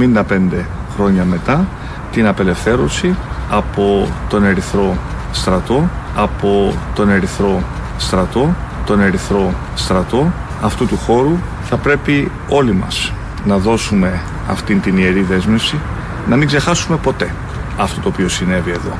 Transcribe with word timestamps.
και 0.00 0.08
75 0.14 0.64
χρόνια 0.94 1.24
μετά 1.24 1.68
την 2.12 2.26
απελευθέρωση 2.26 3.16
από 3.50 4.08
τον 4.28 4.44
Ερυθρό 4.44 4.96
στρατό, 5.32 5.90
από 6.16 6.74
τον 6.94 7.10
Ερυθρό 7.10 7.62
στρατό, 7.98 8.54
τον 8.86 9.00
Ερυθρό 9.00 9.54
στρατό 9.74 10.32
αυτού 10.62 10.86
του 10.86 10.96
χώρου 10.96 11.38
θα 11.62 11.76
πρέπει 11.76 12.30
όλοι 12.48 12.72
μας 12.72 13.12
να 13.44 13.58
δώσουμε 13.58 14.20
αυτήν 14.48 14.80
την 14.80 14.98
ιερή 14.98 15.22
δέσμευση 15.22 15.80
να 16.28 16.36
μην 16.36 16.46
ξεχάσουμε 16.46 16.96
ποτέ 16.96 17.34
αυτό 17.76 18.00
το 18.00 18.08
οποίο 18.08 18.28
συνέβη 18.28 18.70
εδώ. 18.70 18.98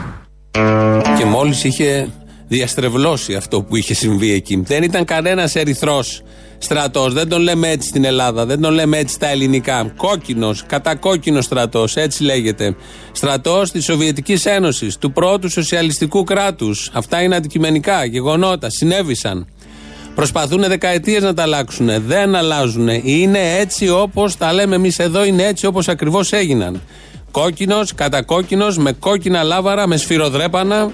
Και 1.19 1.24
μόλις 1.24 1.65
είχε 1.65 2.09
διαστρεβλώσει 2.48 3.35
αυτό 3.35 3.62
που 3.62 3.77
είχε 3.77 3.95
συμβεί 3.95 4.32
εκεί. 4.32 4.62
Δεν 4.66 4.82
ήταν 4.82 5.05
κανένας 5.05 5.55
ερυθρός 5.55 6.23
στρατός. 6.62 7.12
Δεν 7.12 7.28
τον 7.28 7.41
λέμε 7.41 7.69
έτσι 7.69 7.88
στην 7.88 8.05
Ελλάδα. 8.05 8.46
Δεν 8.46 8.60
τον 8.60 8.73
λέμε 8.73 8.98
έτσι 8.98 9.14
στα 9.14 9.27
ελληνικά. 9.27 9.92
Κόκκινος, 9.96 10.64
κατακόκκινος 10.66 11.45
στρατός. 11.45 11.96
Έτσι 11.96 12.23
λέγεται. 12.23 12.77
Στρατός 13.12 13.70
της 13.70 13.84
Σοβιετικής 13.84 14.46
Ένωσης, 14.46 14.96
του 14.96 15.12
πρώτου 15.12 15.51
σοσιαλιστικού 15.51 16.24
κράτους. 16.24 16.91
Αυτά 16.92 17.23
είναι 17.23 17.37
αντικειμενικά 17.37 18.04
γεγονότα. 18.04 18.70
Συνέβησαν. 18.70 19.46
Προσπαθούν 20.15 20.65
δεκαετίες 20.68 21.23
να 21.23 21.34
τα 21.34 21.42
αλλάξουν. 21.42 21.91
Δεν 22.06 22.34
αλλάζουν. 22.34 22.88
Είναι 22.88 23.59
έτσι 23.59 23.88
όπως 23.88 24.37
τα 24.37 24.52
λέμε 24.52 24.74
εμείς 24.74 24.98
εδώ, 24.98 25.24
είναι 25.24 25.42
έτσι 25.42 25.66
όπως 25.66 25.88
ακριβώς 25.88 26.32
έγιναν. 26.32 26.80
Κόκκινος, 27.30 27.95
κατακόκκινος, 27.95 28.79
με 28.79 28.92
κόκκινα 28.92 29.42
λάβαρα, 29.42 29.87
με 29.87 29.96
σφυροδρέπανα, 29.96 30.90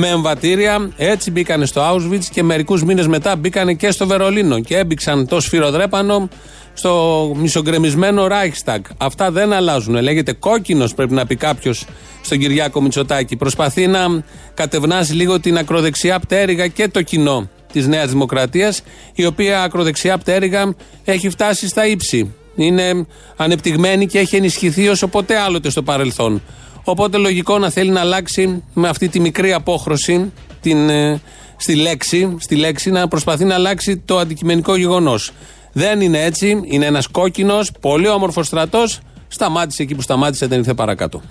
με 0.00 0.08
εμβατήρια. 0.08 0.90
Έτσι 0.96 1.30
μπήκανε 1.30 1.66
στο 1.66 1.82
Auschwitz 1.82 2.24
και 2.30 2.42
μερικούς 2.42 2.84
μήνες 2.84 3.06
μετά 3.06 3.36
μπήκανε 3.36 3.74
και 3.74 3.90
στο 3.90 4.06
Βερολίνο 4.06 4.60
και 4.60 4.76
έμπηξαν 4.76 5.26
το 5.26 5.40
σφυροδρέπανο 5.40 6.28
στο 6.74 7.32
μισογκρεμισμένο 7.36 8.26
Reichstag. 8.26 8.78
Αυτά 8.96 9.30
δεν 9.30 9.52
αλλάζουν. 9.52 10.02
Λέγεται 10.02 10.32
κόκκινος, 10.32 10.94
πρέπει 10.94 11.14
να 11.14 11.26
πει 11.26 11.36
κάποιος 11.36 11.86
στον 12.22 12.38
Κυριάκο 12.38 12.80
Μητσοτάκη. 12.80 13.36
Προσπαθεί 13.36 13.86
να 13.86 14.22
κατευνάσει 14.54 15.12
λίγο 15.12 15.40
την 15.40 15.58
ακροδεξιά 15.58 16.18
πτέρυγα 16.18 16.66
και 16.66 16.88
το 16.88 17.02
κοινό 17.02 17.48
της 17.72 17.86
Νέας 17.86 18.10
Δημοκρατίας, 18.10 18.82
η 19.14 19.26
οποία 19.26 19.62
ακροδεξιά 19.62 20.18
πτέρυγα 20.18 20.74
έχει 21.04 21.28
φτάσει 21.28 21.68
στα 21.68 21.86
ύψη. 21.86 22.34
Είναι 22.54 23.06
ανεπτυγμένη 23.36 24.06
και 24.06 24.18
έχει 24.18 24.36
ενισχυθεί 24.36 24.88
όσο 24.88 25.08
ποτέ 25.08 25.38
άλλοτε 25.38 25.70
στο 25.70 25.82
παρελθόν. 25.82 26.42
Οπότε 26.90 27.16
λογικό 27.16 27.58
να 27.58 27.70
θέλει 27.70 27.90
να 27.90 28.00
αλλάξει 28.00 28.62
με 28.74 28.88
αυτή 28.88 29.08
τη 29.08 29.20
μικρή 29.20 29.52
απόχρωση 29.52 30.32
την, 30.60 30.88
ε, 30.88 31.20
στη, 31.56 31.74
λέξη, 31.74 32.36
στη 32.40 32.56
λέξη 32.56 32.90
να 32.90 33.08
προσπαθεί 33.08 33.44
να 33.44 33.54
αλλάξει 33.54 33.96
το 33.96 34.18
αντικειμενικό 34.18 34.76
γεγονός. 34.76 35.32
Δεν 35.72 36.00
είναι 36.00 36.24
έτσι. 36.24 36.60
Είναι 36.64 36.86
ένας 36.86 37.06
κόκκινος, 37.06 37.72
πολύ 37.80 38.08
όμορφος 38.08 38.46
στρατός. 38.46 39.00
Σταμάτησε 39.28 39.82
εκεί 39.82 39.94
που 39.94 40.02
σταμάτησε, 40.02 40.46
δεν 40.46 40.58
ήρθε 40.58 40.74
παρακάτω. 40.74 41.22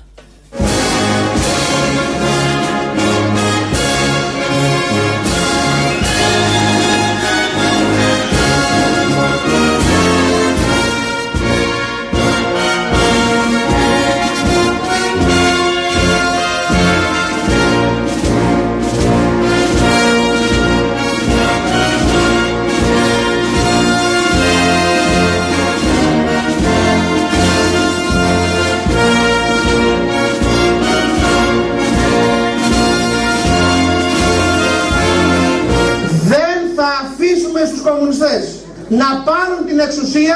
Να 38.89 39.05
πάρουν 39.25 39.65
την 39.67 39.79
εξουσία 39.79 40.35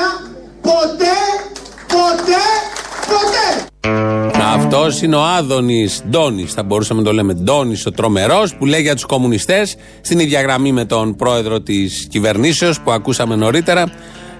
ποτέ, 0.62 1.17
ποτέ, 1.88 2.44
ποτέ. 3.07 3.66
Αυτός 4.44 5.01
είναι 5.01 5.16
ο 5.16 5.23
Άδωνης 5.23 6.03
Ντόνης, 6.09 6.53
θα 6.53 6.63
μπορούσαμε 6.63 7.00
να 7.01 7.06
το 7.06 7.13
λέμε 7.13 7.34
Ντόνης, 7.34 7.85
ο 7.85 7.91
τρομερός, 7.91 8.56
που 8.56 8.66
λέει 8.66 8.81
για 8.81 8.94
τους 8.94 9.06
κομμουνιστές, 9.06 9.75
στην 10.01 10.19
ίδια 10.19 10.41
γραμμή 10.41 10.72
με 10.72 10.85
τον 10.85 11.16
πρόεδρο 11.16 11.61
της 11.61 12.07
κυβερνήσεως 12.09 12.79
που 12.81 12.91
ακούσαμε 12.91 13.35
νωρίτερα. 13.35 13.91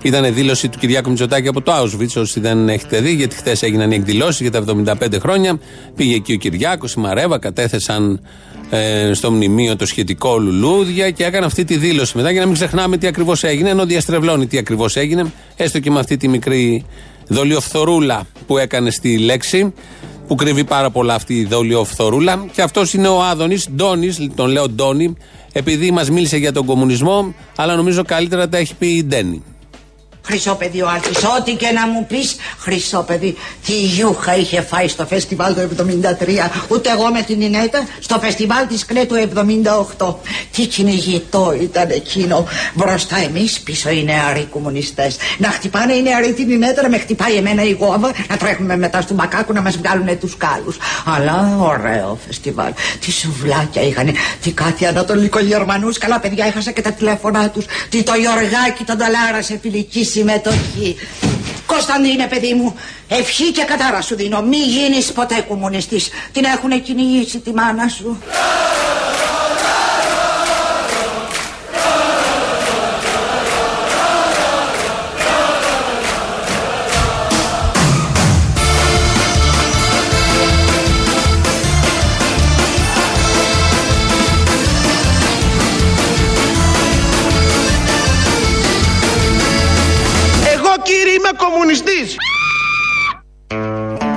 Ήταν 0.04 0.34
δήλωση 0.34 0.70
του 0.70 0.78
Κυριάκου 0.78 1.10
Μητσοτάκη 1.10 1.48
από 1.48 1.62
το 1.62 1.72
Auschwitz, 1.82 2.22
όσοι 2.22 2.40
δεν 2.40 2.70
έχετε 2.70 3.00
δει, 3.00 3.12
γιατί 3.12 3.36
χθες 3.36 3.64
έγιναν 3.64 3.92
οι 3.92 3.96
εκδηλώσεις 3.96 4.40
για 4.40 4.52
τα 4.52 4.58
75 4.58 5.20
χρόνια. 5.20 5.60
Πήγε 5.96 6.16
εκεί 6.16 6.34
ο 6.34 6.38
Κυριάκος, 6.38 6.94
η 6.94 7.00
Μαρέβα, 7.00 7.40
κατέθεσαν 7.40 8.22
ε, 8.74 9.14
στο 9.14 9.32
μνημείο 9.32 9.76
το 9.76 9.86
σχετικό 9.86 10.38
λουλούδια 10.38 11.12
και 11.12 11.24
έκανε 11.24 11.46
αυτή 11.46 11.64
τη 11.64 11.78
δήλωση 11.78 12.18
μετά 12.18 12.32
για 12.32 12.40
να 12.40 12.46
μην 12.46 12.56
ξεχνάμε 12.56 12.98
τι 12.98 13.08
ακριβώς 13.08 13.44
έγινε, 13.44 13.70
ενώ 13.70 13.86
διαστρεβλώνει 13.86 14.48
τι 14.48 14.58
ακριβώς 14.58 14.96
έγινε, 14.96 15.32
έστω 15.56 15.80
και 15.80 15.92
με 15.92 16.00
αυτή 16.00 16.18
τη 16.18 16.28
μικρή 16.28 16.86
δολιοφθορούλα 17.28 18.28
που 18.48 18.58
έκανε 18.58 18.92
στη 18.92 19.18
λέξη, 19.18 19.74
που 20.28 20.36
κρύβει 20.36 20.64
πάρα 20.64 20.90
πολλά 20.90 21.14
αυτή 21.14 21.34
η 21.34 21.46
δολιοφθορούλα. 21.46 22.46
Και 22.52 22.62
αυτός 22.62 22.94
είναι 22.94 23.08
ο 23.08 23.24
Άδωνης, 23.24 23.68
Ντόνης, 23.76 24.30
τον 24.36 24.50
λέω 24.50 24.70
Ντόνη, 24.70 25.16
επειδή 25.52 25.92
μας 25.92 26.10
μίλησε 26.10 26.38
για 26.38 26.52
τον 26.52 26.66
κομμουνισμό, 26.66 27.34
αλλά 27.56 27.76
νομίζω 27.76 28.04
καλύτερα 28.04 28.50
τα 28.50 28.58
έχει 28.58 28.76
πει 28.76 28.88
η 28.88 29.04
Ντένι. 29.04 29.44
Χρυσό 30.26 30.56
παιδί 30.56 30.82
ο 30.82 30.90
Άλφης, 30.90 31.24
ό,τι 31.24 31.56
και 31.56 31.72
να 31.72 31.88
μου 31.88 32.06
πεις. 32.06 32.36
Χρυσό 32.60 33.04
παιδί, 33.08 33.38
τι 33.66 33.74
γιούχα 33.74 34.36
είχε 34.36 34.62
φάει 34.62 34.88
στο 34.88 35.06
φεστιβάλ 35.06 35.54
του 35.54 35.62
73 35.62 36.50
Ούτε 36.68 36.90
εγώ 36.90 37.12
με 37.12 37.22
την 37.22 37.42
Ινέτα 37.42 37.88
στο 38.00 38.20
φεστιβάλ 38.20 38.68
της 38.68 38.86
ΚΝΕ 38.86 39.06
του 39.06 39.30
78 39.98 40.16
Τι 40.52 40.66
κυνηγητό 40.66 41.54
ήταν 41.62 41.90
εκείνο. 41.90 42.48
Μπροστά 42.74 43.18
εμείς, 43.18 43.60
πίσω 43.60 43.90
οι 43.90 44.04
νεαροί 44.04 44.48
κομμουνιστές. 44.52 45.18
Να 45.38 45.48
χτυπάνε 45.48 45.94
οι 45.94 46.02
νεαροί 46.02 46.34
την 46.34 46.50
Ινέτα, 46.50 46.82
να 46.82 46.90
με 46.90 46.98
χτυπάει 46.98 47.36
εμένα 47.36 47.64
η 47.64 47.72
γόβα 47.72 48.12
Να 48.30 48.38
τρέχουμε 48.38 48.78
μετά 48.78 49.02
στο 49.02 49.14
μπακάκου 49.14 49.54
να 49.54 49.62
μας 49.62 49.78
βγάλουν 49.78 50.20
τους 50.20 50.38
κάλους. 50.38 50.78
Αλλά 51.06 51.58
ωραίο 51.60 52.20
φεστιβάλ. 52.26 52.72
Τι 53.00 53.12
σουβλάκια 53.12 53.82
είχαν, 53.82 54.10
τι 54.42 54.52
κάτι 54.52 54.86
ανατολικογερμανούς. 54.86 55.98
Καλά 55.98 56.20
παιδιά, 56.20 56.46
έχασα 56.46 56.72
και 56.72 56.82
τα 56.82 56.92
τηλέφωνά 56.92 57.50
τους. 57.50 57.66
Τι 57.90 58.04
το 58.04 58.14
Γιωργάκι 58.14 58.84
τον 58.84 58.98
Ταλάρα 58.98 59.42
σε 59.42 59.60
φιλική 59.62 60.06
συμμετοχή. 60.12 60.96
Κωνσταντίνε 61.66 62.28
παιδί 62.28 62.54
μου, 62.54 62.76
ευχή 63.08 63.52
και 63.52 63.64
κατάρα 63.64 64.02
σου 64.02 64.16
δίνω. 64.16 64.42
Μη 64.42 64.58
γίνεις 64.58 65.12
ποτέ 65.12 65.46
κομμουνιστής. 65.48 66.10
Την 66.32 66.44
έχουν 66.44 66.82
κυνηγήσει 66.84 67.40
τη 67.40 67.54
μάνα 67.54 67.88
σου. 67.88 68.18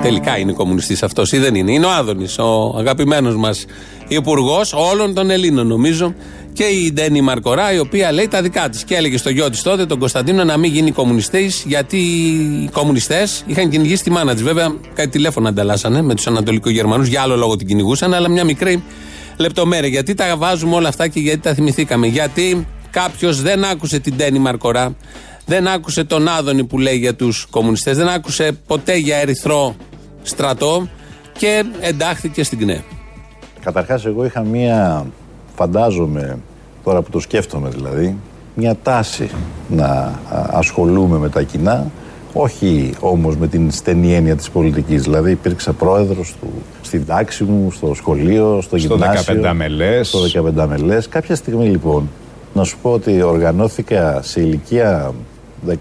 Τελικά 0.05 0.39
είναι 0.39 0.53
κομμουνιστής 0.53 1.03
αυτός 1.03 1.33
ή 1.33 1.39
δεν 1.39 1.55
είναι. 1.55 1.73
Είναι 1.73 1.87
ο 1.87 1.91
Άδωνης, 1.91 2.39
ο 2.39 2.75
αγαπημένος 2.79 3.37
μας 3.37 3.65
υπουργός 4.09 4.73
όλων 4.73 5.15
των 5.15 5.31
Ελλήνων 5.31 5.67
νομίζω. 5.67 6.15
Και 6.53 6.65
η 6.65 6.93
Ντένι 6.93 7.21
Μαρκορά, 7.21 7.73
η 7.73 7.79
οποία 7.79 8.13
λέει 8.13 8.29
τα 8.29 8.43
δικά 8.43 8.69
της. 8.69 8.85
Και 8.85 8.95
έλεγε 8.95 9.17
στο 9.17 9.31
γιο 9.31 9.51
της 9.51 9.63
τότε, 9.63 9.87
τον 9.87 9.99
Κωνσταντίνο, 9.99 10.45
να 10.45 10.57
μην 10.57 10.73
γίνει 10.73 10.91
κομμουνιστής, 10.91 11.65
γιατί 11.67 11.97
οι 11.97 12.69
κομμουνιστές 12.73 13.45
είχαν 13.47 13.71
κυνηγήσει 13.71 14.03
τη 14.03 14.11
μάνα 14.11 14.33
της. 14.33 14.43
Βέβαια, 14.43 14.75
κάτι 14.95 15.09
τηλέφωνα 15.09 15.49
ανταλλάσσανε 15.49 16.03
με 16.03 16.15
τους 16.15 16.27
Ανατολικογερμανούς, 16.27 17.09
για 17.09 17.23
άλλο 17.23 17.37
λόγο 17.37 17.57
την 17.57 17.67
κυνηγούσαν, 17.67 18.15
αλλά 18.15 18.29
μια 18.29 18.45
μικρή 18.45 18.83
λεπτομέρεια. 19.37 19.89
Γιατί 19.89 20.15
τα 20.15 20.37
βάζουμε 20.37 20.75
όλα 20.75 20.89
αυτά 20.89 21.09
και 21.09 21.21
γιατί 21.21 21.39
τα 21.39 21.55
θυμηθήκαμε. 21.55 22.07
Γιατί 22.07 22.67
κάποιος 22.91 23.43
δεν 23.43 23.65
άκουσε 23.65 23.99
την 23.99 24.15
Ντένι 24.17 24.39
Μαρκορά, 24.39 24.97
δεν 25.47 25.69
άκουσε 25.69 26.05
τον 26.05 26.29
Άδωνη 26.29 26.65
που 26.65 26.79
λέει 26.79 26.97
για 26.97 27.15
τους 27.15 27.47
κομμουνιστές, 27.51 27.97
δεν 27.97 28.09
άκουσε 28.09 28.53
ποτέ 28.67 28.97
για 28.97 29.17
ερυθρό 29.17 29.77
στρατό 30.25 30.89
και 31.39 31.65
εντάχθηκε 31.81 32.45
στην 32.45 32.59
ΚΝΕ. 32.59 32.85
Καταρχάς, 33.61 34.07
εγώ 34.07 34.25
είχα 34.25 34.43
μία, 34.43 35.07
φαντάζομαι, 35.55 36.39
τώρα 36.85 37.03
που 37.03 37.11
το 37.11 37.21
σκέφτομαι 37.21 37.69
δηλαδή, 37.69 38.17
μια 38.55 38.77
τάση 38.83 39.31
να 39.69 40.19
ασχολούμαι 40.51 41.19
με 41.19 41.29
τα 41.29 41.43
κοινά, 41.43 41.91
όχι 42.33 42.95
όμως 43.01 43.37
με 43.37 43.47
την 43.47 43.71
στενή 43.71 44.15
έννοια 44.15 44.37
της 44.37 44.51
πολιτικής. 44.51 45.03
Δηλαδή 45.03 45.31
υπήρξα 45.31 45.73
πρόεδρος 45.73 46.35
του, 46.41 46.53
στην 46.83 47.07
τάξη 47.07 47.45
μου, 47.45 47.71
στο 47.71 47.95
σχολείο, 47.95 48.61
στο, 48.61 48.79
στο 48.79 48.95
γυμνάσιο. 48.95 49.43
15 49.45 49.53
μελές. 49.55 50.09
Στο 50.09 50.43
15 50.59 50.67
μελές. 50.69 51.09
Κάποια 51.09 51.35
στιγμή 51.35 51.67
λοιπόν, 51.69 52.11
να 52.55 52.65
σου 52.65 52.79
πω 52.83 52.93
ότι 52.93 53.23
οργανώθηκα 53.23 54.23
σε 54.23 54.41
ηλικία 54.41 55.15
16 55.69 55.77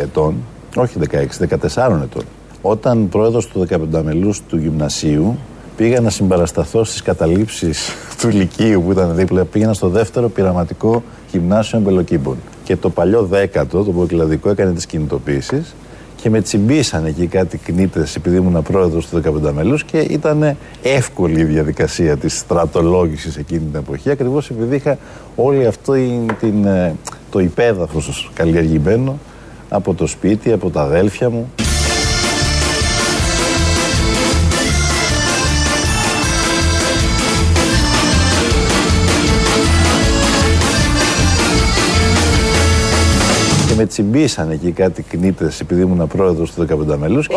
ετών 0.00 0.34
Όχι 0.76 0.98
16, 1.10 1.14
14 1.14 2.00
ετών. 2.02 2.24
Όταν 2.66 3.08
πρόεδρος 3.08 3.46
του 3.46 3.66
15 3.70 4.02
μελού 4.02 4.34
του 4.48 4.56
γυμνασίου 4.56 5.38
πήγα 5.76 6.00
να 6.00 6.10
συμπαρασταθώ 6.10 6.84
στις 6.84 7.02
καταλήψεις 7.02 7.90
του 8.20 8.28
Λυκείου 8.28 8.82
που 8.82 8.92
ήταν 8.92 9.14
δίπλα. 9.14 9.44
Πήγαινα 9.44 9.72
στο 9.72 9.88
δεύτερο 9.88 10.28
πειραματικό 10.28 11.02
γυμνάσιο 11.30 11.78
Εμπελοκύμπων. 11.78 12.36
Και 12.64 12.76
το 12.76 12.90
παλιό 12.90 13.22
δέκατο, 13.22 13.82
το 13.82 13.92
προκλαδικό, 13.92 14.50
έκανε 14.50 14.72
τις 14.72 14.86
κινητοποίησεις 14.86 15.74
και 16.16 16.30
με 16.30 16.40
τσιμπήσαν 16.40 17.04
εκεί 17.04 17.26
κάτι 17.26 17.58
κνήτες 17.58 18.16
επειδή 18.16 18.36
ήμουν 18.36 18.62
πρόεδρος 18.62 19.06
του 19.08 19.20
15 19.46 19.52
μελού 19.52 19.78
και 19.86 19.98
ήταν 19.98 20.56
εύκολη 20.82 21.40
η 21.40 21.44
διαδικασία 21.44 22.16
της 22.16 22.38
στρατολόγησης 22.38 23.36
εκείνη 23.36 23.60
την 23.60 23.80
εποχή 23.80 24.10
ακριβώς 24.10 24.50
επειδή 24.50 24.76
είχα 24.76 24.98
όλη 25.36 25.66
αυτό 25.66 25.92
την, 26.40 26.64
ε, 26.64 26.94
το 27.30 27.38
υπέδαφος 27.38 28.30
καλλιεργημένο 28.34 29.18
από 29.68 29.94
το 29.94 30.06
σπίτι, 30.06 30.52
από 30.52 30.70
τα 30.70 30.82
αδέλφια 30.82 31.30
μου. 31.30 31.52
Με 43.84 43.90
τσιμπήσαν 43.90 44.50
εκεί 44.50 44.70
κάτι 44.70 45.02
κνήτες 45.02 45.60
επειδή 45.60 45.80
ήμουν 45.80 46.06
πρόεδρος 46.06 46.52
του 46.52 46.66
15 46.92 46.96
μελούς. 46.96 47.28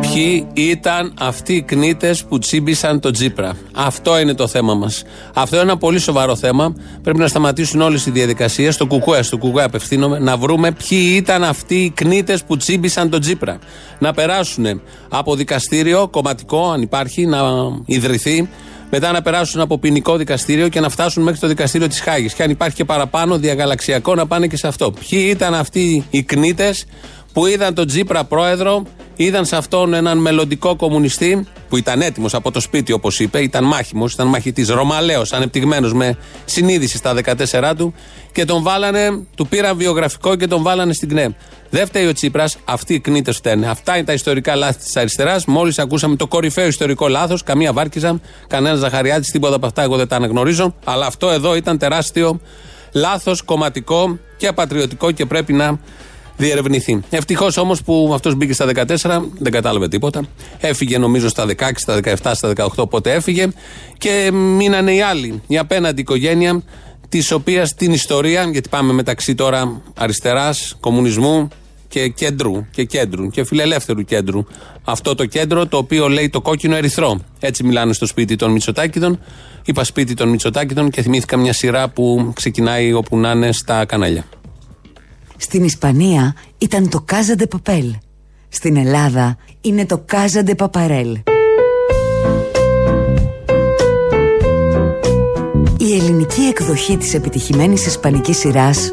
Ποιοι 0.00 0.46
ήταν 0.54 1.14
αυτοί 1.20 1.54
οι 1.54 1.62
κνήτες 1.62 2.24
που 2.24 2.38
τσίμπησαν 2.38 3.00
τον 3.00 3.12
Τζίπρα; 3.12 3.56
Αυτό 3.74 4.18
είναι 4.18 4.34
το 4.34 4.46
θέμα 4.46 4.74
μας. 4.74 5.02
Αυτό 5.34 5.56
είναι 5.56 5.64
ένα 5.64 5.76
πολύ 5.76 5.98
σοβαρό 5.98 6.36
θέμα. 6.36 6.74
Πρέπει 7.02 7.18
να 7.18 7.26
σταματήσουν 7.26 7.80
όλες 7.80 8.06
οι 8.06 8.10
διαδικασίες. 8.10 8.74
Στο 8.74 8.86
κουκουέ, 8.86 9.22
στο 9.22 9.38
κουκουέ 9.38 9.64
απευθύνομαι, 9.64 10.18
να 10.18 10.36
βρούμε 10.36 10.70
ποιοι 10.70 11.12
ήταν 11.16 11.44
αυτοί 11.44 11.74
οι 11.74 11.90
κνήτες 11.90 12.44
που 12.44 12.56
τσίμπησαν 12.56 13.10
τον 13.10 13.20
Τζίπρα. 13.20 13.58
Να 13.98 14.12
περάσουν 14.12 14.80
από 15.08 15.34
δικαστήριο 15.34 16.08
κομματικό, 16.08 16.70
αν 16.70 16.82
υπάρχει, 16.82 17.26
να 17.26 17.38
ιδρυθεί 17.84 18.48
μετά 18.90 19.12
να 19.12 19.22
περάσουν 19.22 19.60
από 19.60 19.78
ποινικό 19.78 20.16
δικαστήριο 20.16 20.68
και 20.68 20.80
να 20.80 20.88
φτάσουν 20.88 21.22
μέχρι 21.22 21.40
το 21.40 21.46
δικαστήριο 21.46 21.86
της 21.88 22.00
Χάγης. 22.00 22.34
Και 22.34 22.42
αν 22.42 22.50
υπάρχει 22.50 22.76
και 22.76 22.84
παραπάνω 22.84 23.38
διαγαλαξιακό, 23.38 24.14
να 24.14 24.26
πάνε 24.26 24.46
και 24.46 24.56
σε 24.56 24.66
αυτό. 24.66 24.90
Ποιοι 24.90 25.26
ήταν 25.30 25.54
αυτοί 25.54 26.04
οι 26.10 26.22
κνήτες 26.22 26.84
που 27.32 27.46
είδαν 27.46 27.74
τον 27.74 27.86
Τζίπρα 27.86 28.24
πρόεδρο, 28.24 28.82
είδαν 29.16 29.44
σε 29.44 29.56
αυτόν 29.56 29.94
έναν 29.94 30.18
μελλοντικό 30.18 30.76
κομμουνιστή 30.76 31.46
που 31.68 31.76
ήταν 31.76 32.00
έτοιμος 32.00 32.34
από 32.34 32.50
το 32.50 32.60
σπίτι, 32.60 32.92
όπως 32.92 33.20
είπε, 33.20 33.40
ήταν 33.40 33.64
μάχημος, 33.64 34.12
ήταν 34.12 34.26
μαχητής, 34.26 34.68
Ρωμαλαίος, 34.68 35.32
ανεπτυγμένος 35.32 35.92
με 35.92 36.16
συνείδηση 36.44 36.96
στα 36.96 37.14
14 37.14 37.74
του 37.76 37.94
και 38.32 38.44
τον 38.44 38.62
βάλανε, 38.62 39.26
του 39.36 39.46
πήραν 39.46 39.76
βιογραφικό 39.76 40.36
και 40.36 40.46
τον 40.46 40.62
βάλανε 40.62 40.92
στην 40.92 41.08
ΚΝΕ. 41.08 41.34
Δεν 41.70 41.86
φταίει 41.86 42.06
ο 42.06 42.12
Τσίπρας, 42.12 42.56
αυτοί 42.64 42.94
οι 42.94 43.00
κνήτες 43.00 43.36
φταίνε. 43.36 43.66
Αυτά 43.66 43.96
είναι 43.96 44.04
τα 44.04 44.12
ιστορικά 44.12 44.56
λάθη 44.56 44.78
της 44.78 44.96
αριστεράς. 44.96 45.44
Μόλις 45.44 45.78
ακούσαμε 45.78 46.16
το 46.16 46.26
κορυφαίο 46.26 46.66
ιστορικό 46.66 47.08
λάθος, 47.08 47.42
καμία 47.42 47.72
βάρκιζα, 47.72 48.20
κανένα 48.46 48.76
Ζαχαριάτης, 48.76 49.30
τίποτα 49.30 49.54
από 49.54 49.66
αυτά 49.66 49.82
εγώ 49.82 49.96
δεν 49.96 50.08
τα 50.08 50.16
αναγνωρίζω. 50.16 50.74
Αλλά 50.84 51.06
αυτό 51.06 51.30
εδώ 51.30 51.56
ήταν 51.56 51.78
τεράστιο 51.78 52.40
λάθος 52.92 53.42
κομματικό 53.42 54.18
και 54.36 54.46
απατριωτικό 54.46 55.10
και 55.10 55.26
πρέπει 55.26 55.52
να 55.52 55.78
διερευνηθεί. 56.40 57.00
Ευτυχώς 57.10 57.56
όμως 57.56 57.82
που 57.82 58.10
αυτός 58.14 58.34
μπήκε 58.34 58.52
στα 58.52 58.66
14, 58.66 59.22
δεν 59.38 59.52
κατάλαβε 59.52 59.88
τίποτα. 59.88 60.24
Έφυγε 60.58 60.98
νομίζω 60.98 61.28
στα 61.28 61.46
16, 61.46 61.70
στα 61.74 62.00
17, 62.04 62.30
στα 62.34 62.52
18, 62.76 62.88
πότε 62.90 63.12
έφυγε. 63.12 63.48
Και 63.98 64.30
μείνανε 64.32 64.94
οι 64.94 65.00
άλλοι, 65.00 65.42
η 65.46 65.58
απέναντι 65.58 66.00
οικογένεια, 66.00 66.62
της 67.08 67.30
οποίας 67.30 67.74
την 67.74 67.92
ιστορία, 67.92 68.42
γιατί 68.52 68.68
πάμε 68.68 68.92
μεταξύ 68.92 69.34
τώρα 69.34 69.82
αριστεράς, 69.94 70.76
κομμουνισμού 70.80 71.48
και 71.88 72.08
κέντρου 72.08 72.66
και 72.70 72.84
κέντρου 72.84 73.28
και 73.28 73.44
φιλελεύθερου 73.44 74.02
κέντρου. 74.02 74.44
Αυτό 74.84 75.14
το 75.14 75.26
κέντρο 75.26 75.66
το 75.66 75.76
οποίο 75.76 76.08
λέει 76.08 76.28
το 76.28 76.40
κόκκινο 76.40 76.76
ερυθρό. 76.76 77.20
Έτσι 77.40 77.64
μιλάνε 77.64 77.92
στο 77.92 78.06
σπίτι 78.06 78.36
των 78.36 78.50
Μητσοτάκηδων. 78.50 79.20
Είπα 79.64 79.84
σπίτι 79.84 80.14
των 80.14 80.28
Μητσοτάκηδων 80.28 80.90
και 80.90 81.02
θυμήθηκα 81.02 81.36
μια 81.36 81.52
σειρά 81.52 81.88
που 81.88 82.32
ξεκινάει 82.34 82.92
όπου 82.92 83.16
να 83.16 83.30
είναι 83.30 83.52
στα 83.52 83.84
κανάλια. 83.84 84.24
Στην 85.42 85.64
Ισπανία 85.64 86.34
ήταν 86.58 86.88
το 86.88 87.04
Casa 87.10 87.40
de 87.40 87.44
Papel. 87.56 87.90
Στην 88.48 88.76
Ελλάδα 88.76 89.36
είναι 89.60 89.86
το 89.86 90.04
Casa 90.12 90.48
de 90.48 90.54
Paparel. 90.56 91.22
Η 95.78 95.96
ελληνική 95.96 96.42
εκδοχή 96.42 96.96
της 96.96 97.14
επιτυχημένης 97.14 97.86
ισπανικής 97.86 98.38
σειράς 98.38 98.92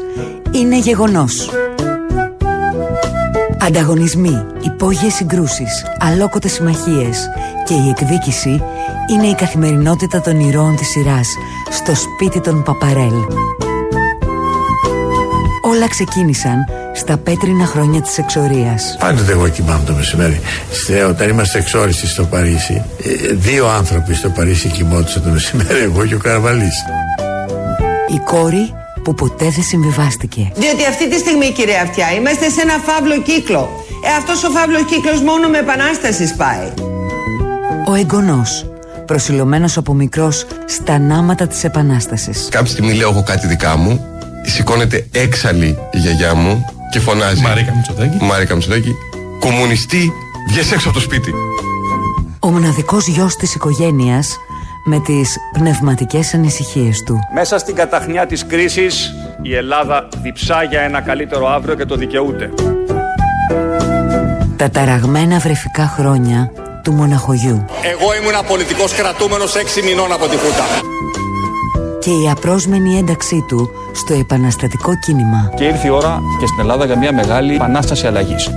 είναι 0.52 0.78
γεγονός. 0.78 1.50
Ανταγωνισμοί, 3.58 4.44
υπόγειες 4.64 5.14
συγκρούσεις, 5.14 5.84
αλόκοτες 5.98 6.52
συμμαχίες 6.52 7.28
και 7.64 7.74
η 7.74 7.88
εκδίκηση 7.88 8.62
είναι 9.10 9.26
η 9.26 9.34
καθημερινότητα 9.34 10.20
των 10.20 10.40
ηρώων 10.40 10.76
της 10.76 10.88
σειράς 10.88 11.28
στο 11.70 11.94
σπίτι 11.94 12.40
των 12.40 12.62
Παπαρέλ. 12.62 13.56
Όλα 15.78 15.88
ξεκίνησαν 15.88 16.66
στα 16.94 17.16
πέτρινα 17.16 17.66
χρόνια 17.66 18.00
της 18.02 18.18
εξορίας. 18.18 18.96
Πάντοτε 18.98 19.32
εγώ 19.32 19.48
κοιμάμαι 19.48 19.82
το 19.86 19.92
μεσημέρι. 19.92 20.40
Όταν 21.08 21.28
είμαστε 21.28 21.58
εξόριστοι 21.58 22.06
στο 22.06 22.24
Παρίσι, 22.24 22.82
ε, 23.04 23.34
δύο 23.34 23.68
άνθρωποι 23.68 24.14
στο 24.14 24.28
Παρίσι 24.28 24.68
κοιμόντουσαν 24.68 25.22
το 25.22 25.28
μεσημέρι, 25.28 25.82
εγώ 25.82 26.06
και 26.06 26.14
ο 26.14 26.18
Καραβαλής. 26.18 26.84
Η 28.14 28.18
κόρη 28.24 28.74
που 29.02 29.14
ποτέ 29.14 29.44
δεν 29.44 29.62
συμβιβάστηκε. 29.62 30.52
Διότι 30.54 30.86
αυτή 30.86 31.08
τη 31.08 31.18
στιγμή, 31.18 31.52
κύριε 31.52 31.78
Αυτιά, 31.78 32.12
είμαστε 32.12 32.48
σε 32.48 32.60
ένα 32.60 32.74
φαύλο 32.86 33.22
κύκλο. 33.22 33.84
Ε, 34.04 34.08
αυτός 34.18 34.44
ο 34.44 34.50
φαύλος 34.50 34.84
κύκλος 34.84 35.22
μόνο 35.22 35.48
με 35.48 35.58
επανάστασης 35.58 36.28
σπάει. 36.28 36.72
Ο 37.86 37.94
εγγονός, 37.94 38.70
προσιλωμένος 39.06 39.76
από 39.76 39.94
μικρός 39.94 40.46
στα 40.66 40.98
νάματα 40.98 41.46
της 41.46 41.64
επανάστασης. 41.64 42.48
Κάποια 42.50 42.70
στιγμή 42.72 42.92
λέω 42.92 43.10
εγώ 43.10 43.22
κάτι 43.22 43.46
δικά 43.46 43.76
μου 43.76 44.17
σηκώνεται 44.50 45.06
έξαλλη 45.12 45.78
η 45.90 45.98
γιαγιά 45.98 46.34
μου 46.34 46.64
και 46.90 47.00
φωνάζει. 47.00 47.42
Μαρίκα 47.42 47.74
Μητσοτάκη. 47.74 48.24
Μαρίκα 48.24 48.54
Μητσοτάκη. 48.54 48.94
Κομμουνιστή, 49.38 50.12
βγες 50.48 50.72
έξω 50.72 50.88
από 50.88 50.98
το 50.98 51.04
σπίτι. 51.04 51.34
Ο 52.40 52.50
μοναδικός 52.50 53.06
γιος 53.06 53.36
της 53.36 53.54
οικογένειας 53.54 54.36
με 54.84 55.00
τις 55.00 55.36
πνευματικές 55.52 56.34
ανησυχίες 56.34 57.02
του. 57.02 57.18
Μέσα 57.34 57.58
στην 57.58 57.74
καταχνιά 57.74 58.26
της 58.26 58.46
κρίσης 58.46 59.14
η 59.42 59.54
Ελλάδα 59.54 60.08
διψά 60.22 60.62
για 60.62 60.80
ένα 60.80 61.00
καλύτερο 61.00 61.48
αύριο 61.48 61.74
και 61.74 61.84
το 61.84 61.96
δικαιούται. 61.96 62.50
Τα 64.56 64.70
ταραγμένα 64.70 65.38
βρεφικά 65.38 65.86
χρόνια 65.96 66.52
του 66.82 66.92
μοναχογιού. 66.92 67.64
Εγώ 67.82 68.14
ήμουν 68.20 68.46
πολιτικός 68.46 68.94
κρατούμενος 68.94 69.54
έξι 69.54 69.82
μηνών 69.82 70.12
από 70.12 70.26
τη 70.26 70.36
Χούτα 70.36 70.64
και 72.08 72.14
η 72.14 72.30
απρόσμενη 72.30 72.98
ένταξή 72.98 73.44
του 73.48 73.70
στο 73.92 74.14
επαναστατικό 74.14 74.98
κίνημα. 74.98 75.52
Και 75.56 75.64
ήρθε 75.64 75.86
η 75.86 75.90
ώρα 75.90 76.22
και 76.40 76.46
στην 76.46 76.60
Ελλάδα 76.60 76.84
για 76.84 76.98
μια 76.98 77.12
μεγάλη 77.12 77.54
επανάσταση 77.54 78.06
αλλαγής. 78.06 78.50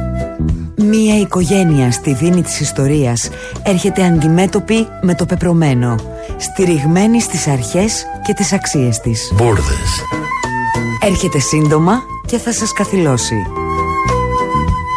Μία 0.75 1.19
οικογένεια 1.19 1.91
στη 1.91 2.13
δίνη 2.13 2.41
της 2.41 2.59
ιστορίας 2.59 3.29
έρχεται 3.63 4.03
αντιμέτωπη 4.03 4.87
με 5.01 5.15
το 5.15 5.25
πεπρωμένο, 5.25 5.95
στηριγμένη 6.37 7.21
στις 7.21 7.47
αρχές 7.47 8.05
και 8.23 8.33
τις 8.33 8.53
αξίες 8.53 8.99
της. 8.99 9.31
Μπούρδες. 9.35 10.03
Έρχεται 11.01 11.39
σύντομα 11.39 12.01
και 12.25 12.37
θα 12.37 12.53
σας 12.53 12.73
καθυλώσει. 12.73 13.35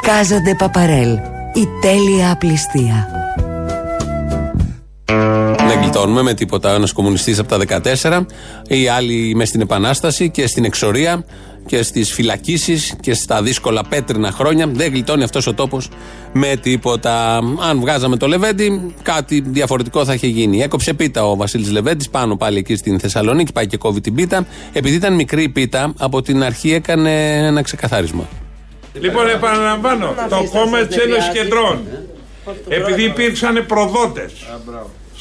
Κάζαντε 0.03 0.55
Παπαρέλ, 0.55 1.13
η 1.55 1.69
τέλεια 1.81 2.31
απληστία 2.33 3.24
δεν 6.05 6.15
γλιτώνουμε 6.15 6.23
με 6.23 6.35
τίποτα. 6.35 6.75
Ένας 6.75 6.93
κομμουνιστής 6.93 7.39
από 7.39 7.49
τα 7.49 7.81
14, 8.03 8.27
οι 8.69 8.89
άλλοι 8.89 9.35
μες 9.35 9.49
στην 9.49 9.61
Επανάσταση 9.61 10.31
και 10.31 10.47
στην 10.47 10.65
εξορία 10.65 11.25
και 11.67 11.83
στις 11.83 12.13
φυλακίσεις 12.13 12.95
και 13.01 13.15
στα 13.15 13.43
δύσκολα 13.43 13.83
πέτρινα 13.89 14.31
χρόνια. 14.31 14.67
Δεν 14.67 14.93
γλιτώνει 14.93 15.23
αυτός 15.23 15.47
ο 15.47 15.55
τόπος 15.55 15.89
με 16.33 16.57
τίποτα. 16.57 17.37
Αν 17.69 17.81
βγάζαμε 17.81 18.17
το 18.17 18.27
Λεβέντι, 18.27 18.95
κάτι 19.03 19.41
διαφορετικό 19.47 20.05
θα 20.05 20.15
είχε 20.15 20.27
γίνει. 20.27 20.63
Έκοψε 20.63 20.95
πίτα 20.95 21.25
ο 21.27 21.37
Βασίλης 21.37 21.71
Λεβέντης 21.71 22.09
πάνω 22.09 22.37
πάλι 22.37 22.59
εκεί 22.59 22.77
στην 22.77 23.01
Θεσσαλονίκη, 23.01 23.53
πάει 23.53 23.67
και 23.67 23.77
κόβει 23.77 24.01
την 24.01 24.15
πίτα. 24.15 24.47
Επειδή 24.73 24.95
ήταν 24.95 25.15
μικρή 25.15 25.43
η 25.43 25.49
πίτα, 25.49 25.93
από 25.99 26.23
την 26.23 26.43
αρχή 26.43 26.73
έκανε 26.73 27.37
ένα 27.47 27.63
ξεκαθάρισμα. 27.63 28.29
Λοιπόν, 29.01 29.29
επαναλαμβάνω, 29.29 30.15
το 30.29 30.49
κόμμα 30.53 30.79
της 30.79 30.97
Ένωσης 30.97 31.29
Κεντρών. 31.33 31.81
Επειδή 32.69 33.05
υπήρξαν 33.05 33.65
προδότες 33.67 34.33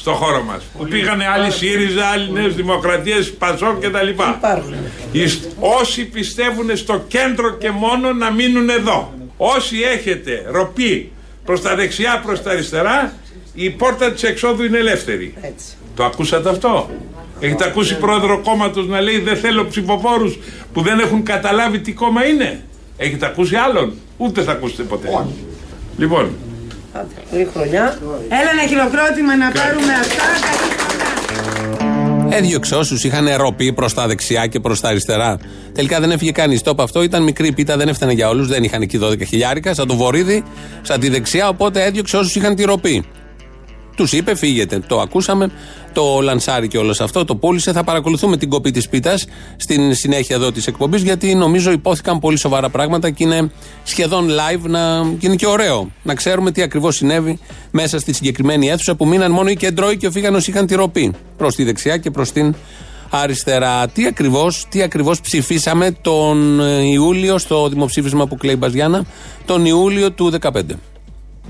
στο 0.04 0.12
χώρο 0.12 0.42
μας. 0.42 0.62
Που 0.78 0.84
πήγανε 0.84 1.28
άλλοι 1.28 1.50
ΣΥΡΙΖΑ, 1.50 2.06
άλλοι 2.06 2.30
Νέε 2.32 2.48
Δημοκρατίες, 2.48 3.32
Πασόκ 3.32 3.78
κτλ. 3.80 4.22
Όσοι 5.58 6.04
πιστεύουν 6.04 6.76
στο 6.76 7.04
κέντρο 7.08 7.50
και 7.50 7.70
μόνο 7.70 8.12
να 8.12 8.30
μείνουν 8.30 8.68
εδώ. 8.68 9.14
Όσοι 9.36 9.76
έχετε 9.94 10.44
ροπή 10.50 11.12
προς 11.44 11.62
τα 11.62 11.74
δεξιά, 11.74 12.22
προς 12.24 12.42
τα 12.42 12.50
αριστερά, 12.50 13.12
η 13.54 13.70
πόρτα 13.70 14.12
της 14.12 14.22
εξόδου 14.22 14.64
είναι 14.64 14.78
ελεύθερη. 14.78 15.34
Το 15.96 16.04
ακούσατε 16.04 16.48
αυτό; 16.48 16.90
Έχετε 17.40 17.64
ακούσει 17.64 17.96
πρόεδρο 17.96 18.40
κόμματος 18.44 18.86
να 18.86 19.00
λέει 19.00 19.18
Δεν 19.18 19.36
θέλω 19.36 19.66
ψηφοφόρους 19.66 20.38
που 20.72 20.82
δεν 20.82 20.98
έχουν 20.98 21.22
καταλάβει 21.22 21.78
τι 21.80 21.92
κόμμα 21.92 22.26
είναι. 22.26 22.62
Έχετε 22.96 23.26
ακούσει 23.26 23.56
άλλον; 23.56 23.92
Ούτε 24.16 24.42
θα 24.42 24.52
ακούσετε 24.52 24.82
ποτέ. 24.82 25.08
Λοιπόν, 25.96 26.30
Καλή 27.30 27.48
χρονιά. 27.54 27.98
Έλα 28.28 28.50
ένα 28.52 28.66
χειροκρότημα 28.68 29.36
να 29.36 29.50
πάρουμε 29.50 29.92
αυτά. 30.00 30.24
Έδιωξε 32.36 32.74
όσου 32.74 33.06
είχαν 33.06 33.28
ροπή 33.36 33.72
προς 33.72 33.94
τα 33.94 34.06
δεξιά 34.06 34.46
και 34.46 34.60
προς 34.60 34.80
τα 34.80 34.88
αριστερά. 34.88 35.38
Τελικά 35.72 36.00
δεν 36.00 36.10
έφυγε 36.10 36.30
κανείς. 36.30 36.62
Το 36.62 36.74
αυτό 36.78 37.02
ήταν 37.02 37.22
μικρή 37.22 37.52
πίτα, 37.52 37.76
δεν 37.76 37.88
έφτανε 37.88 38.12
για 38.12 38.28
όλους. 38.28 38.48
Δεν 38.48 38.64
είχαν 38.64 38.82
εκεί 38.82 38.98
12 39.02 39.26
χιλιάρικα, 39.26 39.74
σαν 39.74 39.86
το 39.86 39.96
βορίδι, 39.96 40.44
σαν 40.82 41.00
τη 41.00 41.08
δεξιά. 41.08 41.48
Οπότε 41.48 41.84
έδιωξε 41.84 42.16
όσου 42.16 42.38
είχαν 42.38 42.54
τη 42.54 42.64
ροπή. 42.64 43.04
Τους 43.96 44.12
είπε, 44.12 44.34
φύγετε. 44.34 44.78
Το 44.78 45.00
ακούσαμε, 45.00 45.50
το 45.94 46.20
λανσάρι 46.22 46.68
και 46.68 46.78
όλο 46.78 46.96
αυτό, 47.00 47.24
το 47.24 47.36
πούλησε. 47.36 47.72
Θα 47.72 47.84
παρακολουθούμε 47.84 48.36
την 48.36 48.48
κοπή 48.48 48.70
της 48.70 48.88
πίτας 48.88 49.26
στην 49.56 49.94
συνέχεια 49.94 50.36
εδώ 50.36 50.52
της 50.52 50.66
εκπομπής, 50.66 51.02
γιατί 51.02 51.34
νομίζω 51.34 51.70
υπόθηκαν 51.70 52.18
πολύ 52.18 52.38
σοβαρά 52.38 52.68
πράγματα 52.68 53.10
και 53.10 53.24
είναι 53.24 53.50
σχεδόν 53.82 54.28
live 54.28 54.62
να, 54.62 55.02
και 55.18 55.26
είναι 55.26 55.34
και 55.34 55.46
ωραίο 55.46 55.90
να 56.02 56.14
ξέρουμε 56.14 56.50
τι 56.50 56.62
ακριβώς 56.62 56.96
συνέβη 56.96 57.38
μέσα 57.70 57.98
στη 57.98 58.12
συγκεκριμένη 58.12 58.68
αίθουσα 58.68 58.94
που 58.94 59.06
μείναν 59.06 59.30
μόνο 59.30 59.48
οι 59.48 59.56
κεντρώοι 59.56 59.96
και 59.96 60.06
ο 60.06 60.10
Φίγανο 60.10 60.38
είχαν 60.38 60.66
τη 60.66 60.74
ροπή 60.74 61.12
προς 61.36 61.54
τη 61.54 61.64
δεξιά 61.64 61.96
και 61.96 62.10
προς 62.10 62.32
την 62.32 62.54
αριστερά. 63.10 63.88
Τι 63.88 64.06
ακριβώ 64.06 64.50
τι 64.68 64.82
ακριβώς 64.82 65.20
ψηφίσαμε 65.20 65.90
τον 66.00 66.60
ε, 66.60 66.88
Ιούλιο 66.92 67.38
στο 67.38 67.68
δημοψήφισμα 67.68 68.26
που 68.26 68.36
κλαίει 68.36 68.54
η 68.54 68.58
Μπαζιάννα, 68.58 69.04
τον 69.44 69.64
Ιούλιο 69.64 70.12
του 70.12 70.32
2015. 70.40 70.60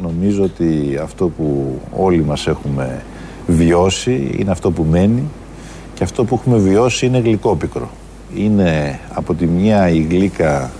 Νομίζω 0.02 0.42
ότι 0.42 0.98
αυτό 1.02 1.28
που 1.28 1.80
όλοι 1.96 2.24
μας 2.24 2.46
έχουμε 2.46 3.02
βιώσει 3.46 4.34
είναι 4.38 4.50
αυτό 4.50 4.70
που 4.70 4.86
μένει 4.90 5.22
και 5.94 6.04
αυτό 6.04 6.24
που 6.24 6.34
έχουμε 6.34 6.58
βιώσει 6.58 7.06
είναι 7.06 7.18
γλυκόπικρο. 7.18 7.90
Είναι 8.36 9.00
από 9.14 9.34
τη 9.34 9.46
μια 9.46 9.88
η 9.88 10.06
γλύκα 10.10 10.70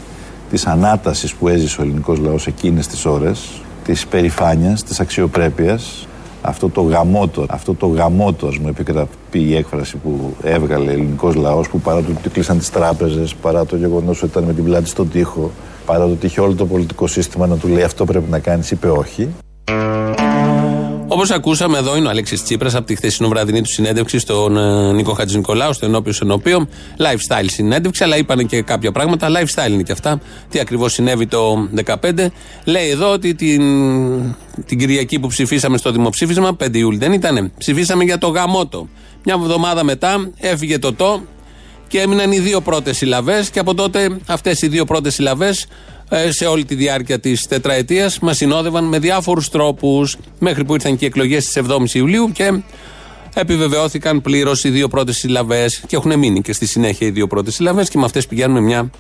της 0.50 0.66
ανάτασης 0.66 1.35
που 1.35 1.49
έζησε 1.49 1.80
ο 1.80 1.85
ελληνικός 1.85 2.18
λαός 2.18 2.47
εκείνες 2.47 2.87
τις 2.87 3.04
ώρες, 3.04 3.62
της 3.85 4.06
περηφάνειας, 4.06 4.83
της 4.83 5.00
αξιοπρέπειας, 5.00 6.09
αυτό 6.42 6.68
το 6.68 6.83
γαμότο, 6.83 7.47
αυτό 7.49 7.75
το 7.75 7.87
γαμότος, 7.87 8.49
ας 8.49 8.59
μου 8.59 8.68
επικρατεί 8.68 9.38
η 9.38 9.56
έκφραση 9.56 9.97
που 9.97 10.35
έβγαλε 10.42 10.90
ο 10.90 10.92
ελληνικός 10.92 11.35
λαός 11.35 11.68
που 11.68 11.80
παρά 11.80 12.02
το 12.02 12.06
ότι 12.18 12.28
κλείσαν 12.28 12.59
τις 12.59 12.71
τράπεζες, 12.71 13.35
παρά 13.35 13.64
το 13.64 13.76
γεγονός 13.76 14.23
ότι 14.23 14.30
ήταν 14.30 14.44
με 14.44 14.52
την 14.52 14.64
πλάτη 14.64 14.88
στον 14.88 15.11
τοίχο, 15.11 15.50
παρά 15.87 16.04
το 16.04 16.11
ότι 16.11 16.26
είχε 16.26 16.40
όλο 16.40 16.54
το 16.54 16.66
πολιτικό 16.66 17.06
σύστημα 17.06 17.47
να 17.47 17.56
του 17.56 17.68
λέει 17.68 17.83
αυτό 17.83 18.04
πρέπει 18.04 18.30
να 18.30 18.38
κάνεις, 18.38 18.71
είπε 18.71 18.88
όχι. 18.88 19.28
Όπως 21.09 21.31
ακούσαμε, 21.31 21.79
εδώ 21.79 21.97
είναι 21.97 22.07
ο 22.07 22.11
Αλέξης 22.11 22.43
Τσίπρας 22.43 22.75
από 22.75 22.87
τη 22.87 22.95
χθεσινοβραδινή 22.95 23.63
του 23.63 23.71
συνέντευξη 23.71 24.19
στον 24.19 24.57
ε, 24.57 24.93
Νίκο 24.93 25.13
Χατζης 25.13 25.37
Νικολάου, 25.37 25.73
στο 25.73 25.87
ενώπιο 25.87 26.13
ενώπιο. 26.23 26.69
Lifestyle 26.99 27.47
συνέντευξη, 27.47 28.05
αλλά 28.05 28.17
είπαν 28.17 28.47
και 28.47 28.63
κάποια 28.63 28.93
πράγματα. 28.93 29.29
Lifestyle 29.29 29.71
είναι 29.71 29.83
και 29.83 29.93
αυτά. 29.93 30.21
Τι 30.49 30.59
ακριβώς 30.59 30.93
συνέβη 30.93 31.27
το 31.27 31.69
2015. 31.85 32.27
Λέει 32.65 32.89
εδώ 32.89 33.13
ότι 33.13 33.35
την, 33.35 33.63
την 34.67 34.79
Κυριακή 34.79 35.19
που 35.19 35.29
ψηφίσαμε 35.29 35.79
στο 35.79 35.91
δημοψήφισμα, 35.91 36.57
5 36.65 36.75
Ιούλη 36.77 36.99
δεν 36.99 37.13
ήτανε, 37.13 37.53
ψηφίσαμε 37.59 38.05
για 38.05 38.19
το 38.19 38.29
γαμότο. 38.29 38.89
Μια 39.25 39.35
εβδομάδα 39.35 39.85
μετά 39.85 40.31
έφυγε 40.39 40.79
το 40.79 40.93
το 40.93 41.23
και 41.89 42.01
έμειναν 42.01 42.33
οι 42.33 42.39
δύο 42.39 42.61
πρώτες 42.61 42.97
συλλαβές. 42.97 43.51
Και 43.51 43.59
από 43.59 43.75
τότε 43.75 44.19
αυτές 44.27 44.63
οι 44.63 44.69
δύο 44.69 44.85
πρώτες 44.85 45.15
συλλαβές 45.15 45.63
ε, 45.63 45.67
σε 46.28 46.47
όλη 46.47 46.64
τη 46.64 46.75
διάρκεια 46.75 47.21
της 47.21 47.47
τετραετίας 47.47 48.18
μας 48.18 48.37
συνόδευαν 48.37 48.85
με 48.85 48.99
διάφορους 48.99 49.49
τρόπους 49.49 50.16
μέχρι 50.38 50.64
που 50.64 50.75
ήρθαν 50.75 50.97
και 50.97 51.04
οι 51.04 51.09
εκλογές 51.09 51.47
τη 51.47 51.61
7η 51.68 51.94
Ιουλίου 51.94 52.30
και 52.33 52.62
επιβεβαιώθηκαν 53.35 54.21
πλήρως 54.21 54.64
οι 54.64 54.68
δύο 54.68 54.88
πρώτες 54.88 55.16
συλλαβές 55.16 55.85
και 55.87 55.97
έχουν 55.97 56.18
μείνει 56.18 56.40
και 56.40 56.52
στη 56.52 56.66
συνέχεια 56.66 57.06
οι 57.06 57.11
δύο 57.11 57.26
πρώτες 57.26 57.54
συλλαβές 57.54 57.88
και 57.88 57.99
με 57.99 58.04
αυτές 58.04 58.26
πηγαίνουμε 58.26 58.61
μια 58.61 58.90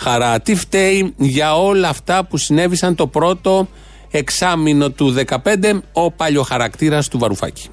χαρά. 0.00 0.40
Τι 0.40 0.54
φταίει 0.54 1.14
για 1.16 1.56
όλα 1.56 1.88
αυτά 1.88 2.24
που 2.24 2.36
συνέβησαν 2.36 2.94
το 2.94 3.06
πρώτο 3.06 3.68
εξάμεινο 4.10 4.90
του 4.90 5.14
2015 5.28 5.80
ο 5.92 6.10
παλιοχαρακτήρας 6.10 7.08
του 7.08 7.18
Βαρουφάκη. 7.18 7.68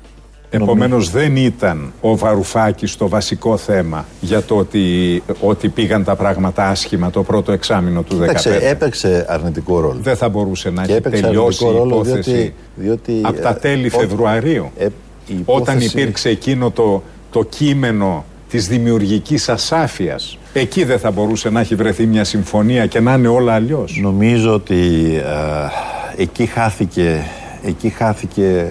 Επομένως 0.49 1.09
δεν 1.09 1.35
ήταν 1.35 1.91
ο 2.01 2.17
Βαρουφάκης 2.17 2.95
το 2.95 3.07
βασικό 3.09 3.57
θέμα 3.57 4.05
για 4.21 4.41
το 4.41 4.55
ότι, 4.57 5.23
ότι 5.41 5.69
πήγαν 5.69 6.03
τα 6.03 6.15
πράγματα 6.15 6.67
άσχημα 6.69 7.09
το 7.09 7.23
πρώτο 7.23 7.51
εξάμεινο 7.51 8.01
του 8.01 8.15
2015. 8.17 8.23
Έπαιξε, 8.23 8.59
έπαιξε 8.61 9.25
αρνητικό 9.29 9.79
ρόλο. 9.79 9.97
Δεν 10.01 10.15
θα 10.15 10.29
μπορούσε 10.29 10.69
να 10.69 10.81
Και 10.85 10.89
έχει 10.89 10.97
έπαιξε 10.97 11.21
τελειώσει 11.21 11.63
η 11.63 11.67
αρνητικό 11.67 11.89
ρόλο 11.89 12.01
υπόθεση 12.05 12.31
διότι- 12.31 12.53
διότι, 12.75 13.21
από 13.23 13.41
τα 13.41 13.49
ε, 13.49 13.53
τέλη 13.53 13.87
ό- 13.87 13.99
Φεβρουαρίου. 13.99 14.71
ε, 14.77 14.85
η 15.27 15.33
Όταν 15.45 15.75
υπόθεση- 15.75 15.93
υπήρξε 15.97 16.29
εκείνο 16.29 16.71
το, 16.71 17.03
το 17.31 17.43
κείμενο 17.43 18.25
της 18.49 18.67
δημιουργικής 18.67 19.49
ασάφειας. 19.49 20.37
Εκεί 20.53 20.83
δεν 20.83 20.99
θα 20.99 21.11
μπορούσε 21.11 21.49
να 21.49 21.59
έχει 21.59 21.75
βρεθεί 21.75 22.05
μια 22.05 22.23
συμφωνία 22.23 22.85
και 22.85 22.99
να 22.99 23.13
είναι 23.13 23.27
όλα 23.27 23.53
αλλιώς. 23.53 23.99
Νομίζω 24.01 24.53
ότι 24.53 24.75
ε, 26.17 26.21
εκεί 26.21 26.45
χάθηκε, 26.45 27.21
εκεί 27.63 27.89
χάθηκε 27.89 28.67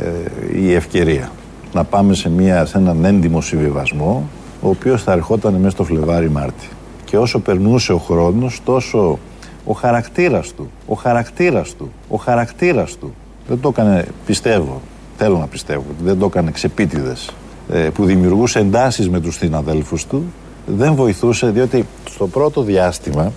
ε, 0.55 0.59
η 0.61 0.73
ευκαιρία 0.75 1.31
να 1.77 1.85
πάμε 1.85 2.15
σε, 2.15 2.29
μια, 2.29 2.65
σε 2.65 2.79
έναν 2.79 3.05
έντιμο 3.05 3.41
συμβιβασμό 3.41 4.29
ο 4.63 4.69
οποίος 4.69 5.03
θα 5.03 5.13
ερχόταν 5.13 5.55
μέσα 5.55 5.71
στο 5.71 5.85
Φλεβάρι 5.85 6.31
Μάρτι. 6.31 6.69
Και 7.05 7.19
όσο 7.19 7.39
περνούσε 7.39 7.93
ο 7.93 7.99
χρόνος 7.99 8.61
τόσο 8.65 9.19
ο 9.65 9.73
χαρακτήρας 9.73 10.53
του, 10.53 10.71
ο 10.87 10.95
χαρακτήρας 10.95 11.75
του, 11.75 11.91
ο 12.09 12.17
χαρακτήρας 12.17 12.97
του 12.97 13.15
δεν 13.49 13.61
το 13.61 13.69
έκανε, 13.69 14.07
πιστεύω, 14.27 14.81
θέλω 15.17 15.39
να 15.39 15.47
πιστεύω, 15.47 15.85
ότι 15.91 16.05
δεν 16.05 16.19
το 16.19 16.27
έκανε 16.27 16.51
ξεπίτηδες 16.51 17.31
ε, 17.71 17.89
που 17.95 18.05
δημιουργούσε 18.05 18.59
εντάσεις 18.59 19.09
με 19.11 19.21
τους 19.21 19.37
συναδέλφους 19.37 20.07
του 20.07 20.25
δεν 20.67 20.95
βοηθούσε 20.95 21.51
διότι 21.51 21.87
στο 22.11 22.27
πρώτο 22.27 22.63
διάστημα 22.63 23.25
ε, 23.25 23.31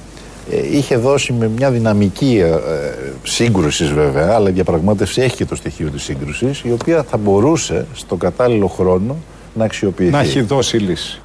είχε 0.71 0.97
δώσει 0.97 1.33
με 1.33 1.47
μια 1.47 1.71
δυναμική 1.71 2.39
ε, 2.43 2.47
ε, 2.47 2.57
σύγκρουσης 3.23 3.91
βέβαια, 3.91 4.33
αλλά 4.33 4.49
η 4.49 4.51
διαπραγμάτευση 4.51 5.21
έχει 5.21 5.35
και 5.35 5.45
το 5.45 5.55
στοιχείο 5.55 5.89
της 5.89 6.03
σύγκρουσης, 6.03 6.61
η 6.63 6.71
οποία 6.71 7.03
θα 7.03 7.17
μπορούσε 7.17 7.85
στο 7.93 8.15
κατάλληλο 8.15 8.67
χρόνο 8.67 9.15
να 9.53 9.65
αξιοποιηθεί. 9.65 10.11
Να 10.11 10.19
έχει 10.19 10.41
δώσει 10.41 10.77
λύση. 10.77 11.21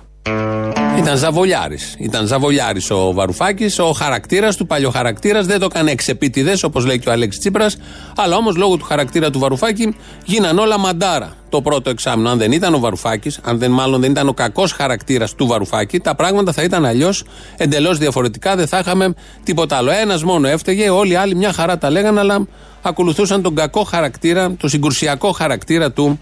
Ήταν 0.98 1.16
ζαβολιάρης. 1.16 1.94
Ήταν 1.98 2.26
ζαβολιάρης 2.26 2.90
ο 2.90 3.12
Βαρουφάκης, 3.12 3.78
ο 3.78 3.92
χαρακτήρας 3.92 4.56
του, 4.56 4.66
παλιό 4.66 4.90
χαρακτήρας. 4.90 5.46
Δεν 5.46 5.58
το 5.58 5.64
έκανε 5.64 5.90
εξεπίτηδες, 5.90 6.62
όπως 6.62 6.84
λέει 6.86 6.98
και 6.98 7.08
ο 7.08 7.12
Αλέξης 7.12 7.40
Τσίπρας. 7.40 7.76
Αλλά 8.16 8.36
όμως 8.36 8.56
λόγω 8.56 8.76
του 8.76 8.84
χαρακτήρα 8.84 9.30
του 9.30 9.38
Βαρουφάκη 9.38 9.94
γίναν 10.24 10.58
όλα 10.58 10.78
μαντάρα 10.78 11.36
το 11.48 11.62
πρώτο 11.62 11.90
εξάμεινο. 11.90 12.30
Αν 12.30 12.38
δεν 12.38 12.52
ήταν 12.52 12.74
ο 12.74 12.78
Βαρουφάκης, 12.78 13.40
αν 13.42 13.58
δεν 13.58 13.70
μάλλον 13.70 14.00
δεν 14.00 14.10
ήταν 14.10 14.28
ο 14.28 14.32
κακός 14.34 14.72
χαρακτήρας 14.72 15.34
του 15.34 15.46
Βαρουφάκη, 15.46 16.00
τα 16.00 16.14
πράγματα 16.14 16.52
θα 16.52 16.62
ήταν 16.62 16.84
αλλιώς 16.84 17.24
εντελώς 17.56 17.98
διαφορετικά. 17.98 18.56
Δεν 18.56 18.66
θα 18.66 18.78
είχαμε 18.78 19.14
τίποτα 19.42 19.76
άλλο. 19.76 19.90
Ένας 19.90 20.22
μόνο 20.22 20.48
έφταιγε, 20.48 20.90
όλοι 20.90 21.12
οι 21.12 21.16
άλλοι 21.16 21.34
μια 21.34 21.52
χαρά 21.52 21.78
τα 21.78 21.90
λέγανε, 21.90 22.20
αλλά 22.20 22.46
ακολουθούσαν 22.82 23.42
τον 23.42 23.54
κακό 23.54 23.82
χαρακτήρα, 23.82 24.54
τον 24.58 24.68
συγκρουσιακό 24.68 25.32
χαρακτήρα 25.32 25.92
του 25.92 26.18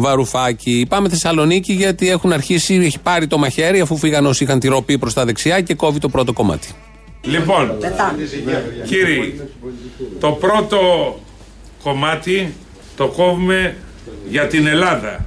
Βαρουφάκη. 0.00 0.86
Πάμε 0.88 1.08
Θεσσαλονίκη 1.08 1.72
γιατί 1.72 2.10
έχουν 2.10 2.32
αρχίσει, 2.32 2.74
έχει 2.74 2.98
πάρει 2.98 3.26
το 3.26 3.38
μαχαίρι 3.38 3.80
αφού 3.80 3.96
φύγαν 3.96 4.26
όσοι 4.26 4.44
είχαν 4.44 4.58
τη 4.58 4.68
ροπή 4.68 4.98
προς 4.98 5.14
τα 5.14 5.24
δεξιά 5.24 5.60
και 5.60 5.74
κόβει 5.74 5.98
το 5.98 6.08
πρώτο 6.08 6.32
κομμάτι. 6.32 6.68
Λοιπόν, 7.22 7.72
κύριοι, 8.86 9.40
το 10.20 10.30
πρώτο 10.30 10.78
κομμάτι 11.82 12.54
το 12.96 13.06
κόβουμε 13.06 13.76
για 14.28 14.46
την 14.46 14.66
Ελλάδα, 14.66 15.26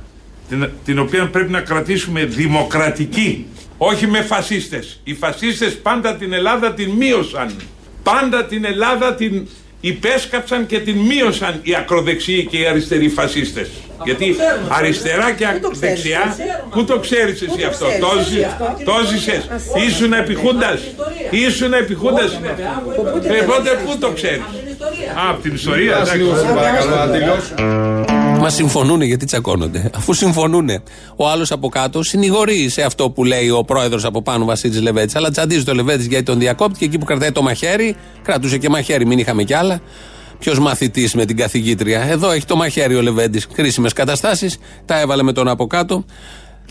την, 0.50 0.70
την 0.86 1.00
οποία 1.00 1.30
πρέπει 1.30 1.52
να 1.52 1.62
κρατήσουμε 1.62 2.26
δημοκρατική, 2.26 3.46
όχι 3.78 4.08
με 4.08 4.22
φασίστες. 4.22 5.00
Οι 5.04 5.14
φασίστες 5.14 5.78
πάντα 5.78 6.16
την 6.16 6.34
Ελλάδα 6.34 6.74
την 6.74 6.90
μείωσαν. 6.90 7.52
Πάντα 8.04 8.46
την 8.46 8.66
Ελλάδα 8.66 9.16
την 9.16 9.48
υπέσκαψαν 9.82 10.66
και 10.66 10.80
την 10.80 10.98
μείωσαν 10.98 11.60
οι 11.64 11.76
ακροδεξιοί 11.76 12.46
και 12.46 12.58
οι 12.58 12.66
αριστεροί 12.66 13.10
φασίστες. 13.10 13.70
Γιατί 14.04 14.36
αριστερά 14.68 15.32
και 15.32 15.46
δεξιά, 15.74 16.36
πού 16.70 16.84
το 16.84 17.00
ξέρεις 17.00 17.42
εσύ 17.42 17.64
αυτό, 17.64 17.86
το 18.00 18.08
ζει- 18.30 18.46
το 18.86 18.94
ζήσες, 19.12 19.48
ήσουν 19.88 20.14
επιχούντας, 20.14 20.80
ήσουν 21.30 21.74
επιχούντας, 21.74 22.32
ε, 23.24 23.42
πότε 23.42 23.80
πού 23.86 23.98
το 24.00 24.10
ξέρεις. 24.12 24.42
Α, 25.26 25.30
από 25.30 25.42
την 25.42 25.54
ιστορία, 25.54 25.96
εντάξει. 25.98 26.18
Μα 28.42 28.50
συμφωνούν 28.50 29.02
γιατί 29.02 29.26
τσακώνονται. 29.26 29.90
Αφού 29.96 30.14
συμφωνούν, 30.14 30.70
ο 31.16 31.30
άλλος 31.30 31.52
από 31.52 31.70
κάτω 31.70 32.04
συνηγορεί 32.04 32.70
σε 32.70 32.82
αυτό 32.82 33.10
που 33.10 33.24
λέει 33.24 33.50
ο 33.50 33.64
πρόεδρος 33.64 34.06
από 34.06 34.22
πάνω 34.22 34.46
Βασίλης 34.46 34.82
Λεβέτης. 34.82 35.16
Αλλά 35.16 35.30
τσαντίζει 35.30 35.64
το 35.64 35.74
Λεβέτης 35.74 36.06
γιατί 36.06 36.24
τον 36.24 36.40
διακόπτει 36.40 36.80
και 36.80 36.86
εκεί 36.86 36.98
που 36.98 37.06
κρατάει 37.06 37.32
το 37.32 37.42
μαχαίρι, 37.42 37.96
κρατούσε 38.24 38.58
και 38.58 38.70
μαχαίρι, 38.70 39.06
μην 39.06 39.20
είχαμε 39.20 39.44
κι 39.44 39.54
άλλα. 39.54 39.82
Ποιος 40.40 40.60
μαθητής 40.60 41.14
με 41.14 41.26
την 41.26 41.38
καθηγήτρια. 41.38 42.02
Εδώ 42.02 42.32
έχει 42.32 42.46
το 42.46 42.56
μαχαίρι 42.56 42.96
ο 42.96 43.02
Λεβέντης. 43.02 43.48
Κρίσιμες 43.48 43.94
καταστάσεις. 43.94 44.58
Τα 44.86 45.00
έβαλε 45.00 45.24
με 45.24 45.32
τον 45.32 45.48
από 45.48 45.68
κάτω. 45.68 46.06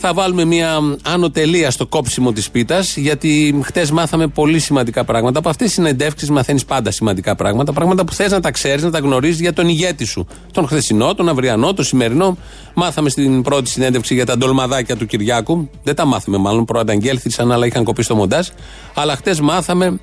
Θα 0.02 0.14
βάλουμε 0.14 0.44
μια 0.44 0.78
άνω 1.02 1.30
τελεία 1.30 1.70
στο 1.70 1.86
κόψιμο 1.86 2.32
της 2.32 2.50
πίτας, 2.50 2.96
γιατί 2.96 3.60
χτες 3.64 3.90
μάθαμε 3.90 4.26
πολύ 4.26 4.58
σημαντικά 4.58 5.04
πράγματα. 5.04 5.38
Από 5.38 5.48
αυτές 5.48 5.66
τις 5.66 5.74
συνεντεύξεις 5.74 6.30
μαθαίνεις 6.30 6.64
πάντα 6.64 6.90
σημαντικά 6.90 7.34
πράγματα. 7.34 7.72
Πράγματα 7.72 8.04
που 8.04 8.12
θες 8.12 8.30
να 8.30 8.40
τα 8.40 8.50
ξέρεις, 8.50 8.82
να 8.82 8.90
τα 8.90 8.98
γνωρίζεις 8.98 9.40
για 9.40 9.52
τον 9.52 9.68
ηγέτη 9.68 10.04
σου. 10.04 10.26
Τον 10.52 10.66
χθεσινό, 10.66 11.14
τον 11.14 11.28
αυριανό, 11.28 11.74
τον 11.74 11.84
σημερινό. 11.84 12.36
Μάθαμε 12.74 13.08
στην 13.08 13.42
πρώτη 13.42 13.70
συνέντευξη 13.70 14.14
για 14.14 14.26
τα 14.26 14.36
ντολμαδάκια 14.36 14.96
του 14.96 15.06
Κυριάκου. 15.06 15.68
Δεν 15.82 15.94
τα 15.94 16.04
μάθαμε 16.04 16.36
μάλλον, 16.36 16.64
προανταγγέλθησαν, 16.64 17.52
αλλά 17.52 17.66
είχαν 17.66 17.84
κοπεί 17.84 18.02
στο 18.02 18.14
μοντάζ. 18.14 18.48
Αλλά 18.94 19.16
χτες 19.16 19.40
μάθαμε 19.40 20.00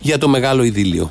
για 0.00 0.18
το 0.18 0.28
μεγάλο 0.28 0.62
ειδήλιο. 0.62 1.10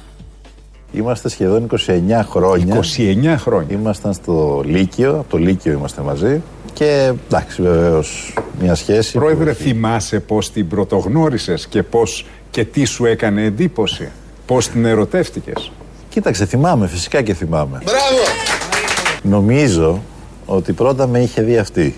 Είμαστε 0.94 1.29
σχεδόν 1.29 1.67
29 1.88 2.25
χρόνια. 2.29 2.79
29 2.98 3.36
χρόνια. 3.38 3.75
Ήμασταν 3.75 4.13
στο 4.13 4.63
Λύκειο, 4.65 5.10
από 5.10 5.29
το 5.29 5.38
Λύκειο 5.38 5.72
είμαστε 5.72 6.01
μαζί. 6.01 6.41
Και 6.75 7.13
εντάξει, 7.27 7.62
βεβαίως 7.62 8.34
μια 8.62 8.75
σχέση. 8.75 9.12
Πρόεδρε, 9.12 9.53
θυμάσαι 9.53 10.20
πώς 10.20 10.51
την 10.51 10.67
πρωτογνώρισες 10.67 11.67
και 11.67 11.84
πώς 11.84 12.25
και 12.51 12.65
τι 12.65 12.86
σου 12.86 13.05
έκανε 13.05 13.44
εντύπωση. 13.44 14.10
Πώς 14.46 14.67
την 14.67 14.86
ερωτεύτηκες; 14.86 15.72
Κοίταξε, 16.10 16.46
θυμάμαι, 16.46 16.88
φυσικά 16.88 17.22
και 17.22 17.34
θυμάμαι. 17.34 17.82
Μπράβο! 17.84 18.24
Νομίζω 19.22 20.01
ότι 20.46 20.74
πρώτα 20.74 21.08
με 21.08 21.20
είχε 21.20 21.41
δει 21.41 21.58
αυτή. 21.58 21.96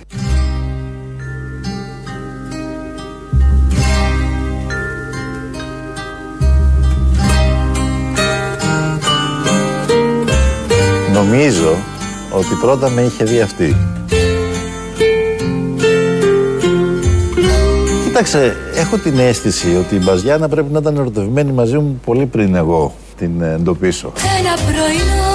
Νομίζω 11.13 11.75
ότι 12.31 12.55
πρώτα 12.61 12.89
με 12.89 13.01
είχε 13.01 13.23
δει 13.23 13.41
αυτή. 13.41 13.75
Κοίταξε, 18.17 18.55
έχω 18.75 18.97
την 18.97 19.19
αίσθηση 19.19 19.75
ότι 19.75 19.95
η 19.95 20.01
Μπαζιάνα 20.03 20.49
πρέπει 20.49 20.71
να 20.71 20.79
ήταν 20.79 20.95
ερωτευμένη 20.95 21.51
μαζί 21.51 21.77
μου 21.77 22.01
πολύ 22.05 22.25
πριν 22.25 22.55
εγώ 22.55 22.95
την 23.17 23.41
εντοπίσω. 23.41 24.11
Ένα 24.39 24.53
πρωινό 24.53 25.33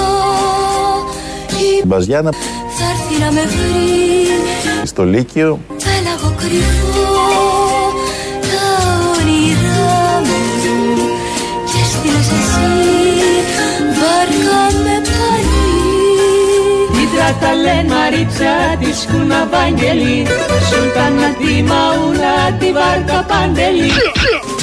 Η 1.82 1.86
Μπαζιάνα 1.86 2.30
θα 2.78 2.84
έρθει 2.90 3.24
να 3.24 3.32
με 3.32 3.40
βρει. 3.40 4.86
στο 4.86 5.04
Λύκειο. 5.04 5.58
Πέλαγο 5.68 6.34
κρυφό 6.36 7.12
τα 8.40 8.66
όνειρά 9.20 10.20
μου. 10.24 10.40
Και 11.64 11.84
στείλες 11.84 12.26
εσύ 12.26 12.82
βάρκα 13.98 14.78
με 14.78 14.81
πάλι 14.81 14.81
Μήτρα 17.22 17.38
τα 17.40 17.54
λένε 17.54 17.94
Μαρίτσα 17.94 18.54
της 18.80 19.00
σκουναβάγγελη 19.00 20.26
Σουλτάνα 20.68 21.28
τη 21.38 21.62
μαούλα 21.62 22.36
τη 22.58 22.72
βάρκα 22.72 23.24
παντελή. 23.30 23.92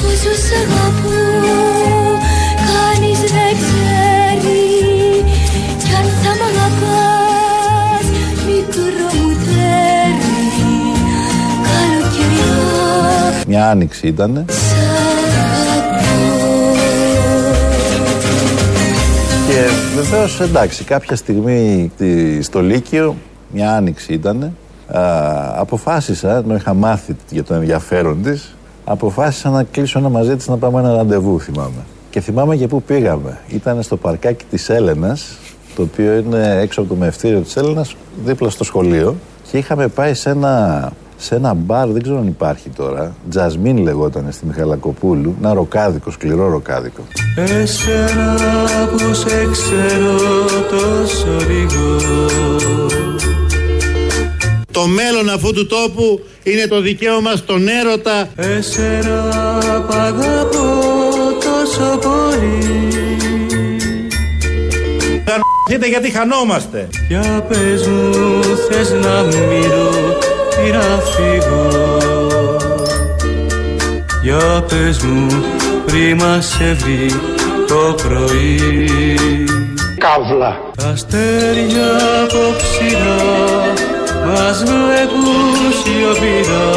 Πόσο 0.02 0.34
σ' 0.44 0.54
αγαπώ 0.62 1.20
κανείς 2.68 3.20
δεν 3.20 3.54
ξέρει. 3.64 4.62
Κι 5.84 5.94
αν 6.00 6.08
θα 6.22 6.32
μ' 6.40 6.46
αγαπάς 6.50 8.06
μικρό 8.46 9.08
μου 9.18 9.32
τέρι. 9.46 10.38
Καλοκαιριά. 11.68 12.54
Μια 13.48 13.70
άνοιξη 13.70 14.08
ήταν. 14.08 14.46
Και 19.60 19.66
βεβαίως 19.96 20.40
εντάξει, 20.42 20.84
κάποια 20.84 21.16
στιγμή 21.16 21.92
τη- 21.98 22.42
στο 22.42 22.62
Λύκειο, 22.62 23.16
μια 23.54 23.72
άνοιξη 23.76 24.14
ήταν. 24.14 24.56
αποφάσισα, 25.56 26.38
ενώ 26.38 26.56
είχα 26.56 26.74
μάθει 26.74 27.16
για 27.30 27.44
το 27.44 27.54
ενδιαφέρον 27.54 28.22
της, 28.24 28.56
αποφάσισα 28.86 29.50
να 29.50 29.64
κλείσω 29.64 30.00
ένα 30.00 30.10
μαζί 30.10 30.36
της 30.36 30.48
να 30.48 30.58
πάμε 30.58 30.80
ένα 30.80 30.94
ραντεβού, 30.96 31.40
θυμάμαι. 31.40 31.84
Και 32.10 32.20
θυμάμαι 32.22 32.56
και 32.56 32.68
πού 32.68 32.82
πήγαμε. 32.82 33.38
Ήταν 33.50 33.82
στο 33.82 33.98
παρκάκι 33.98 34.46
της 34.50 34.70
Έλενας, 34.70 35.38
το 35.76 35.82
οποίο 35.82 36.18
είναι 36.18 36.58
έξω 36.62 36.80
από 36.82 36.90
το 36.90 36.96
μευτήριο 36.96 37.40
της 37.40 37.56
Έλενας, 37.56 37.96
δίπλα 38.26 38.50
στο 38.50 38.64
σχολείο. 38.64 39.16
Και 39.52 39.58
είχαμε 39.58 39.88
πάει 39.88 40.14
σε 40.14 40.30
ένα, 40.30 40.92
σε 41.22 41.36
ένα 41.36 41.54
μπαρ, 41.54 41.88
δεν 41.88 42.02
ξέρω 42.02 42.18
αν 42.18 42.28
υπάρχει 42.28 42.70
τώρα. 42.70 43.16
Τζασμίν 43.30 43.78
λεγόταν 43.78 44.28
στη 44.32 44.46
Μιχαλακοπούλου. 44.46 45.36
Ένα 45.40 45.54
ροκάδικο, 45.54 46.12
σκληρό 46.12 46.50
ροκάδικο. 46.50 47.02
Εσένα 47.36 48.36
που 48.92 49.14
σε 49.14 49.48
ξέρω 49.52 50.16
τόσο 50.70 51.28
λίγο 51.48 51.96
Το 54.72 54.88
μέλλον 54.88 55.30
αυτού 55.30 55.54
του 55.54 55.68
τόπου 55.68 56.20
είναι 56.44 56.68
το 56.68 56.82
δικαίωμα 56.82 57.36
στον 57.36 57.68
έρωτα. 57.68 58.28
Εσένα 58.36 59.84
που 59.88 59.94
αγαπώ 59.94 60.80
τόσο 61.40 61.98
πολύ 61.98 62.88
Δείτε 65.70 65.88
γιατί 65.88 66.12
χανόμαστε; 66.12 66.88
Για 67.08 67.46
πες 67.50 67.88
μου 67.88 68.44
θες 68.70 68.92
να 68.92 69.22
μείνω 69.24 69.90
ή 70.68 70.72
να 70.72 71.02
φύγω 71.02 71.68
Για 74.22 74.64
πες 74.70 75.00
μου 75.00 75.44
πριν 75.86 76.16
μας 76.16 76.46
σε 76.46 76.74
βρει 76.74 77.10
το 77.68 77.96
πρωί 78.04 78.90
Καύλα. 79.98 80.62
Τα 80.78 80.88
αστέρια 80.88 81.92
κοψίνα 82.28 83.16
μας 84.26 84.64
βλέπουν 84.64 85.74
σιωπηρά 85.84 86.68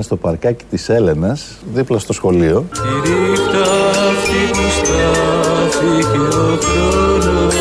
Στο 0.00 0.16
παρκάκι 0.16 0.64
της 0.70 0.88
Έλενας, 0.88 1.44
δίπλα 1.74 1.98
στο 1.98 2.12
σχολείο. 2.12 2.66
Τη 2.72 3.10
νύχτα 3.10 3.62
αυτή 4.10 4.50
που 4.52 4.64
στάθηκε 4.78 6.18
ο 6.18 6.58
χρόνος 6.62 7.54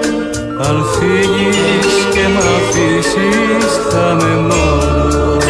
Αν 0.68 0.84
φύγεις 0.84 1.94
και 2.12 2.28
μ' 2.28 2.38
αφήσεις 2.56 3.72
θα 3.90 4.14
με 4.14 4.36
μόνος 4.36 5.44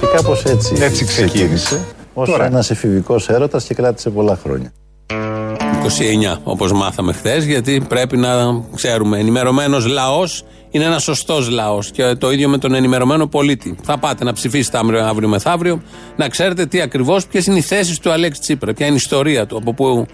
Και 0.00 0.06
κάπως 0.16 0.44
έτσι, 0.44 0.74
Έτσι 0.80 1.04
ξεκίνησε. 1.04 1.84
Ως 2.14 2.28
Τώρα. 2.30 2.44
ένας 2.44 2.70
εφηβικός 2.70 3.28
έρωτας 3.28 3.64
και 3.64 3.74
κράτησε 3.74 4.10
πολλά 4.10 4.38
χρόνια. 4.42 4.72
29, 6.36 6.40
όπως 6.44 6.72
μάθαμε 6.72 7.12
χθες, 7.12 7.44
γιατί 7.44 7.84
πρέπει 7.88 8.16
να 8.16 8.62
ξέρουμε. 8.74 9.18
Ενημερωμένος 9.18 9.86
λαός 9.86 10.44
είναι 10.76 10.84
ένας 10.84 11.02
σωστός 11.02 11.48
λαός. 11.48 11.90
Και 11.90 12.02
το 12.02 12.30
ίδιο 12.30 12.48
με 12.48 12.58
τον 12.58 12.74
ενημερωμένο 12.74 13.26
πολίτη. 13.26 13.76
Θα 13.82 13.98
πάτε 13.98 14.24
να 14.24 14.32
ψηφίσετε 14.32 14.78
αύριο, 14.78 15.04
αύριο 15.04 15.28
μεθαύριο, 15.28 15.82
να 16.16 16.28
ξέρετε 16.28 16.66
τι 16.66 16.80
ακριβώς, 16.80 17.26
ποιες 17.26 17.46
είναι 17.46 17.58
οι 17.58 17.60
θέσεις 17.60 17.98
του 17.98 18.10
Αλέξη 18.10 18.40
Τσίπρα, 18.40 18.72
ποια 18.72 18.86
είναι 18.86 18.94
η 18.94 18.98
ιστορία 18.98 19.46
του, 19.46 19.56
από 19.56 19.74
πού 19.74 20.06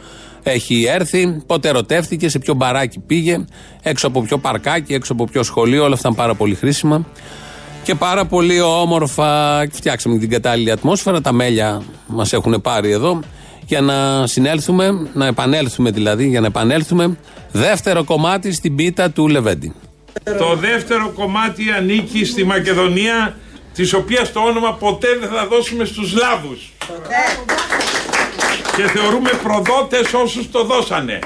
έχει 0.43 0.85
έρθει, 0.89 1.43
πότε 1.47 1.69
ερωτεύτηκε, 1.69 2.29
σε 2.29 2.39
ποιο 2.39 2.55
μπαράκι 2.55 2.99
πήγε, 2.99 3.45
έξω 3.83 4.07
από 4.07 4.23
ποιο 4.23 4.39
παρκάκι, 4.39 4.95
έξω 4.95 5.13
από 5.13 5.25
ποιο 5.25 5.43
σχολείο. 5.43 5.85
Όλα 5.85 5.95
αυτά 5.95 6.09
είναι 6.09 6.17
πάρα 6.17 6.35
πολύ 6.35 6.55
χρήσιμα. 6.55 7.07
Και 7.85 7.95
πάρα 7.95 8.25
πολύ 8.27 8.61
όμορφα 8.61 9.61
φτιάξαμε 9.73 10.19
την 10.19 10.31
κατάλληλη 10.31 10.71
ατμόσφαιρα. 10.71 11.21
Τα 11.21 11.33
μέλια 11.33 11.83
μας 12.07 12.33
έχουν 12.33 12.61
πάρει 12.61 12.91
εδώ 12.91 13.21
για 13.67 13.81
να 13.81 14.27
συνέλθουμε, 14.27 15.09
να 15.15 15.27
επανέλθουμε 15.27 15.91
δηλαδή, 15.91 16.29
για 16.29 16.41
να 16.41 16.47
επανέλθουμε. 16.47 17.17
Δεύτερο 17.53 18.05
κομμάτι 18.05 18.53
στην 18.53 18.75
πίτα 18.75 19.11
του 19.11 19.29
Λεβέντη. 19.29 19.73
Το 20.39 20.57
δεύτερο 20.57 21.09
κομμάτι 21.09 21.71
ανήκει 21.71 22.25
στη 22.25 22.45
Μακεδονία, 22.45 23.37
της 23.75 23.93
οποίας 23.93 24.33
το 24.33 24.41
όνομα 24.41 24.75
ποτέ 24.75 25.09
δεν 25.21 25.29
θα 25.29 25.47
δώσουμε 25.47 25.85
στους 25.85 26.11
Σλάβους. 26.11 26.73
Και 28.77 28.83
θεωρούμε 28.83 29.31
προδότες 29.43 30.13
όσους 30.13 30.51
το 30.51 30.65
δώσανε. 30.65 31.19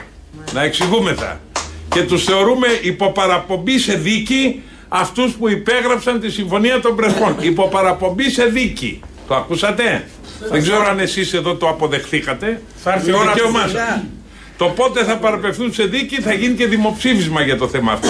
Να 0.53 0.62
εξηγούμεθα. 0.62 1.40
Και 1.88 2.03
τους 2.03 2.25
θεωρούμε 2.25 2.66
υποπαραπομπή 2.83 3.79
σε 3.79 3.94
δίκη 3.94 4.62
αυτούς 4.88 5.33
που 5.33 5.49
υπέγραψαν 5.49 6.20
τη 6.20 6.31
Συμφωνία 6.31 6.81
των 6.81 6.96
Πρεσπών. 6.96 7.37
Υποπαραπομπή 7.40 8.31
σε 8.31 8.44
δίκη. 8.44 9.01
Το 9.29 9.35
ακούσατε; 9.35 10.09
Δεν 10.51 10.62
ξέρω 10.62 10.87
αν 10.88 10.99
εσείς 10.99 11.33
εδώ 11.33 11.55
το 11.55 11.68
αποδεχθήκατε. 11.68 12.62
Θα 12.83 12.92
έρθει 12.92 13.11
η 13.11 13.12
ώρα 13.12 13.33
δικαίωμά 13.33 13.66
σας. 13.68 14.01
Το 14.58 14.64
πότε 14.64 15.04
θα 15.04 15.16
παραπευθούν 15.16 15.72
σε 15.72 15.84
δίκη 15.84 16.20
θα 16.20 16.32
γίνει 16.32 16.54
και 16.54 16.66
δημοψήφισμα 16.66 17.42
για 17.42 17.58
το 17.58 17.68
θέμα 17.68 17.92
αυτό. 17.92 18.08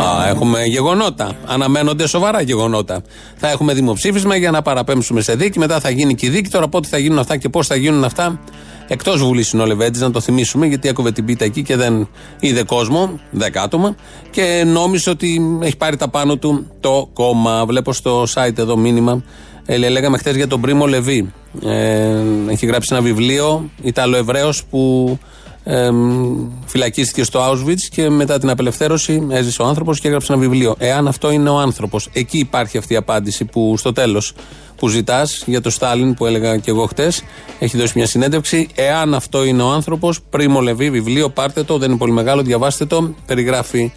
Α, 0.00 0.28
έχουμε 0.28 0.64
γεγονότα. 0.64 1.32
Αναμένονται 1.46 2.06
σοβαρά 2.06 2.40
γεγονότα. 2.40 3.02
Θα 3.36 3.50
έχουμε 3.50 3.74
δημοψήφισμα 3.74 4.36
για 4.36 4.50
να 4.50 4.62
παραπέμψουμε 4.62 5.20
σε 5.20 5.34
δίκη. 5.34 5.58
Μετά 5.58 5.80
θα 5.80 5.90
γίνει 5.90 6.14
και 6.14 6.26
η 6.26 6.28
δίκη. 6.28 6.50
Τώρα 6.50 6.68
πότε 6.68 6.88
θα 6.88 6.98
γίνουν 6.98 7.18
αυτά 7.18 7.36
και 7.36 7.48
πώς 7.48 7.66
θα 7.66 7.76
γίνουν 7.76 8.04
αυτά. 8.04 8.40
Εκτός 8.88 9.22
Βουλής 9.22 9.52
είναι 9.52 9.62
ο 9.62 9.66
Λεβέντη, 9.66 9.98
να 9.98 10.10
το 10.10 10.20
θυμίσουμε, 10.20 10.66
γιατί 10.66 10.88
έκοβε 10.88 11.12
την 11.12 11.24
πίτα 11.24 11.44
εκεί 11.44 11.62
και 11.62 11.76
δεν 11.76 12.08
είδε 12.40 12.62
κόσμο, 12.62 13.20
δέκα 13.30 13.62
άτομα. 13.62 13.94
Και 14.30 14.64
νόμιζε 14.66 15.10
ότι 15.10 15.58
έχει 15.62 15.76
πάρει 15.76 15.96
τα 15.96 16.08
πάνω 16.08 16.36
του 16.36 16.66
το 16.80 17.10
κόμμα. 17.12 17.64
Βλέπω 17.66 17.92
στο 17.92 18.22
site 18.34 18.58
εδώ 18.58 18.76
μήνυμα. 18.76 19.22
Ε, 19.70 19.76
λέγαμε 19.76 20.18
χθες 20.18 20.36
για 20.36 20.46
τον 20.46 20.60
Πρίμο 20.60 20.86
Λεβί. 20.86 21.32
Ε, 21.64 22.22
έχει 22.48 22.66
γράψει 22.66 22.88
ένα 22.92 23.02
βιβλίο, 23.02 23.70
Ιταλοεβραίος, 23.82 24.64
που 24.64 25.18
εμ, 25.64 26.50
φυλακίστηκε 26.66 27.22
στο 27.22 27.50
Auschwitz 27.50 27.80
και 27.90 28.10
μετά 28.10 28.38
την 28.38 28.50
απελευθέρωση 28.50 29.26
έζησε 29.30 29.62
ο 29.62 29.64
άνθρωπος 29.64 30.00
και 30.00 30.06
έγραψε 30.06 30.32
ένα 30.32 30.40
βιβλίο. 30.40 30.74
Εάν 30.78 31.08
αυτό 31.08 31.30
είναι 31.30 31.48
ο 31.48 31.58
άνθρωπος, 31.58 32.08
εκεί 32.12 32.38
υπάρχει 32.38 32.78
αυτή 32.78 32.92
η 32.92 32.96
απάντηση 32.96 33.44
που 33.44 33.76
στο 33.76 33.92
τέλος 33.92 34.34
που 34.76 34.88
ζητάς 34.88 35.42
για 35.46 35.60
το 35.60 35.70
Στάλιν 35.70 36.14
που 36.14 36.26
έλεγα 36.26 36.56
και 36.56 36.70
εγώ 36.70 36.86
χτε, 36.86 37.12
έχει 37.58 37.76
δώσει 37.76 37.92
μια 37.96 38.06
συνέντευξη. 38.06 38.68
Εάν 38.74 39.14
αυτό 39.14 39.44
είναι 39.44 39.62
ο 39.62 39.70
άνθρωπος, 39.70 40.20
Πρίμο 40.30 40.60
Λεβί, 40.60 40.90
βιβλίο, 40.90 41.30
πάρτε 41.30 41.62
το, 41.62 41.78
δεν 41.78 41.88
είναι 41.88 41.98
πολύ 41.98 42.12
μεγάλο, 42.12 42.42
διαβάστε 42.42 42.84
το. 42.84 43.14
Περιγράφει 43.26 43.92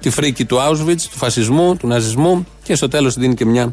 τη 0.00 0.10
φρίκη 0.10 0.44
του 0.44 0.56
Auschwitz, 0.56 1.00
του 1.10 1.18
φασισμού, 1.18 1.76
του 1.76 1.86
ναζισμού 1.86 2.46
και 2.62 2.74
στο 2.74 2.88
τέλος 2.88 3.14
δίνει 3.14 3.34
και 3.34 3.44
μια 3.44 3.72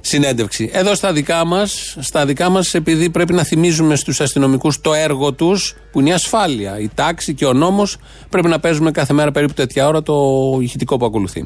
συνέντευξη. 0.00 0.70
Εδώ 0.72 0.94
στα 0.94 1.12
δικά 1.12 1.44
μας, 1.44 1.96
στα 2.00 2.26
δικά 2.26 2.48
μας, 2.48 2.74
επειδή 2.74 3.10
πρέπει 3.10 3.32
να 3.32 3.44
θυμίζουμε 3.44 3.96
στους 3.96 4.20
αστυνομικούς 4.20 4.80
το 4.80 4.94
έργο 4.94 5.32
τους, 5.32 5.74
που 5.92 6.00
είναι 6.00 6.08
η 6.08 6.12
ασφάλεια, 6.12 6.78
η 6.78 6.90
τάξη 6.94 7.34
και 7.34 7.44
ο 7.46 7.52
νόμος, 7.52 7.96
πρέπει 8.28 8.48
να 8.48 8.60
παίζουμε 8.60 8.90
κάθε 8.90 9.12
μέρα 9.12 9.32
περίπου 9.32 9.52
τέτοια 9.52 9.86
ώρα 9.86 10.02
το 10.02 10.14
ηχητικό 10.60 10.96
που 10.96 11.04
ακολουθεί. 11.04 11.44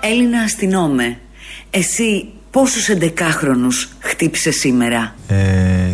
Έλληνα 0.00 0.40
αστυνόμε, 0.40 1.18
εσύ 1.70 2.28
πόσους 2.50 2.88
εντεκάχρονους 2.88 3.88
χτύπησες 3.98 4.56
σήμερα; 4.56 5.14
Ε, 5.28 5.36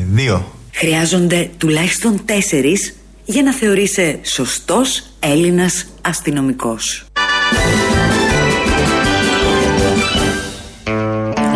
δύο. 0.07 0.53
Χρειάζονται 0.73 1.51
τουλάχιστον 1.59 2.25
τέσσερις 2.25 2.95
για 3.25 3.43
να 3.43 3.53
θεωρείσαι 3.53 4.19
σωστός 4.23 5.03
Έλληνας 5.21 5.87
αστυνομικός. 6.01 7.07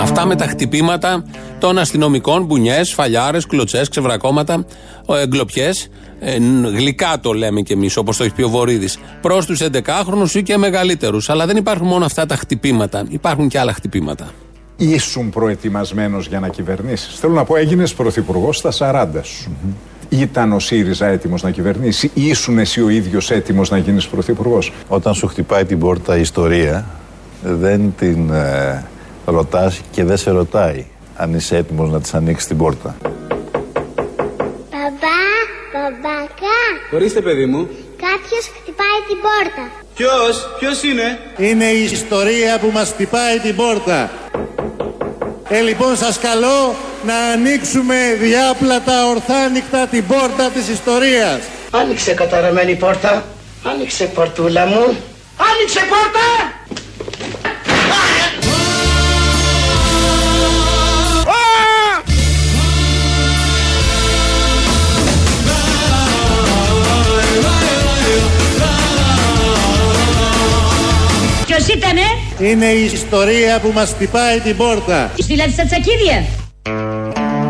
Αυτά 0.00 0.26
με 0.26 0.34
τα 0.34 0.46
χτυπήματα 0.46 1.24
των 1.58 1.78
αστυνομικών, 1.78 2.44
μπουνιές, 2.44 2.92
φαλιάρες, 2.92 3.46
κλωτσές, 3.46 3.88
ξεβρακώματα, 3.88 4.64
εγκλοπιέ. 5.22 5.70
γλυκά 6.76 7.18
το 7.20 7.32
λέμε 7.32 7.60
κι 7.60 7.72
εμείς, 7.72 7.96
όπως 7.96 8.16
το 8.16 8.24
έχει 8.24 8.34
πει 8.34 8.42
ο 8.42 8.48
Βορύδης. 8.48 8.98
Προς 9.20 9.46
τους 9.46 9.60
11χρονου 9.62 10.34
ή 10.34 10.42
και 10.42 10.56
μεγαλύτερους. 10.56 11.30
Αλλά 11.30 11.46
δεν 11.46 11.56
υπάρχουν 11.56 11.86
μόνο 11.86 12.04
αυτά 12.04 12.26
τα 12.26 12.36
χτυπήματα. 12.36 13.04
Υπάρχουν 13.08 13.48
και 13.48 13.58
άλλα 13.58 13.72
χτυπήματα. 13.72 14.28
Ήσουν 14.76 15.30
προετοιμασμένος 15.30 16.26
για 16.26 16.40
να 16.40 16.48
κυβερνήσεις. 16.48 17.18
Θέλω 17.18 17.32
να 17.32 17.44
πω, 17.44 17.56
έγινες 17.56 17.94
πρωθυπουργός 17.94 18.56
στα 18.56 18.70
40 18.70 19.22
σου. 19.22 19.50
Ήταν 20.08 20.52
ο 20.52 20.58
ΣΥΡΙΖΑ 20.58 21.06
έτοιμος 21.06 21.42
να 21.42 21.50
κυβερνήσει, 21.50 22.10
ή 22.14 22.26
ήσουν 22.26 22.58
εσύ 22.58 22.80
ο 22.80 22.88
ίδιος 22.88 23.30
έτοιμος 23.30 23.70
να 23.70 23.78
γίνεις 23.78 24.06
πρωθυπουργός; 24.08 24.72
Όταν 24.88 25.14
σου 25.14 25.26
χτυπάει 25.26 25.64
την 25.64 25.78
πόρτα 25.78 26.16
η 26.16 26.20
ιστορία, 26.20 26.86
δεν 27.42 27.94
την 27.98 28.30
ε, 28.30 28.84
ρωτάς 29.30 29.80
και 29.90 30.04
δεν 30.04 30.16
σε 30.16 30.30
ρωτάει 30.30 30.86
αν 31.16 31.34
είσαι 31.34 31.56
έτοιμος 31.56 31.90
να 31.90 32.00
της 32.00 32.14
ανοίξεις 32.14 32.48
την 32.48 32.56
πόρτα. 32.56 32.96
Μπαμπά, 34.70 35.20
μπαμπάκα, 35.72 36.58
Ορίστε, 36.92 37.20
παιδί 37.20 37.46
μου. 37.46 37.68
κάποιος 37.96 38.44
χτυπάει 38.60 39.00
την 39.08 39.16
πόρτα. 39.26 39.70
Ποιος, 39.94 40.48
ποιος 40.58 40.82
είναι; 40.82 41.18
Είναι 41.36 41.64
η 41.64 41.82
ιστορία 41.82 42.58
που 42.58 42.70
μας 42.72 42.88
χτυπάει 42.88 43.38
την 43.38 43.56
πόρτα. 43.56 44.10
Ε, 45.48 45.60
λοιπόν, 45.60 45.96
σας 45.96 46.18
καλώ 46.18 46.74
να 47.06 47.16
ανοίξουμε 47.18 47.96
διάπλατα 48.20 49.06
ορθάνικτα 49.08 49.86
την 49.86 50.06
πόρτα 50.06 50.50
της 50.54 50.68
ιστορίας. 50.68 51.38
Άνοιξε 51.70 52.12
καταραμένη 52.12 52.74
πόρτα. 52.74 53.24
Άνοιξε 53.64 54.04
πορτούλα 54.04 54.66
μου. 54.66 54.84
Άνοιξε 55.48 55.80
πόρτα! 55.88 56.26
Είναι 72.40 72.66
η 72.66 72.84
ιστορία 72.84 73.60
που 73.60 73.70
μας 73.74 73.90
χτυπάει 73.90 74.40
την 74.40 74.56
πόρτα. 74.56 75.12
Στείλατε 75.18 75.50
στα 75.50 75.64
τσακίδια. 75.64 76.24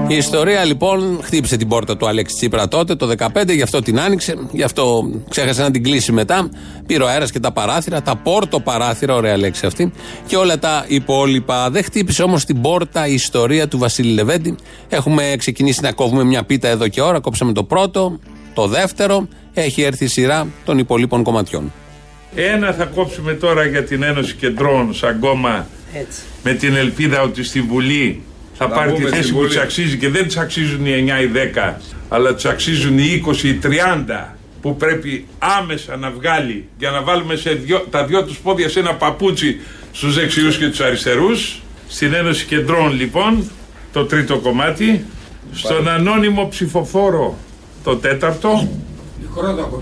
Η 0.09 0.17
ιστορία 0.17 0.65
λοιπόν 0.65 1.21
χτύπησε 1.23 1.57
την 1.57 1.69
πόρτα 1.69 1.97
του 1.97 2.07
Αλέξη 2.07 2.35
Τσίπρα 2.37 2.69
τότε, 2.69 2.95
το 2.95 3.11
15, 3.19 3.29
γι' 3.49 3.63
αυτό 3.63 3.83
την 3.83 4.01
άνοιξε, 4.01 4.35
γι' 4.53 4.63
αυτό 4.63 5.11
ξέχασε 5.29 5.63
να 5.63 5.71
την 5.71 5.83
κλείσει 5.83 6.13
μετά. 6.13 6.49
Πήρε 6.87 7.03
ο 7.03 7.09
αέρας 7.09 7.31
και 7.31 7.41
τα 7.41 7.53
παράθυρα, 7.53 8.03
τα 8.03 8.17
πόρτο 8.17 8.61
παράθυρα, 8.61 9.15
ωραία 9.15 9.37
λέξη 9.37 9.67
αυτή, 9.67 9.93
και 10.27 10.37
όλα 10.37 10.59
τα 10.59 10.85
υπόλοιπα. 10.89 11.71
Δεν 11.71 11.85
χτύπησε 11.85 12.23
όμως 12.23 12.45
την 12.45 12.61
πόρτα 12.61 13.07
η 13.07 13.15
ιστορία 13.15 13.69
του 13.69 13.79
Βασίλη 13.79 14.13
Λεβέντη. 14.13 14.57
Έχουμε 14.89 15.35
ξεκινήσει 15.39 15.81
να 15.83 15.93
κόβουμε 15.93 16.25
μια 16.25 16.45
πίτα 16.45 16.69
εδώ 16.69 16.89
και 16.89 17.03
ώρα, 17.03 17.21
κόψαμε 17.21 17.53
το 17.53 17.65
πρώτο, 17.65 18.19
το 18.55 18.67
δεύτερο, 18.67 19.29
έχει 19.55 19.83
έρθει 19.83 20.05
η 20.05 20.09
σειρά 20.09 20.47
των 20.65 20.79
υπολείπων 20.79 21.23
κομματιών. 21.23 21.73
Ένα 22.35 22.73
θα 22.73 22.85
κόψουμε 22.85 23.33
τώρα 23.33 23.65
για 23.67 23.85
την 23.85 24.03
Ένωση 24.03 24.35
Κεντρών 24.35 24.95
σαν 24.95 25.19
κόμμα 25.21 25.67
Έτσι. 25.93 26.21
με 26.43 26.53
την 26.53 26.75
ελπίδα 26.77 27.23
ότι 27.23 27.43
στη 27.43 27.61
Βουλή 27.61 28.23
θα 28.55 28.67
Θα 28.69 28.75
πάρει 28.75 28.93
τη 28.93 28.97
μπούμε 28.99 29.11
θέση 29.11 29.23
στη 29.23 29.33
που 29.33 29.39
Βουλή. 29.39 29.51
τη 29.51 29.59
αξίζει 29.59 29.97
και 29.97 30.09
δεν 30.09 30.29
τη 30.29 30.41
αξίζουν 30.41 30.87
οι 30.87 31.05
9 31.19 31.23
ή 31.23 31.31
10, 31.55 31.75
αλλά 32.09 32.35
τη 32.35 32.49
αξίζουν 32.49 32.99
οι 32.99 33.23
20 33.27 33.43
ή 33.43 33.59
30 33.63 34.35
που 34.63 34.77
πρέπει 34.77 35.27
άμεσα 35.39 35.97
να 35.97 36.11
βγάλει 36.11 36.65
για 36.79 36.91
να 36.91 37.03
βάλουμε 37.03 37.37
σε 37.37 37.51
δυο, 37.51 37.87
τα 37.91 38.05
δυο 38.05 38.25
τους 38.25 38.37
πόδια 38.39 38.69
σε 38.69 38.79
ένα 38.79 38.95
παπούτσι 38.95 39.61
στους 39.93 40.15
δεξιούς 40.15 40.57
και 40.59 40.69
τους 40.69 40.81
αριστερούς. 40.81 41.61
Στην 41.89 42.15
Ένωση 42.15 42.45
Κεντρών 42.45 42.93
λοιπόν, 42.93 43.51
το 43.93 44.05
τρίτο 44.05 44.39
κομμάτι. 44.39 45.05
Στον 45.53 45.89
ανώνυμο 45.89 46.49
ψηφοφόρο, 46.49 47.39
το 47.85 47.97
τέταρτο. 47.97 48.69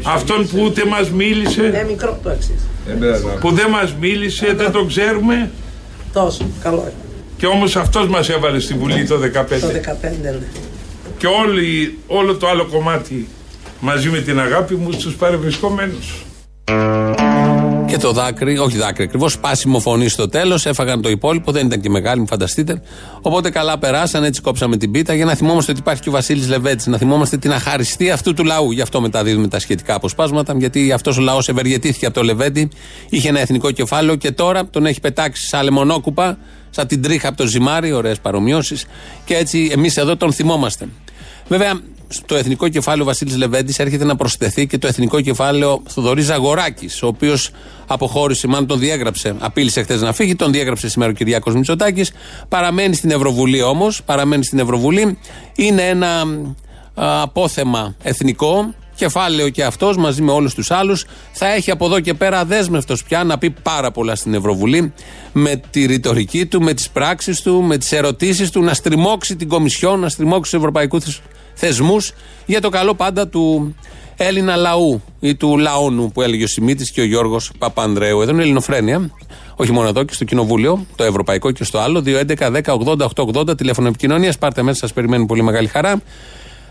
Αυτόν 0.02 0.48
που 0.48 0.62
ούτε 0.64 0.84
μας 0.86 1.08
Ε, 1.08 1.12
μίλησε, 1.12 1.84
μικρό 1.88 2.18
το 2.22 2.30
αξίζει. 2.30 2.66
που 3.40 3.50
δεν 3.50 3.70
μας 3.70 3.94
μίλησε, 4.00 4.54
δεν 4.56 4.72
το 4.72 4.84
ξέρουμε. 4.84 5.50
Τόσο, 6.12 6.46
καλό 6.62 6.80
είναι. 6.80 6.92
Και 7.36 7.46
όμως 7.46 7.76
αυτός 7.76 8.06
μας 8.08 8.28
έβαλε 8.28 8.58
στη 8.60 8.74
Βουλή 8.74 9.06
το 9.06 9.18
15. 9.18 9.60
Το 9.60 9.66
15 9.66 10.16
ναι. 10.22 10.38
Και 11.18 11.26
όλη, 11.26 11.98
όλο 12.06 12.36
το 12.36 12.48
άλλο 12.48 12.64
κομμάτι 12.66 13.28
μαζί 13.80 14.08
με 14.08 14.18
την 14.18 14.40
αγάπη 14.40 14.74
μου 14.74 14.92
στους 14.92 15.14
παρευρισκόμενους. 15.14 16.24
Και 17.86 17.96
το 17.98 18.12
δάκρυ, 18.12 18.58
όχι 18.58 18.76
δάκρυ 18.76 19.04
ακριβώς, 19.04 19.32
σπάσιμο 19.32 19.80
φωνή 19.80 20.08
στο 20.08 20.28
τέλος. 20.28 20.66
Έφαγαν 20.66 21.02
το 21.02 21.08
υπόλοιπο, 21.08 21.52
δεν 21.52 21.66
ήταν 21.66 21.80
και 21.80 21.88
μεγάλη, 21.88 22.20
μου 22.20 22.26
φανταστείτε. 22.26 22.82
Οπότε 23.20 23.50
καλά 23.50 23.78
περάσαν, 23.78 24.24
έτσι 24.24 24.40
κόψαμε 24.40 24.76
την 24.76 24.90
πίτα 24.90 25.14
για 25.14 25.24
να 25.24 25.34
θυμόμαστε 25.34 25.70
ότι 25.70 25.80
υπάρχει 25.80 26.02
και 26.02 26.08
ο 26.08 26.12
Βασίλης 26.12 26.48
Λεβέτης, 26.48 26.86
να 26.86 26.98
θυμόμαστε 26.98 27.36
την 27.36 27.52
αχαριστία 27.52 28.14
αυτού 28.14 28.34
του 28.34 28.44
λαού. 28.44 28.70
Γι' 28.70 28.80
αυτό 28.80 29.00
μεταδίδουμε 29.00 29.48
τα 29.48 29.58
σχετικά 29.58 29.94
αποσπάσματα, 29.94 30.54
γιατί 30.56 30.92
αυτός 30.92 31.18
ο 31.18 31.20
λαός 31.20 31.48
ευεργετήθηκε 31.48 32.06
από 32.06 32.14
το 32.14 32.22
Λεβέντη, 32.22 32.68
είχε 33.08 33.28
ένα 33.28 33.40
εθνικό 33.40 33.70
κεφάλαιο 33.70 34.14
και 34.16 34.30
τώρα 34.30 34.66
τον 34.66 34.86
έχει 34.86 35.00
πετάξει 35.00 35.46
σαν 35.46 35.64
λεμονόκουπα, 35.64 36.38
σαν 36.70 36.86
την 36.86 37.02
τρίχα 37.02 37.28
από 37.28 37.36
το 37.36 37.46
ζυμάρι, 37.46 37.92
ωραίες 37.92 38.18
παρομοιώσεις. 38.18 38.86
Και 39.24 39.34
έτσι 39.36 39.70
εμείς 39.72 39.96
εδώ 39.96 40.16
τον 40.16 40.32
θυμόμαστε. 40.32 40.88
Βέβαια, 41.48 41.80
στο 42.08 42.36
εθνικό 42.36 42.68
κεφάλαιο 42.68 43.04
Βασίλης 43.04 43.36
Λεβέντης 43.36 43.78
έρχεται 43.78 44.04
να 44.04 44.16
προσθεθεί 44.16 44.66
και 44.66 44.78
το 44.78 44.86
εθνικό 44.86 45.20
κεφάλαιο 45.20 45.82
Θοδωρής 45.88 46.24
Ζαγοράκης, 46.24 47.02
ο 47.02 47.06
οποίος 47.06 47.50
αποχώρησε, 47.86 48.46
μάλλον 48.46 48.66
τον 48.66 48.78
διέγραψε. 48.78 49.34
Απείλησε 49.38 49.82
χθες 49.82 50.00
να 50.00 50.12
φύγει, 50.12 50.36
τον 50.36 50.52
διέγραψε 50.52 50.88
σήμερα 50.88 51.10
ο 51.10 51.14
Κυριάκος 51.14 51.54
Μητσοτάκης. 51.54 52.12
Παραμένει 52.48 52.94
στην 52.94 53.10
Ευρωβουλή 53.10 53.62
όμως, 53.62 54.02
παραμένει 54.02 54.44
στην 54.44 54.58
Ευρωβουλή. 54.58 55.18
Είναι 55.56 55.82
ένα 55.82 56.20
α, 56.94 57.22
απόθεμα 57.22 57.94
εθνικό, 58.02 58.74
κεφάλαιο 58.94 59.48
και 59.48 59.64
αυτός 59.64 59.96
μαζί 59.96 60.22
με 60.22 60.32
όλους 60.32 60.54
τους 60.54 60.70
άλλους. 60.70 61.04
Θα 61.32 61.52
έχει 61.52 61.70
από 61.70 61.86
εδώ 61.86 62.00
και 62.00 62.14
πέρα 62.14 62.38
αδέσμευτο 62.38 62.96
πια 63.08 63.24
να 63.24 63.38
πει 63.38 63.50
πάρα 63.50 63.90
πολλά 63.90 64.14
στην 64.14 64.34
Ευρωβουλή 64.34 64.92
με 65.32 65.60
τη 65.70 65.86
ρητορική 65.86 66.46
του, 66.46 66.62
με 66.62 66.74
τις 66.74 66.90
πράξεις 66.90 67.42
του, 67.42 67.62
με 67.62 67.78
τις 67.78 67.92
ερωτήσεις 67.92 68.50
του, 68.50 68.62
να 68.62 68.74
στριμώξει 68.74 69.36
την 69.36 69.48
Κομισιόν, 69.48 70.00
να 70.00 70.08
στριμώξει 70.08 70.50
τους 70.50 70.60
ευρωπαϊκούς 70.60 71.20
θεσμούς 71.56 72.12
για 72.46 72.60
το 72.60 72.68
καλό 72.68 72.94
πάντα 72.94 73.28
του 73.28 73.74
Έλληνα 74.16 74.56
λαού 74.56 75.02
ή 75.20 75.34
του 75.34 75.58
λαόνου 75.58 76.12
που 76.12 76.22
έλεγε 76.22 76.44
ο 76.44 76.46
Σιμίτης 76.46 76.90
και 76.90 77.00
ο 77.00 77.04
Γιώργος 77.04 77.50
Παπανδρέου. 77.58 78.20
Εδώ 78.20 78.30
είναι 78.30 78.40
η 78.40 78.44
Ελληνοφρένεια. 78.44 79.10
Όχι 79.56 79.72
μόνο 79.72 79.88
εδώ 79.88 80.04
και 80.04 80.12
στο 80.12 80.24
Κοινοβούλιο, 80.24 80.86
το 80.96 81.04
Ευρωπαϊκό 81.04 81.50
και 81.50 81.64
στο 81.64 81.78
άλλο. 81.78 82.02
2.11.10.80.880 82.06 83.56
τηλέφωνο 83.56 83.88
επικοινωνίας. 83.88 84.38
Πάρτε 84.38 84.62
μέσα, 84.62 84.78
σας 84.78 84.92
περιμένει 84.92 85.26
πολύ 85.26 85.42
μεγάλη 85.42 85.66
χαρά. 85.66 86.02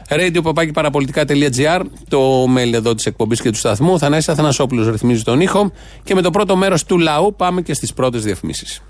radio.parapolitica.gr 0.09 1.81
Το 2.09 2.43
mail 2.43 2.73
εδώ 2.73 2.95
της 2.95 3.05
εκπομπής 3.05 3.41
και 3.41 3.49
του 3.49 3.57
σταθμού. 3.57 3.99
Θανάσης 3.99 4.29
Αθανασόπουλος 4.29 4.89
ρυθμίζει 4.89 5.23
τον 5.23 5.41
ήχο. 5.41 5.71
Και 6.03 6.15
με 6.15 6.21
το 6.21 6.29
πρώτο 6.29 6.55
μέρος 6.55 6.83
του 6.83 6.97
λαού 6.97 7.35
πάμε 7.35 7.61
και 7.61 7.73
στις 7.73 7.93
πρώτες 7.93 8.23
διαφημίσεις. 8.23 8.81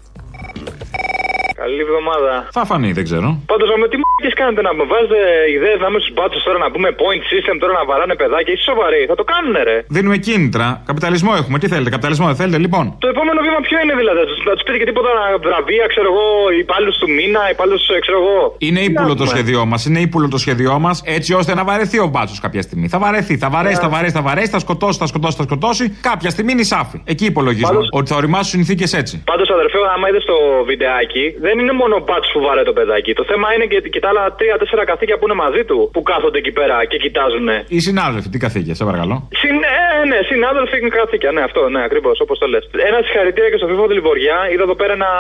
Καλή 1.61 1.79
εβδομάδα. 1.87 2.33
Θα 2.57 2.63
φανεί, 2.69 2.91
δεν 2.97 3.03
ξέρω. 3.09 3.27
Πάντως 3.51 3.67
με 3.83 3.87
τι 3.91 3.97
τι 4.25 4.29
κάνετε 4.41 4.61
να 4.67 4.71
μου 4.77 4.83
βάζετε 4.91 5.19
ιδέες 5.57 5.77
να 5.83 5.87
είμαι 5.89 5.99
στους 6.03 6.13
μπάτσους 6.15 6.41
τώρα 6.47 6.57
να 6.65 6.69
πούμε 6.73 6.87
point 7.03 7.23
system 7.31 7.55
τώρα 7.61 7.73
να 7.79 7.83
βαράνε 7.89 8.15
παιδάκια. 8.21 8.51
Είσαι 8.53 8.65
σοβαροί, 8.71 9.01
θα 9.11 9.15
το 9.19 9.23
κάνουνε 9.31 9.61
ρε. 9.69 9.77
Δίνουμε 9.95 10.17
κίνητρα. 10.27 10.67
Καπιταλισμό 10.89 11.31
έχουμε. 11.41 11.55
Τι 11.61 11.67
θέλετε, 11.73 11.89
καπιταλισμό 11.95 12.25
δεν 12.31 12.37
θέλετε, 12.41 12.57
λοιπόν. 12.65 12.85
Το 13.03 13.07
επόμενο 13.13 13.39
βήμα 13.45 13.59
ποιο 13.67 13.77
είναι 13.83 13.95
δηλαδή, 14.01 14.19
να 14.23 14.27
τους- 14.29 14.43
να 14.49 14.53
τους 14.55 14.63
πείτε 14.65 14.77
και 14.81 14.87
τίποτα 14.89 15.09
βραβεία, 15.47 15.85
ξέρω 15.93 16.07
εγώ, 16.13 16.25
υπάλληλους 16.63 16.97
του 17.01 17.07
μήνα, 17.17 17.41
υπάλληλους, 17.55 17.83
ξέρω 18.05 18.17
εγώ. 18.23 18.39
Είναι 18.67 18.79
Τι 18.79 18.85
ύπουλο 18.89 19.07
να 19.13 19.17
το 19.21 19.23
πούμε. 19.23 19.33
σχέδιό 19.33 19.61
μας. 19.71 19.79
Είναι 19.87 19.99
ύπουλο 20.07 20.25
το 20.35 20.39
σχέδιό 20.45 20.73
μας 20.85 20.95
έτσι 21.17 21.31
ώστε 21.39 21.51
να 21.59 21.63
βαρεθεί 21.69 21.97
ο 22.05 22.07
μπάτσος 22.13 22.39
κάποια 22.45 22.61
στιγμή. 22.67 22.87
Θα 22.93 22.99
βαρεθεί, 23.05 23.33
θα 23.43 23.49
βαρέσει, 23.55 23.79
θα 23.85 23.89
βαρέσει, 23.95 24.13
θα 24.19 24.23
βαρέσει, 24.27 24.49
θα 24.55 24.59
σκοτώσει, 24.65 24.97
θα 25.03 25.07
σκοτώσει, 25.11 25.35
θα 25.39 25.43
σκοτώσει. 25.49 25.83
Κάποια 26.09 26.29
στιγμή 26.35 26.51
είναι 26.51 26.61
η 26.67 26.69
σάφη. 26.73 26.97
Εκεί 27.13 27.25
υπολογίζουμε 27.33 27.79
ότι 27.99 28.07
θα 28.11 28.15
οριμάσουν 28.21 28.51
συνθήκες 28.59 28.93
έτσι. 29.01 29.13
Πάντως, 29.31 29.47
αδερφέ, 29.49 29.77
άμα 29.95 30.05
είδες 30.09 30.25
το 30.31 30.37
βιντεάκι, 30.69 31.23
δεν 31.45 31.55
είναι 31.62 31.75
μόνο 31.81 31.93
ο 31.99 32.01
μπάτσο 32.05 32.29
που 32.36 32.41
βαράει 32.47 32.67
το 32.71 32.75
παιδάκι. 32.79 33.12
Το 33.19 33.25
θέμα 33.29 33.47
είναι 33.53 33.65
και, 33.71 33.79
και 33.93 33.99
τα 34.03 34.10
άλλα 34.12 34.23
τρία-τέσσερα 34.39 34.84
καθήκια 34.91 35.15
που 35.17 35.25
είναι 35.27 35.38
μαζί 35.45 35.63
του 35.69 35.77
που 35.93 36.01
κάθονται 36.10 36.39
εκεί 36.43 36.51
πέρα 36.60 36.75
και 36.91 36.97
κοιτάζουν. 37.05 37.47
Οι 37.75 37.79
συνάδελφοι, 37.88 38.27
τι 38.34 38.39
καθήκια, 38.45 38.73
σε 38.79 38.84
παρακαλώ. 38.89 39.15
Συν, 39.41 39.55
ε, 39.77 40.05
ναι, 40.12 40.19
συνάδελφοι 40.31 40.75
είναι 40.81 40.93
καθήκια. 40.99 41.31
Ναι, 41.36 41.43
αυτό, 41.49 41.62
ναι, 41.73 41.81
ακριβώς 41.88 42.15
όπως 42.25 42.38
το 42.41 42.47
λες. 42.53 42.63
Ένα 42.89 42.99
συγχαρητήρια 43.05 43.49
και 43.51 43.60
στο 43.62 43.67
FIFA 43.69 43.86
τη 43.89 43.93
Λιβοριά. 43.99 44.38
Είδα 44.51 44.63
εδώ 44.67 44.75
πέρα 44.81 44.93
ένα 44.99 45.12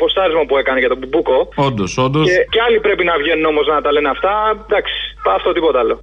ποστάρισμα 0.00 0.44
που 0.48 0.56
έκανε 0.60 0.78
για 0.82 0.90
τον 0.92 0.98
Μπουμπούκο. 0.98 1.38
Όντως, 1.66 1.90
όντως. 2.06 2.24
Και, 2.28 2.38
και 2.52 2.60
άλλοι 2.66 2.78
πρέπει 2.86 3.04
να 3.10 3.14
βγαίνουν 3.22 3.44
όμως 3.52 3.66
να 3.72 3.80
τα 3.84 3.90
λένε 3.94 4.08
αυτά. 4.16 4.32
Εντάξει, 4.66 4.94
αυτό 5.36 5.48
τίποτα 5.56 5.78
άλλο. 5.82 5.94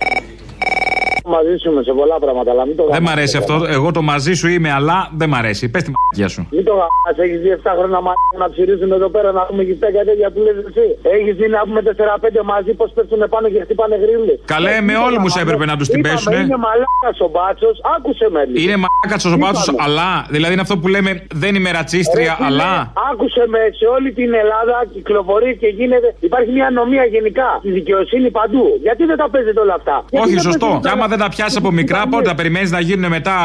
Μαζί 1.33 1.53
σου 1.61 1.67
είμαι 1.71 1.83
σε 1.89 1.93
πολλά 1.99 2.17
πράγματα, 2.23 2.49
αλλά 2.53 2.63
μην 2.69 2.75
το 2.79 2.83
Δεν 2.83 2.91
μ' 2.91 2.95
γαμάς, 3.05 3.11
αρέσει 3.15 3.33
ρε, 3.37 3.41
αυτό. 3.43 3.55
Εγώ 3.77 3.87
το 3.97 4.01
μαζί 4.11 4.33
σου 4.39 4.47
είμαι, 4.47 4.69
αλλά 4.79 4.97
δεν 5.19 5.27
μ' 5.29 5.35
αρέσει. 5.41 5.63
Πες 5.73 5.83
τη 5.85 5.91
μαγεία 5.97 6.27
σου. 6.33 6.41
Μην 6.55 6.63
το 6.69 6.73
γαμάς, 6.81 7.15
έχεις 7.25 7.39
δει 7.43 7.49
7 7.49 7.71
χρόνια 7.77 7.99
μα 8.07 8.11
να 8.41 8.49
ψηρίζουν 8.53 8.91
εδώ 8.99 9.09
πέρα 9.15 9.29
να 9.31 9.41
πούμε 9.49 9.61
γυφτά 9.67 9.87
και 9.93 10.01
τέτοια 10.09 10.27
που 10.33 10.39
λες 10.45 10.55
εσύ. 10.69 10.85
Έχεις 11.15 11.33
δει 11.39 11.47
να 11.55 11.59
πούμε 11.65 11.81
4-5 11.81 12.43
μαζί 12.53 12.71
πως 12.79 12.89
πέφτουν 12.95 13.21
πάνω 13.33 13.45
και 13.53 13.59
χτυπάνε 13.65 13.95
γρήλες. 14.03 14.37
Καλέ, 14.53 14.69
Ε, 14.69 14.73
με 14.75 14.81
μην 14.87 14.95
το 14.95 15.01
όλους 15.07 15.19
μου 15.23 15.29
γαμάς. 15.33 15.43
έπρεπε 15.43 15.65
να 15.71 15.75
τους 15.79 15.87
την 15.93 15.99
Είπαμε, 15.99 16.13
πέσουνε. 16.13 16.39
Είναι 16.45 16.59
μαλάκας 16.67 17.17
ο 17.25 17.27
μπάτσος, 17.33 17.75
άκουσε 17.95 18.25
με 18.35 18.41
λίγο. 18.49 18.59
Είναι 18.63 18.77
μάκατσα 18.85 19.27
ο 19.35 19.37
μπάτσος, 19.41 19.67
Είπαμε. 19.67 19.83
αλλά. 19.85 20.09
Δηλαδή 20.35 20.51
είναι 20.55 20.65
αυτό 20.67 20.75
που 20.81 20.87
λέμε 20.95 21.11
δεν 21.43 21.51
είμαι 21.57 21.69
ρατσίστρια, 21.79 22.33
Ρε 22.33 22.35
φίλε, 22.35 22.47
αλλά. 22.49 22.71
Άκουσε 23.11 23.43
με, 23.53 23.59
σε 23.79 23.85
όλη 23.95 24.09
την 24.19 24.29
Ελλάδα 24.43 24.75
κυκλοφορεί 24.95 25.51
και 25.61 25.69
γίνεται. 25.79 26.07
Υπάρχει 26.29 26.49
μια 26.57 26.65
ανομία 26.71 27.03
γενικά. 27.15 27.49
Τη 27.65 27.69
δικαιοσύνη 27.79 28.27
παντού. 28.39 28.65
Γιατί 28.87 29.01
δεν 29.11 29.17
τα 29.21 29.27
παίζετε 29.33 29.59
όλα 29.65 29.75
αυτά; 29.79 29.95
Γιατί 30.09 30.25
Όχι, 30.25 30.33
δεν 30.37 30.43
σωστό. 30.47 30.65
παίζετε 30.67 30.87
Και 30.87 30.93
άμα 30.95 31.05
όλα- 31.05 31.13
δεν 31.15 31.23
τα 31.23 31.35
πιάσεις 31.35 31.57
από 31.57 31.71
μικρά, 31.71 32.07
πότε 32.07 32.23
τα 32.23 32.35
περιμένεις 32.35 32.71
να 32.71 32.79
γίνουν 32.79 33.09
μετά 33.09 33.35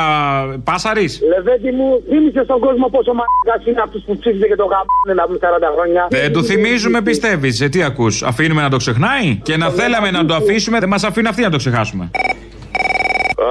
πάσαρη. 0.65 1.09
Λεβέντι 1.29 1.71
μου, 1.73 2.03
θύμισες 2.09 2.45
στον 2.45 2.61
κόσμο 2.61 2.87
πόσο 2.89 3.13
μαλάκα 3.19 3.71
είναι 3.71 3.81
αυτού 3.85 4.03
που 4.03 4.19
ψήφιζε 4.19 4.47
και 4.47 4.57
το 4.57 4.67
γαμπάνε 4.73 5.15
να 5.15 5.25
πούμε 5.27 5.39
40 5.43 5.73
χρόνια. 5.75 6.07
Δεν 6.11 6.33
του 6.33 6.45
θυμίζουμε, 6.45 7.03
πιστεύεις. 7.03 7.61
Ε, 7.61 7.69
τι 7.69 7.83
ακούς, 7.83 8.23
αφήνουμε 8.23 8.63
να 8.63 8.71
το 8.71 8.77
ξεχνάει; 8.77 9.41
Και 9.43 9.57
να 9.57 9.69
θέλαμε 9.71 10.11
να 10.11 10.25
το 10.25 10.35
αφήσουμε, 10.35 10.79
δεν 10.79 10.89
μας 10.89 11.05
αφήνει 11.05 11.29
αυτή 11.29 11.43
να 11.43 11.51
το 11.51 11.57
ξεχάσουμε. 11.57 12.11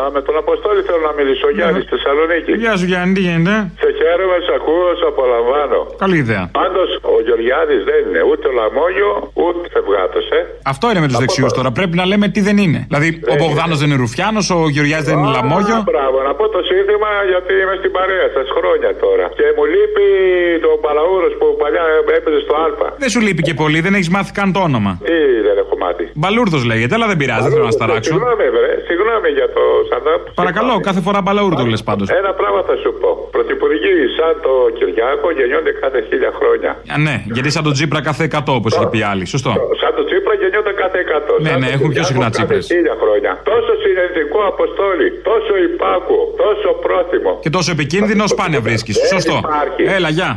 Α, 0.09 0.11
με 0.17 0.21
τον 0.27 0.35
Αποστόλη 0.43 0.79
θέλω 0.87 1.01
να 1.09 1.13
μιλήσω. 1.19 1.45
Γιάννη, 1.57 1.79
στη 1.85 1.91
Θεσσαλονίκη. 1.95 2.51
Γεια 2.63 2.73
σου 2.79 2.85
Γιάννη, 2.91 3.11
τι 3.15 3.21
γίνεται; 3.27 3.55
Σε 3.83 3.89
χαίρομαι, 3.99 4.37
σε 4.47 4.53
ακούω, 4.59 4.87
σε 4.99 5.05
απολαμβάνω. 5.11 5.79
Καλή 6.03 6.17
ιδέα. 6.25 6.43
Πάντως, 6.61 6.89
ο 7.13 7.15
Γεωργιάδης 7.27 7.81
δεν 7.89 7.99
είναι 8.07 8.21
ούτε 8.31 8.45
λαμόγιο, 8.59 9.11
ούτε 9.45 9.63
φευγάτο, 9.75 10.19
ε. 10.39 10.41
Αυτό 10.73 10.85
είναι 10.91 11.01
με 11.05 11.07
του 11.11 11.17
δεξιούς 11.23 11.51
τώρα. 11.57 11.69
Πρέπει 11.79 11.95
να 12.01 12.05
λέμε 12.11 12.25
τι 12.33 12.41
δεν 12.47 12.57
είναι. 12.65 12.79
Δηλαδή, 12.91 13.09
ο 13.33 13.35
Μπογδάνος 13.39 13.77
δεν 13.81 13.87
είναι 13.89 13.99
Ρουφιάνος, 14.05 14.45
ο 14.57 14.59
Γεωργιάδης 14.75 15.07
δεν 15.09 15.17
είναι 15.19 15.31
Λαμόγιο. 15.37 15.77
Α, 15.81 15.89
Μπράβο, 15.93 16.17
να 16.29 16.33
πω 16.39 16.45
το 16.55 16.61
σύνθημα 16.71 17.09
γιατί 17.33 17.51
είμαι 17.61 17.75
στην 17.81 17.91
παρέα 17.97 18.27
σας 18.35 18.47
χρόνια 18.57 18.91
τώρα. 19.05 19.25
Και 19.39 19.45
μου 19.55 19.63
λείπει 19.73 20.05
το 20.65 20.71
Παλαούρος 20.85 21.33
που 21.39 21.45
παλιά 21.61 21.83
έπαιζε 22.17 22.39
στο 22.45 22.53
Α. 22.63 22.67
Δεν 23.03 23.09
σου 23.13 23.19
λείπει 23.25 23.41
και 23.47 23.55
πολύ, 23.63 23.79
δεν 23.85 23.93
έχεις 23.97 24.09
μάθει 24.15 24.31
καν 24.39 24.47
το 24.55 24.59
όνομα. 24.69 24.91
Τι 25.09 25.17
δεν 25.47 25.55
έχω 25.63 25.75
μάθει. 25.83 26.05
Μπαλούρδος 26.19 26.63
λέγεται, 26.71 26.93
αλλά 26.97 27.07
δεν 27.11 27.17
πειράζει, 27.21 27.41
δεν 27.45 27.51
θέλω 27.55 27.67
να 27.71 27.75
σταράξω. 27.79 28.11
Συγγνώμη, 28.11 28.45
βρε, 28.55 28.71
συγγνώμη 28.89 29.29
για 29.39 29.47
το 29.57 29.63
stand-up. 29.99 30.21
Παρακαλώ, 30.41 30.73
κάθε 30.87 31.01
φορά 31.05 31.19
μπαλαούρδο 31.21 31.63
λες 31.65 31.83
πάντως. 31.83 32.07
Ένα 32.21 32.31
πράγμα 32.39 32.61
θα 32.69 32.75
σου 32.83 32.89
πω. 33.01 33.09
Πρωθυπουργοί 33.35 33.93
σαν 34.17 34.33
το 34.45 34.53
Κυριάκο 34.77 35.27
γεννιόνται 35.37 35.71
κάθε 35.83 35.99
χίλια 36.09 36.31
χρόνια. 36.39 36.71
Ναι, 37.05 37.15
γιατί 37.35 37.49
σαν 37.55 37.63
τον 37.67 37.73
Τζίπρα 37.73 38.01
κάθε 38.09 38.23
100 38.23 38.53
όπως 38.59 38.71
είχε 38.75 38.87
πει 38.93 38.99
άλλη. 39.11 39.25
Σωστό. 39.33 39.51
Σαν 39.81 39.91
το 39.97 40.03
Τσίπρα 40.09 40.33
γεννιόνται 40.41 40.73
κάθε 40.83 40.97
100. 41.03 41.33
Ναι, 41.43 41.49
Σαν 41.49 41.59
ναι, 41.61 41.65
το 41.67 41.71
έχουν 41.75 41.89
πιο 41.95 42.01
Κυριάκο 42.03 42.07
συχνά 42.09 42.27
κάθε 42.29 42.35
Τσίπρες. 42.35 42.65
χίλια 42.71 42.95
χρόνια. 43.01 43.31
Τόσο 43.51 43.71
συνενετικό 43.83 44.39
αποστόλη, 44.53 45.07
τόσο 45.29 45.53
υπάκουο, 45.67 46.21
τόσο 46.43 46.69
πρόθυμο. 46.85 47.31
Και 47.43 47.51
τόσο 47.57 47.69
επικίνδυνο 47.77 48.23
σπάνια 48.33 48.59
βρίσκεις. 48.67 48.95
Δεν 48.99 49.07
Σωστό. 49.15 49.35
υπάρχει. 49.43 49.81
Έλα, 49.97 50.09
γεια. 50.17 50.31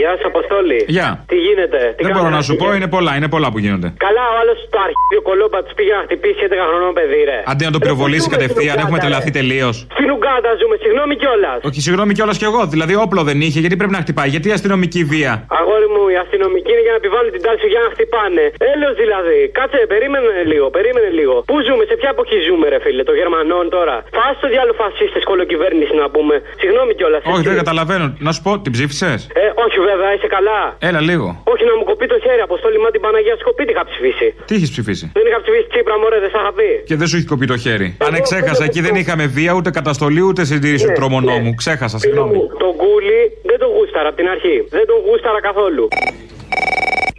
Γεια 0.00 0.10
σας, 0.16 0.24
Αποστόλη. 0.32 0.78
Γεια. 0.96 1.08
Τι 1.30 1.36
γίνεται, 1.46 1.78
τι 1.96 2.02
Δεν 2.06 2.12
μπορώ 2.14 2.28
κάνετε, 2.28 2.36
να 2.36 2.42
σου 2.48 2.54
πω, 2.60 2.66
είναι 2.78 2.88
πολλά, 2.96 3.12
είναι 3.18 3.28
πολλά 3.34 3.48
που 3.52 3.58
γίνονται. 3.64 3.88
Καλά, 4.06 4.24
ο 4.32 4.36
άλλος 4.40 4.58
το 4.74 4.78
αρχίδιο 4.88 5.20
κολόμπα 5.28 5.58
τους 5.64 5.74
πήγε 5.78 5.92
να 5.98 6.02
χτυπήσει 6.06 6.40
11 6.48 6.64
χρονών 6.70 6.92
παιδί, 6.98 7.22
ρε. 7.30 7.38
Αντί 7.52 7.62
να 7.68 7.72
το 7.76 7.78
πυροβολήσει 7.84 8.28
κατευθείαν, 8.34 8.76
έχουμε 8.84 8.98
τρελαθεί 9.04 9.30
τελείως. 9.40 9.74
Στην 9.96 10.08
Ουγκάντα 10.14 10.50
ζούμε, 10.60 10.76
συγγνώμη 10.84 11.14
κιόλας. 11.22 11.58
Όχι, 11.68 11.80
συγγνώμη 11.86 12.12
κιόλας 12.16 12.36
κι 12.40 12.46
εγώ. 12.50 12.60
Δηλαδή, 12.74 12.94
όπλο 13.06 13.20
δεν 13.28 13.38
είχε, 13.46 13.58
γιατί 13.64 13.76
πρέπει 13.80 13.94
να 13.98 14.02
χτυπάει. 14.04 14.28
Γιατί 14.34 14.46
η 14.52 14.54
αστυνομική 14.58 15.00
βία; 15.12 15.32
Αγόρι 15.60 15.88
μου, 15.94 16.02
οι 16.12 16.16
αστυνομικοί 16.24 16.70
είναι 16.74 16.84
για 16.86 16.94
να 16.96 17.00
επιβάλλουν 17.02 17.32
την 17.36 17.42
τάξη 17.46 17.66
για 17.74 17.80
να 17.84 17.88
χτυπάνε. 17.94 18.44
Έλεος 18.72 18.94
δηλαδή. 19.02 19.38
Κάτσε, 19.58 19.78
περίμενε 19.94 20.30
λίγο, 20.52 20.66
περίμενε 20.78 21.10
λίγο. 21.18 21.34
Πού 21.50 21.56
ζούμε, 21.66 21.82
σε 21.90 21.94
ποια 22.00 22.10
εποχή 22.16 22.36
ζούμε, 22.48 22.66
ρε 22.72 22.78
φίλε, 22.84 23.02
των 23.08 23.16
Γερμανών 23.20 23.64
τώρα; 23.76 23.96
Φάσε 24.16 24.38
το 24.44 24.48
διάλογο 24.54 24.76
φασίστες 24.82 25.22
κολοκυβέρνηση 25.30 25.94
να 26.02 26.06
πούμε. 26.14 26.34
Συγγνώμη 26.62 26.92
κιόλας. 26.98 27.20
Όχι, 27.34 27.44
δεν 27.50 27.58
καταλαβαίνω. 27.62 28.06
Να 28.26 28.30
σου 28.34 28.42
πω, 28.46 28.50
την 28.64 28.72
ψήφισες; 28.76 29.20
Ε, 29.42 29.44
όχι 29.64 29.78
βέβαια, 29.90 30.10
είσαι 30.16 30.28
καλά. 30.36 30.60
Έλα 30.88 31.00
λίγο. 31.10 31.26
Όχι 31.52 31.64
να 31.70 31.74
μου 31.78 31.84
κοπεί 31.90 32.06
το 32.12 32.18
χέρι, 32.24 32.40
Αποστόλη, 32.48 32.78
μα 32.84 32.88
την 32.94 33.00
Παναγία 33.04 33.36
σκοπή 33.42 33.62
τι 33.66 33.72
είχα 33.74 33.84
ψηφίσει. 33.90 34.28
Τι 34.48 34.54
έχεις 34.58 34.70
ψηφίσει; 34.74 35.04
Δεν 35.18 35.24
είχα 35.28 35.38
ψηφίσει 35.44 35.66
Τσίπρα, 35.72 35.96
μωρέ, 36.02 36.18
δεν 36.24 36.30
σ' 36.34 36.38
είχα 36.40 36.52
πει. 36.58 36.70
Και 36.88 36.96
δεν 37.00 37.06
σου 37.10 37.16
έχει 37.18 37.28
κοπεί 37.32 37.46
το 37.52 37.56
χέρι. 37.64 37.88
Αν 38.06 38.12
εξέχασα, 38.20 38.64
εκεί 38.68 38.80
δεν 38.86 38.94
είχαμε 39.00 39.24
βία, 39.36 39.52
ούτε 39.58 39.70
καταστολή, 39.70 40.22
ούτε 40.28 40.40
συντήρηση 40.50 40.84
του 40.86 40.92
τρομονόμου. 41.00 41.50
Ξέχασα, 41.62 41.98
συγγνώμη. 41.98 42.38
Τον 42.62 42.72
κούλι 42.82 43.20
δεν 43.50 43.58
τον 43.62 43.70
γούσταρα 43.76 44.08
από 44.08 44.16
την 44.20 44.28
αρχή. 44.34 44.56
Δεν 44.76 44.84
τον 44.90 44.98
γούσταρα 45.06 45.40
καθόλου. 45.48 45.88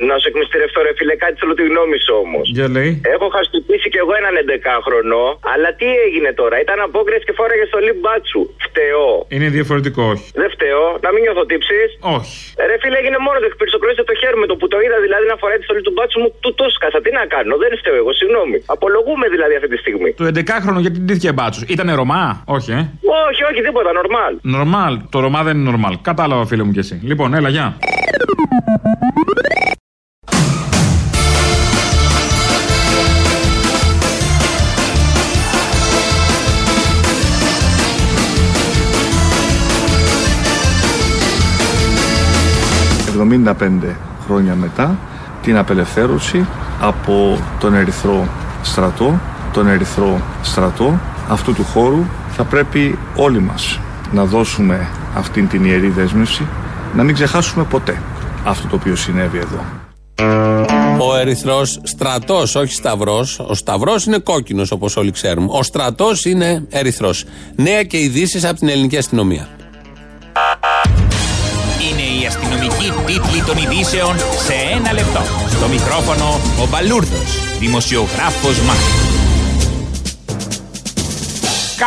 Να 0.09 0.15
σου 0.19 0.27
εκμυστηρευτώ, 0.31 0.79
ρε 0.87 0.93
φίλε, 0.97 1.15
κάτι 1.23 1.35
θέλω 1.39 1.53
τη 1.59 1.63
γνώμη 1.69 1.97
σου 2.05 2.13
όμως. 2.23 2.45
Για 2.57 2.67
λέει. 2.75 2.91
Έχω 3.15 3.27
χαστυπήσει 3.35 3.87
κι 3.93 3.99
εγώ 4.03 4.13
έναν 4.21 4.33
11χρονο, 4.47 5.23
αλλά 5.53 5.69
τι 5.79 5.87
έγινε 6.05 6.29
τώρα. 6.41 6.55
Ήταν 6.65 6.77
απόκριση 6.87 7.23
και 7.27 7.35
φόραγε 7.39 7.65
στο 7.71 7.79
λιμπάτσου. 7.87 8.41
Φταίω. 8.65 9.09
Είναι 9.35 9.47
διαφορετικό, 9.57 10.03
όχι. 10.13 10.27
Δεν 10.41 10.49
φταίω. 10.55 10.83
Να 11.05 11.09
μην 11.13 11.21
νιώθω 11.25 11.43
τύψεις. 11.51 11.89
Όχι. 12.17 12.35
Ρε 12.69 12.75
φίλε, 12.81 12.97
έγινε 13.01 13.19
μόνο 13.25 13.37
το 13.43 13.47
εκπυρσοκρόσε 13.51 14.03
το 14.09 14.13
χέρι 14.21 14.37
με 14.43 14.47
το 14.51 14.55
που 14.59 14.67
το 14.73 14.77
είδα 14.85 14.97
δηλαδή 15.07 15.25
να 15.31 15.35
φοράει 15.41 15.57
τη 15.61 15.65
στολή 15.67 15.81
του 15.87 15.93
μπάτσου 15.95 16.17
μου. 16.21 16.29
Του 16.43 16.51
το 16.59 16.65
σκάσα. 16.75 16.99
Τι 17.05 17.11
να 17.19 17.23
κάνω, 17.33 17.53
δεν 17.63 17.71
φταίω 17.81 17.95
εγώ, 18.01 18.11
συγγνώμη. 18.19 18.57
Απολογούμε 18.75 19.25
δηλαδή 19.35 19.53
αυτή 19.59 19.69
τη 19.73 19.77
στιγμή. 19.83 20.09
Το 20.19 20.25
11χρονο 20.37 20.79
γιατί 20.85 20.97
την 21.01 21.07
τύχε 21.09 21.31
μπάτσος. 21.37 21.63
Ήτανε 21.73 21.93
Ρωμά, 21.99 22.23
όχι, 22.55 22.69
ε; 22.79 22.81
Όχι, 23.29 23.41
όχι, 23.49 23.59
τίποτα, 23.67 23.91
νορμάλ. 23.99 24.33
Νορμάλ. 24.55 24.93
Το 25.13 25.17
Ρωμά 25.25 25.39
δεν 25.43 25.53
είναι 25.55 25.69
νορμάλ. 25.69 25.93
Κατάλαβα, 26.09 26.43
φίλε 26.45 26.63
μου 26.63 26.71
κι 26.71 26.79
εσύ. 26.79 26.95
Λοιπόν, 27.03 27.33
έλα, 27.33 27.49
γεια. 27.49 27.67
...75 43.19 43.95
χρόνια 44.25 44.55
μετά 44.55 44.97
την 45.41 45.57
απελευθέρωση 45.57 46.45
από 46.81 47.39
τον 47.59 47.73
Ερυθρό 47.73 48.27
στρατό, 48.61 49.19
τον 49.53 49.67
Ερυθρό 49.67 50.21
στρατό 50.41 50.99
αυτού 51.29 51.53
του 51.53 51.63
χώρου 51.63 52.05
θα 52.29 52.43
πρέπει 52.43 52.97
όλοι 53.15 53.39
μας 53.39 53.79
να 54.11 54.25
δώσουμε 54.25 54.87
αυτήν 55.15 55.47
την 55.47 55.65
ιερή 55.65 55.89
δέσμευση 55.89 56.47
να 56.95 57.03
μην 57.03 57.13
ξεχάσουμε 57.13 57.63
ποτέ 57.63 58.01
αυτό 58.45 58.67
το 58.67 58.75
οποίο 58.75 58.95
συνέβη 58.95 59.37
εδώ. 59.37 59.82
Ο 60.99 61.15
Ερυθρός 61.15 61.79
στρατός, 61.83 62.55
όχι 62.55 62.73
σταυρός. 62.73 63.39
Ο 63.39 63.53
σταυρός 63.53 64.05
είναι 64.05 64.17
κόκκινος 64.17 64.71
όπως 64.71 64.97
όλοι 64.97 65.11
ξέρουμε. 65.11 65.47
Ο 65.49 65.63
στρατός 65.63 66.25
είναι 66.25 66.65
Ερυθρός. 66.69 67.23
Νέα 67.55 67.83
και 67.83 67.97
ειδήσεις 67.97 68.43
από 68.43 68.59
την 68.59 68.69
ελληνική 68.69 68.97
αστυνομία. 68.97 69.47
Είναι 71.91 72.21
η 72.21 72.25
αστυνομική 72.25 72.91
τίτλη 73.05 73.41
των 73.45 73.57
ειδήσεων 73.57 74.17
σε 74.17 74.53
ένα 74.77 74.93
λεπτό. 74.93 75.21
Στο 75.49 75.67
μικρόφωνο 75.67 76.39
ο 76.63 76.67
Μπαλούρδος, 76.71 77.57
δημοσιογράφος 77.59 78.59
Μάρκο. 78.59 79.02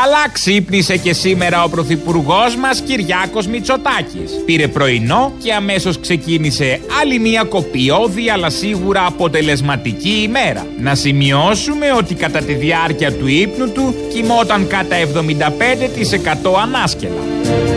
Καλά 0.02 0.28
ξύπνησε 0.32 0.96
και 0.96 1.12
σήμερα 1.12 1.64
ο 1.64 1.68
Πρωθυπουργός 1.68 2.56
μας 2.56 2.80
Κυριάκος 2.80 3.46
Μητσοτάκης. 3.46 4.30
Πήρε 4.44 4.68
πρωινό 4.68 5.32
και 5.42 5.52
αμέσως 5.52 6.00
ξεκίνησε 6.00 6.80
άλλη 7.00 7.18
μια 7.18 7.44
κοπιώδη 7.44 8.30
αλλά 8.30 8.50
σίγουρα 8.50 9.06
αποτελεσματική 9.06 10.22
ημέρα. 10.22 10.66
Να 10.78 10.94
σημειώσουμε 10.94 11.92
ότι 11.92 12.14
κατά 12.14 12.38
τη 12.38 12.54
διάρκεια 12.54 13.12
του 13.12 13.26
ύπνου 13.26 13.72
του 13.72 13.94
κοιμόταν 14.12 14.66
κατά 14.66 14.96
75% 14.96 16.60
ανάσκελα. 16.62 17.75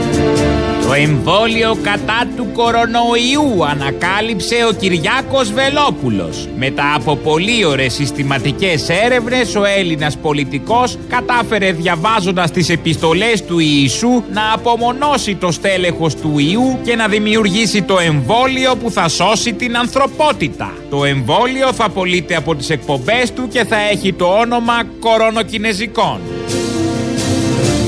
Το 0.90 0.96
εμβόλιο 0.96 1.78
κατά 1.84 2.24
του 2.36 2.48
κορονοϊού 2.54 3.66
ανακάλυψε 3.66 4.56
ο 4.70 4.74
Κυριάκος 4.74 5.52
Βελόπουλος. 5.52 6.48
Μετά 6.58 6.94
από 6.96 7.16
πολύ 7.16 7.66
ωραίες 7.66 7.94
συστηματικές 7.94 8.90
έρευνες, 8.90 9.56
ο 9.56 9.66
Έλληνας 9.66 10.18
πολιτικός 10.18 10.98
κατάφερε 11.10 11.72
διαβάζοντας 11.72 12.52
τις 12.52 12.70
επιστολές 12.70 13.46
του 13.46 13.60
Ιησού 13.60 14.24
να 14.32 14.54
απομονώσει 14.54 15.36
το 15.36 15.52
στέλεχος 15.52 16.16
του 16.16 16.40
ιού 16.40 16.80
και 16.84 16.96
να 16.96 17.08
δημιουργήσει 17.08 17.82
το 17.82 18.00
εμβόλιο 18.00 18.76
που 18.76 18.92
θα 18.92 19.08
σώσει 19.08 19.54
την 19.54 19.78
ανθρωπότητα. 19.78 20.74
Το 20.90 21.06
εμβόλιο 21.06 21.74
θα 21.74 21.90
πωλείται 21.90 22.36
από 22.36 22.56
τις 22.56 22.70
εκπομπές 22.70 23.34
του 23.34 23.48
και 23.48 23.64
θα 23.64 23.78
έχει 23.92 24.14
το 24.14 24.26
όνομα 24.26 24.84
κορονοκινεζικών. 25.00 26.20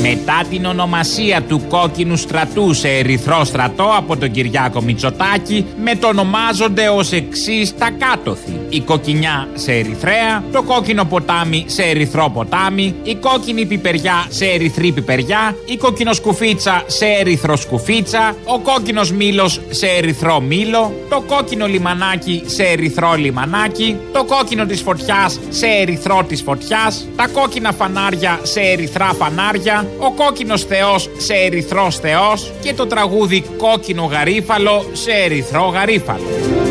Μετά 0.01 0.43
την 0.49 0.65
ονομασία 0.65 1.41
του 1.41 1.61
κόκκινου 1.67 2.15
στρατού 2.15 2.73
σε 2.73 2.87
ερυθρό 2.87 3.43
στρατό 3.43 3.93
από 3.97 4.17
τον 4.17 4.31
Κυριάκο 4.31 4.81
Μητσοτάκη 4.81 5.65
μετονομάζονται 5.83 6.87
ως 6.89 7.11
εξής 7.11 7.77
τα 7.77 7.89
κάτωθη. 7.89 8.59
Η 8.69 8.79
κοκκινιά 8.79 9.47
σε 9.53 9.71
ερυθρέα, 9.71 10.43
το 10.51 10.63
κόκκινο 10.63 11.05
ποτάμι 11.05 11.63
σε 11.67 11.83
ερυθρό 11.83 12.31
ποτάμι, 12.33 12.95
η 13.03 13.15
κόκκινη 13.15 13.65
πιπεριά 13.65 14.25
σε 14.29 14.45
ερυθρή 14.45 14.91
πιπεριά, 14.91 15.55
η 15.65 15.77
κοκκινοσκουφίτσα 15.77 16.83
σε 16.87 17.05
ερυθρό 17.05 17.55
σκουφίτσα, 17.55 18.35
ο 18.45 18.59
κόκκινος 18.59 19.11
μήλος 19.11 19.61
σε 19.69 19.87
ερυθρό 19.87 20.39
μήλο, 20.39 20.93
το 21.09 21.23
κόκκινο 21.27 21.67
λιμανάκι 21.67 22.43
σε 22.45 22.63
ερυθρό 22.63 23.13
λιμανάκι, 23.15 23.97
το 24.13 24.23
κόκκινο 24.23 24.65
της 24.65 24.81
φωτιάς 24.81 25.39
σε 25.49 25.65
ερυθρό 25.81 26.23
της 26.27 26.41
φωτιάς, 26.41 27.07
τα 27.15 27.27
κόκκινα 27.27 27.71
φανάρια 27.71 28.39
σε 28.41 28.59
ερυθρά 28.59 29.05
φανάρια, 29.05 29.85
ο 29.99 30.11
κόκκινος 30.11 30.63
θεός 30.63 31.09
σε 31.17 31.33
ερυθρός 31.33 31.99
θεός 31.99 32.51
και 32.61 32.73
το 32.73 32.87
τραγούδι 32.87 33.43
κόκκινο 33.57 34.03
γαρίφαλο 34.03 34.85
σε 34.93 35.11
ερυθρό 35.11 35.65
γαρίφαλο. 35.65 36.70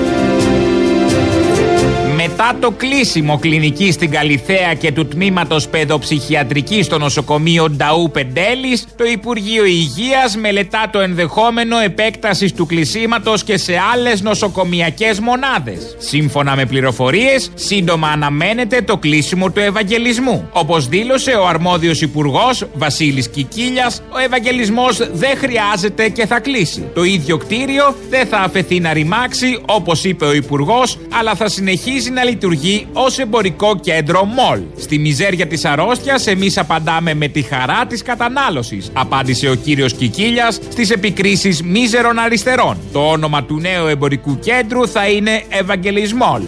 Μετά 2.43 2.59
το 2.61 2.71
κλείσιμο 2.71 3.39
κλινική 3.39 3.93
στην 3.93 4.11
Καλιθέα 4.11 4.75
και 4.75 4.93
του 4.93 5.07
τμήματος 5.07 5.69
παιδοψυχιατρικής 5.69 6.87
στο 6.87 6.99
νοσοκομείο 6.99 7.69
Νταού 7.71 8.11
Πεντέλης, 8.11 8.87
το 8.97 9.05
Υπουργείο 9.05 9.65
Υγείας 9.65 10.37
μελετά 10.37 10.89
το 10.93 11.01
ενδεχόμενο 11.01 11.79
επέκτασης 11.79 12.53
του 12.53 12.67
κλεισίματος 12.67 13.45
και 13.45 13.57
σε 13.59 13.73
άλλες 13.93 14.23
νοσοκομιακές 14.23 15.21
μονάδες. 15.21 15.97
Σύμφωνα 15.99 16.57
με 16.57 16.67
πληροφορίες, 16.67 17.51
σύντομα 17.55 18.09
αναμένεται 18.09 18.83
το 18.83 18.97
κλείσιμο 18.97 19.51
του 19.51 19.61
Ευαγγελισμού. 19.61 20.49
Όπως 20.53 20.89
δήλωσε 20.89 21.31
ο 21.31 21.47
αρμόδιος 21.47 22.01
Υπουργός 22.01 22.67
Βασίλης 22.75 23.29
Κικίλιας, 23.29 24.03
ο 24.15 24.19
Ευαγγελισμός 24.19 24.97
δεν 25.13 25.37
χρειάζεται 25.37 26.09
και 26.09 26.27
θα 26.27 26.41
κλείσει. 26.41 26.85
Το 26.95 27.05
ίδιο 27.05 27.37
κτίριο 27.37 27.95
δεν 28.11 28.27
θα 28.27 28.39
αφαιθεί 28.39 28.81
να 28.81 28.93
ρημάξει, 28.93 29.61
όπως 29.67 30.05
είπε 30.05 30.25
ο 30.25 30.33
Υπουργός, 30.33 30.99
αλλά 31.19 31.35
θα 31.35 31.49
συνεχίσει 31.49 32.11
να 32.11 32.29
λειτουργεί 32.31 32.87
ως 32.93 33.19
εμπορικό 33.19 33.79
κέντρο 33.81 34.25
μολ. 34.25 34.61
Στη 34.77 34.99
μιζέρια 34.99 35.47
της 35.47 35.65
αρρώστιας, 35.65 36.27
εμείς 36.27 36.59
απαντάμε 36.59 37.15
με 37.15 37.29
τη 37.29 37.43
χαρά 37.43 37.87
της 37.89 38.03
κατανάλωσης, 38.03 38.91
απάντησε 38.93 39.49
ο 39.49 39.55
κύριος 39.55 39.93
Κικίλιας 39.93 40.55
στις 40.71 40.91
επικρίσεις 40.91 41.63
μίζερων 41.63 42.19
αριστερών. 42.19 42.77
Το 42.93 43.01
όνομα 43.01 43.45
του 43.45 43.61
νέου 43.61 43.87
εμπορικού 43.87 44.39
κέντρου 44.39 44.89
θα 44.89 45.09
είναι 45.09 45.43
Ευαγγελισμόλ. 45.49 46.43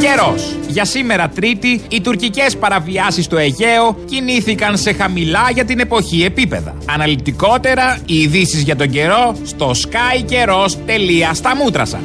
Καιρός. 0.00 0.56
Για 0.68 0.84
σήμερα 0.84 1.28
Τρίτη, 1.28 1.80
οι 1.88 2.00
τουρκικές 2.00 2.56
παραβιάσεις 2.56 3.24
στο 3.24 3.36
Αιγαίο 3.36 3.96
κινήθηκαν 4.04 4.76
σε 4.76 4.92
χαμηλά 4.92 5.50
για 5.52 5.64
την 5.64 5.80
εποχή 5.80 6.22
επίπεδα. 6.22 6.76
Αναλυτικότερα, 6.86 7.98
οι 8.06 8.14
ειδήσεις 8.14 8.62
για 8.62 8.76
τον 8.76 8.90
καιρό 8.90 9.36
στο 9.44 9.70
skykερο.στα 9.70 11.34
στα 11.34 11.56
μούτρα 11.56 11.84
σας. 11.84 12.00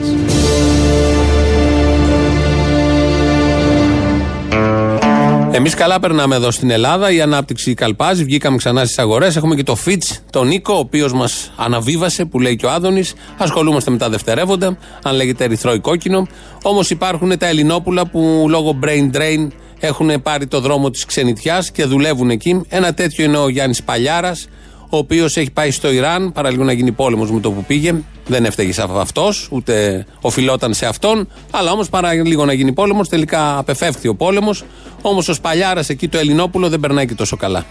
Εμείς 5.52 5.74
καλά 5.74 6.00
περνάμε 6.00 6.36
εδώ 6.36 6.52
στην 6.52 6.70
Ελλάδα. 6.70 7.12
Η 7.12 7.22
ανάπτυξη 7.22 7.74
καλπάζει. 7.74 8.24
Βγήκαμε 8.24 8.58
ξανά 8.58 8.86
στις 8.86 9.00
αγορές. 9.00 9.36
Έχουμε 9.36 9.56
και 9.56 9.64
το 9.64 9.76
Φιτ, 9.76 10.04
τον 10.30 10.48
Νίκο, 10.48 10.74
ο 10.74 10.78
οποίος 10.78 11.14
μας 11.14 11.52
αναβίβασε, 11.56 12.26
που 12.26 12.40
λέει 12.40 12.56
και 12.56 12.66
ο 12.66 12.72
Άδωνης. 12.72 13.14
Ασχολούμαστε 13.38 13.92
με 13.92 13.98
τα 13.98 14.10
δευτερεύοντα, 14.10 14.78
αν 15.04 15.16
λέγεται 15.16 15.44
ερυθρό 15.44 15.74
ή 15.74 15.80
κόκκινο. 15.80 16.28
Όμως 16.64 16.90
υπάρχουν 16.90 17.38
τα 17.38 17.48
Ελληνόπουλα 17.48 18.08
που 18.08 18.46
λόγω 18.50 18.80
brain 18.84 19.16
drain 19.16 19.48
έχουν 19.80 20.22
πάρει 20.22 20.48
το 20.48 20.60
δρόμο 20.60 20.90
της 20.90 21.06
ξενιτιάς 21.06 21.72
και 21.72 21.86
δουλεύουν 21.86 22.30
εκεί. 22.30 22.62
Ένα 22.70 22.94
τέτοιο 22.94 23.24
είναι 23.24 23.38
ο 23.38 23.50
Γιάννης 23.50 23.84
Παλιάρας, 23.84 24.48
ο 24.90 24.98
οποίος 24.98 25.38
έχει 25.38 25.52
πάει 25.52 25.72
στο 25.72 25.92
Ιράν, 25.92 26.32
παραλίγο 26.32 26.64
να 26.64 26.72
γίνει 26.72 26.92
πόλεμος 26.92 27.32
με 27.32 27.40
το 27.40 27.52
που 27.52 27.64
πήγε. 27.64 27.96
Δεν 28.28 28.46
έφταιγε 28.46 28.74
σε 28.74 28.86
αυτός, 28.98 29.48
ούτε 29.52 30.06
οφειλόταν 30.22 30.74
σε 30.74 30.86
αυτόν. 30.86 31.28
Αλλά 31.52 31.72
όμως 31.72 31.90
παρά 31.90 32.14
λίγο 32.14 32.46
να 32.46 32.54
γίνει 32.54 32.72
πόλεμος, 32.72 33.10
τελικά 33.10 33.58
απεφεύχθη 33.58 34.08
ο 34.08 34.16
πόλεμος. 34.16 34.64
Όμως 35.02 35.28
ο 35.28 35.34
Σπαλιάρα 35.34 35.84
εκεί 35.88 36.08
το 36.08 36.18
Ελληνόπουλο 36.18 36.70
δεν 36.70 36.80
περνάει 36.80 37.06
και 37.06 37.16
τόσο 37.16 37.38
καλά. 37.38 37.66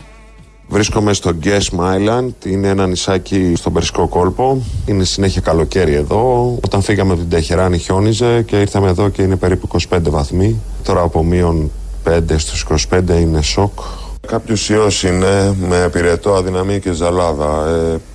Βρίσκομαι 0.70 1.12
στο 1.12 1.36
Guest 1.44 1.78
Island, 1.78 2.44
είναι 2.44 2.68
ένα 2.68 2.86
νησάκι 2.86 3.52
στον 3.56 3.72
Περσικό 3.72 4.08
κόλπο. 4.08 4.62
Είναι 4.86 5.04
συνέχεια 5.04 5.40
καλοκαίρι 5.40 5.94
εδώ. 5.94 6.54
Όταν 6.64 6.82
φύγαμε 6.82 7.12
από 7.12 7.20
την 7.20 7.30
Τεχεράνη 7.30 7.78
χιόνιζε 7.78 8.42
και 8.42 8.60
ήρθαμε 8.60 8.88
εδώ 8.88 9.08
και 9.08 9.22
είναι 9.22 9.36
περίπου 9.36 9.68
25 9.90 9.98
βαθμοί. 10.02 10.60
Τώρα 10.84 11.02
από 11.02 11.24
μείον 11.24 11.70
5 12.04 12.20
στους 12.36 12.66
25 12.90 13.20
είναι 13.20 13.42
σοκ. 13.42 13.80
Κάποιος 14.28 14.68
ιός 14.68 15.02
είναι 15.02 15.54
με 15.68 15.88
πυρετό, 15.92 16.34
αδυναμία 16.34 16.78
και 16.78 16.92
ζαλάδα. 16.92 17.66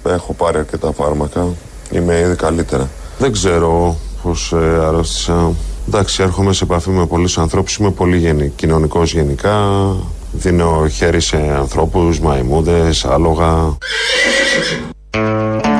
Ε, 0.05 0.09
έχω 0.13 0.33
πάρει 0.33 0.57
αρκετά 0.57 0.91
φάρμακα. 0.91 1.47
Είμαι 1.91 2.19
ήδη 2.19 2.35
καλύτερα. 2.35 2.89
Δεν 3.17 3.31
ξέρω 3.31 3.97
πώς 4.23 4.51
ε, 4.51 4.85
αρρώστησα. 4.85 5.51
Εντάξει, 5.87 6.23
έρχομαι 6.23 6.53
σε 6.53 6.63
επαφή 6.63 6.89
με 6.89 7.05
πολλούς 7.05 7.37
ανθρώπους. 7.37 7.75
Είμαι 7.75 7.91
πολύ 7.91 8.17
γενι, 8.17 8.51
κοινωνικός 8.55 9.13
γενικά. 9.13 9.57
Δίνω 10.31 10.87
χέρι 10.87 11.21
σε 11.21 11.37
ανθρώπους, 11.37 12.19
μαϊμούδες, 12.19 13.05
άλογα. 13.05 13.77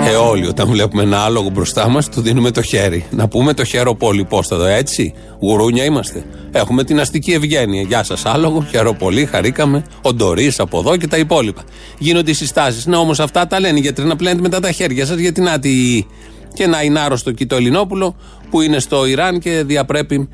Ε, 0.07 0.15
όλοι 0.15 0.47
όταν 0.47 0.69
βλέπουμε 0.69 1.03
ένα 1.03 1.19
άλογο 1.19 1.49
μπροστά 1.49 1.89
μας, 1.89 2.09
του 2.09 2.21
δίνουμε 2.21 2.51
το 2.51 2.61
χέρι. 2.61 3.05
Να 3.09 3.27
πούμε 3.27 3.53
το 3.53 3.63
χέρο 3.63 3.95
πολύ, 3.95 4.25
πώς 4.25 4.47
θα 4.47 4.57
το 4.57 4.63
έτσι; 4.63 5.13
Γουρούνια 5.39 5.83
είμαστε. 5.83 6.25
Έχουμε 6.51 6.83
την 6.83 6.99
αστική 6.99 7.31
ευγένεια. 7.31 7.81
Γεια 7.81 8.03
σας, 8.03 8.25
άλογο, 8.25 8.65
χαίρο 8.69 8.93
πολύ, 8.93 9.25
χαρήκαμε. 9.25 9.85
Ο 10.01 10.13
Ντορί 10.13 10.53
από 10.57 10.79
εδώ 10.79 10.97
και 10.97 11.07
τα 11.07 11.17
υπόλοιπα. 11.17 11.63
Γίνονται 11.97 12.31
οι 12.31 12.33
συστάσεις. 12.33 12.85
Ναι, 12.85 12.95
όμως 12.95 13.19
αυτά 13.19 13.47
τα 13.47 13.59
λένε 13.59 13.79
γιατί 13.79 14.01
να 14.01 14.15
πλένετε 14.15 14.41
μετά 14.41 14.59
τα 14.59 14.71
χέρια 14.71 15.05
σας, 15.05 15.17
γιατί 15.17 15.41
να 15.41 15.59
τη. 15.59 16.05
Και 16.53 16.67
να 16.67 16.81
είναι 16.81 16.99
άρρωστο 16.99 17.29
εκεί 17.29 17.45
το 17.45 17.55
Ελληνόπουλο 17.55 18.15
που 18.49 18.61
είναι 18.61 18.79
στο 18.79 19.05
Ιράν 19.05 19.39
και 19.39 19.63
διαπρέπει, 19.63 20.29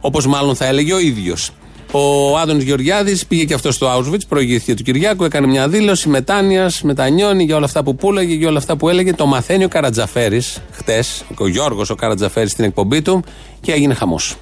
όπως 0.00 0.26
μάλλον 0.26 0.56
θα 0.56 0.66
έλεγε 0.66 0.92
ο 0.92 0.98
ίδιος. 0.98 1.50
Ο 1.96 2.38
Άδωνης 2.38 2.64
Γεωργιάδης 2.64 3.26
πήγε 3.26 3.44
και 3.44 3.54
αυτός 3.54 3.74
στο 3.74 3.86
Auschwitz, 3.96 4.20
προηγήθηκε 4.28 4.74
του 4.74 4.82
Κυριάκου, 4.82 5.24
έκανε 5.24 5.46
μια 5.46 5.68
δήλωση 5.68 6.08
μετάνοιας, 6.08 6.82
μετανιώνει 6.82 7.44
για 7.44 7.56
όλα 7.56 7.64
αυτά 7.64 7.82
που 7.82 7.94
πούλαγε, 7.94 8.34
για 8.34 8.48
όλα 8.48 8.58
αυτά 8.58 8.76
που 8.76 8.88
έλεγε. 8.88 9.12
Το 9.14 9.26
μαθαίνει 9.26 9.64
ο 9.64 9.68
Καρατζαφέρης 9.68 10.62
χτες, 10.70 11.24
ο 11.38 11.46
Γιώργος 11.46 11.90
ο 11.90 11.94
Καρατζαφέρης 11.94 12.50
στην 12.50 12.64
εκπομπή 12.64 13.02
του 13.02 13.22
και 13.60 13.72
έγινε 13.72 13.94
χαμός. 13.94 14.36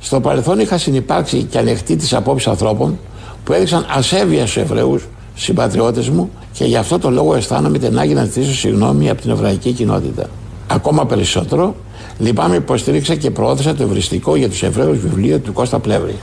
Στο 0.00 0.20
παρελθόν 0.20 0.58
είχα 0.58 0.78
συνεπάρξει 0.78 1.42
και 1.42 1.58
ανεχτεί 1.58 1.96
τις 1.96 2.14
απόψεις 2.14 2.48
ανθρώπων 2.48 2.98
που 3.44 3.52
έδειξαν 3.52 3.86
ασέβεια 3.88 4.46
στους 4.46 4.62
Εβραίους 4.62 5.06
συμπατριώτες 5.34 6.08
μου 6.08 6.30
και 6.52 6.64
γι' 6.64 6.76
αυτό 6.76 6.98
το 6.98 7.10
λόγο 7.10 7.34
αισθάνομαι 7.34 7.78
την 7.78 7.86
ανάγκη 7.86 8.14
να 8.14 8.24
ζητήσω 8.24 8.54
συγγνώμη 8.54 9.10
από 9.10 9.20
την 9.20 9.30
εβραϊκή 9.30 9.72
κοινότητα. 9.72 10.30
Ακόμα 10.66 11.06
περισσότερο, 11.06 11.74
λυπάμαι 12.18 12.56
υποστήριξα 12.56 13.14
και 13.14 13.30
προώθησα 13.30 13.74
το 13.74 13.82
ευριστικό 13.82 14.36
για 14.36 14.48
τους 14.48 14.62
Εβραίους 14.62 14.98
βιβλίο 14.98 15.38
του 15.38 15.52
Κώστα 15.52 15.78
Πλεύρη 15.78 16.14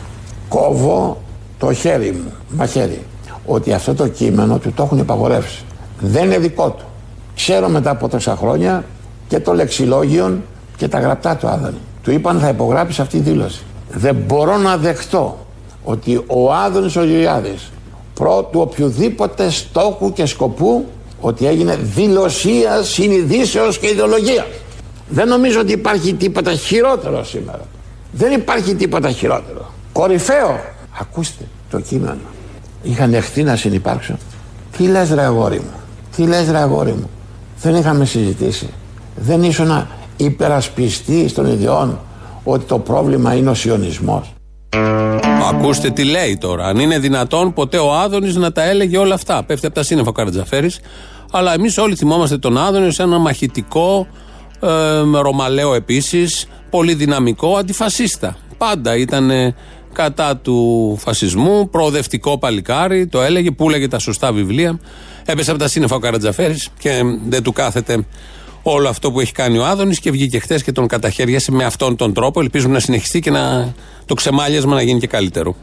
κόβω 0.56 1.22
το 1.58 1.74
χέρι 1.74 2.12
μου, 2.12 2.32
μαχαίρι, 2.50 3.02
ότι 3.46 3.74
αυτό 3.74 3.94
το 3.94 4.08
κείμενο 4.08 4.58
του 4.58 4.72
το 4.76 4.84
έχουν 4.84 4.98
υπαγορεύσει. 4.98 5.63
Δεν 6.00 6.24
είναι 6.24 6.38
δικό 6.38 6.70
του. 6.70 6.84
Ξέρω 7.36 7.70
μετά 7.70 7.89
από 7.89 8.10
τόσα 8.10 8.36
χρόνια 8.36 8.84
και 9.28 9.39
το 9.39 9.54
λεξιλόγιο 9.54 10.41
και 10.78 10.88
τα 10.88 11.00
γραπτά 11.00 11.36
του 11.36 11.48
Άδωνη. 11.48 11.78
Του 12.04 12.12
είπαν 12.12 12.39
θα 12.39 12.50
υπογράψει 12.50 13.02
αυτή 13.02 13.18
τη 13.18 13.30
δήλωση. 13.30 13.62
Δεν 13.91 14.15
μπορώ 14.15 14.58
να 14.58 14.78
δεχτώ 14.78 15.38
ότι 15.84 16.24
ο 16.28 16.54
Άδωνης 16.54 16.96
ο 16.96 17.04
Γεωργιάδης 17.04 17.72
πρώτου 18.13 18.60
οποιοδήποτε 18.60 19.50
στόχου 19.50 20.13
και 20.13 20.26
σκοπού 20.26 20.86
ότι 21.22 21.48
έγινε 21.48 21.76
δηλωσίας 21.82 22.88
συνειδήσεως 22.88 23.80
και 23.80 23.88
ιδεολογίας. 23.88 24.45
Δεν 25.10 25.28
νομίζω 25.28 25.60
ότι 25.60 25.72
υπάρχει 25.72 26.14
τίποτα 26.14 26.53
χειρότερο 26.53 27.24
σήμερα. 27.24 27.62
Δεν 28.12 28.32
υπάρχει 28.32 28.76
τίποτα 28.76 29.10
χειρότερο. 29.12 29.55
Κορυφαίο. 30.00 30.60
Ακούστε 31.00 31.43
το 31.70 31.80
κείμενο. 31.80 32.20
Είχαν 32.84 33.12
δεχτεί 33.12 33.43
να 33.43 33.56
συνεπάρξω. 33.56 34.18
Τι 34.78 34.88
λες 34.88 35.12
ρε 35.12 35.22
αγόρι 35.22 35.58
μου; 35.60 35.74
Τι 36.16 36.24
λες 36.24 36.50
ρε 36.50 36.58
αγόρι 36.58 36.91
μου; 36.91 37.10
Δεν 37.62 37.76
είχαμε 37.76 38.06
συζητήσει. 38.06 38.70
Δεν 39.16 39.43
ήσουν 39.43 39.88
υπερασπιστή 40.18 41.32
των 41.32 41.46
ιδιών 41.46 42.00
ότι 42.43 42.66
το 42.66 42.80
πρόβλημα 42.80 43.36
είναι 43.36 43.50
ο 43.50 43.54
σιωνισμός. 43.54 44.34
Ακούστε 45.50 45.89
τι 45.89 46.04
λέει 46.04 46.38
τώρα. 46.38 46.66
Αν 46.66 46.80
είναι 46.80 47.00
δυνατόν 47.00 47.54
ποτέ 47.54 47.78
ο 47.78 47.93
Άδωνης 47.93 48.36
να 48.36 48.52
τα 48.52 48.64
έλεγε 48.64 48.98
όλα 48.98 49.14
αυτά. 49.14 49.43
Πέφτει 49.43 49.66
από 49.66 49.76
τα 49.76 49.84
σύννεφα 49.84 50.10
ο 50.10 50.12
Καρατζαφέρης. 50.12 50.80
Αλλά 51.32 51.54
εμείς 51.54 51.78
όλοι 51.78 51.96
θυμόμαστε 51.96 52.38
τον 52.38 52.58
Άδωνη 52.58 52.88
ως 52.88 53.00
ένα 53.00 53.18
μαχητικό, 53.18 54.08
ε, 54.60 54.70
ρωμαλαίο 55.22 55.74
επίσης, 55.74 56.48
πολύ 56.70 56.93
δυναμικό 56.93 57.56
αντιφασίστα. 57.56 58.36
Πάντα 58.58 58.96
ήταν 58.96 59.30
ε, 59.30 59.56
κατά 59.96 60.38
του 60.38 60.98
φασισμού, 61.00 61.70
προοδευτικό 61.70 62.38
παλικάρι, 62.38 63.08
το 63.08 63.22
έλεγε, 63.22 63.52
πούλεγε 63.52 63.88
τα 63.88 64.00
σωστά 64.00 64.32
βιβλία. 64.32 64.80
Έπεσε 65.26 65.52
από 65.52 65.60
τα 65.60 65.68
σύννεφα 65.68 65.96
ο 65.96 66.00
Καρατζαφέρης 66.00 66.70
και 66.80 67.02
δεν 67.28 67.43
του 67.43 67.52
κάθεται 67.54 68.06
όλο 68.64 68.89
αυτό 68.89 69.12
που 69.12 69.20
έχει 69.20 69.32
κάνει 69.32 69.58
ο 69.58 69.66
Άδωνης 69.66 70.00
και 70.00 70.12
βγήκε 70.12 70.39
χθες 70.39 70.64
και 70.64 70.72
τον 70.72 70.88
καταχέριασε 70.88 71.52
με 71.52 71.66
αυτόν 71.66 71.96
τον 71.96 72.14
τρόπο. 72.14 72.39
Ελπίζουμε 72.39 72.74
να 72.74 72.80
συνεχιστεί 72.80 73.20
και 73.20 73.30
να, 73.30 73.74
το 74.06 74.14
ξεμάλιασμα 74.14 74.76
να 74.76 74.82
γίνει 74.82 75.00
και 75.00 75.08
καλύτερο. 75.08 75.56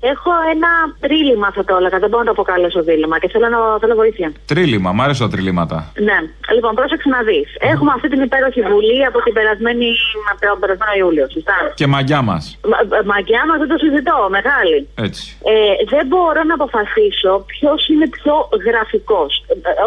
Έχω 0.00 0.30
ένα 0.54 0.70
τρίλημα 1.00 1.46
αυτό 1.46 1.64
το 1.64 1.74
όλα. 1.78 1.88
Δεν 1.88 2.08
μπορώ 2.10 2.22
να 2.24 2.28
το 2.30 2.34
αποκαλέσω 2.36 2.82
δίλημα 2.82 3.18
και 3.18 3.28
θέλω, 3.32 3.48
να, 3.54 3.58
θέλω 3.80 3.94
βοήθεια. 3.94 4.32
Τρίλημα, 4.52 4.90
μ' 4.92 5.00
αρέσουν 5.04 5.24
τα 5.26 5.32
τριλήματα. 5.34 5.76
Ναι. 6.08 6.18
Λοιπόν, 6.56 6.72
πρόσεξε 6.74 7.08
να 7.08 7.20
δεις. 7.28 7.48
Έχουμε 7.72 7.90
αυτή 7.96 8.08
την 8.12 8.20
υπέροχη 8.28 8.60
βουλή 8.70 8.98
από 9.10 9.18
την 9.24 9.32
περασμένη, 9.38 9.90
από 10.30 10.40
τον 10.46 10.58
περασμένο 10.62 10.92
Ιούλιο. 11.02 11.26
Σωστά; 11.34 11.56
Και 11.80 11.86
μαγιά 11.86 12.20
μας. 12.28 12.42
Μα, 12.70 12.78
μαγιά 13.12 13.42
μας 13.48 13.58
δεν 13.62 13.68
το 13.72 13.76
συζητώ. 13.84 14.18
Μεγάλη. 14.38 14.78
Έτσι. 15.06 15.22
Ε, 15.52 15.54
δεν 15.94 16.04
μπορώ 16.10 16.42
να 16.50 16.54
αποφασίσω 16.60 17.32
ποιος 17.52 17.80
είναι 17.92 18.06
πιο 18.16 18.34
γραφικός. 18.66 19.30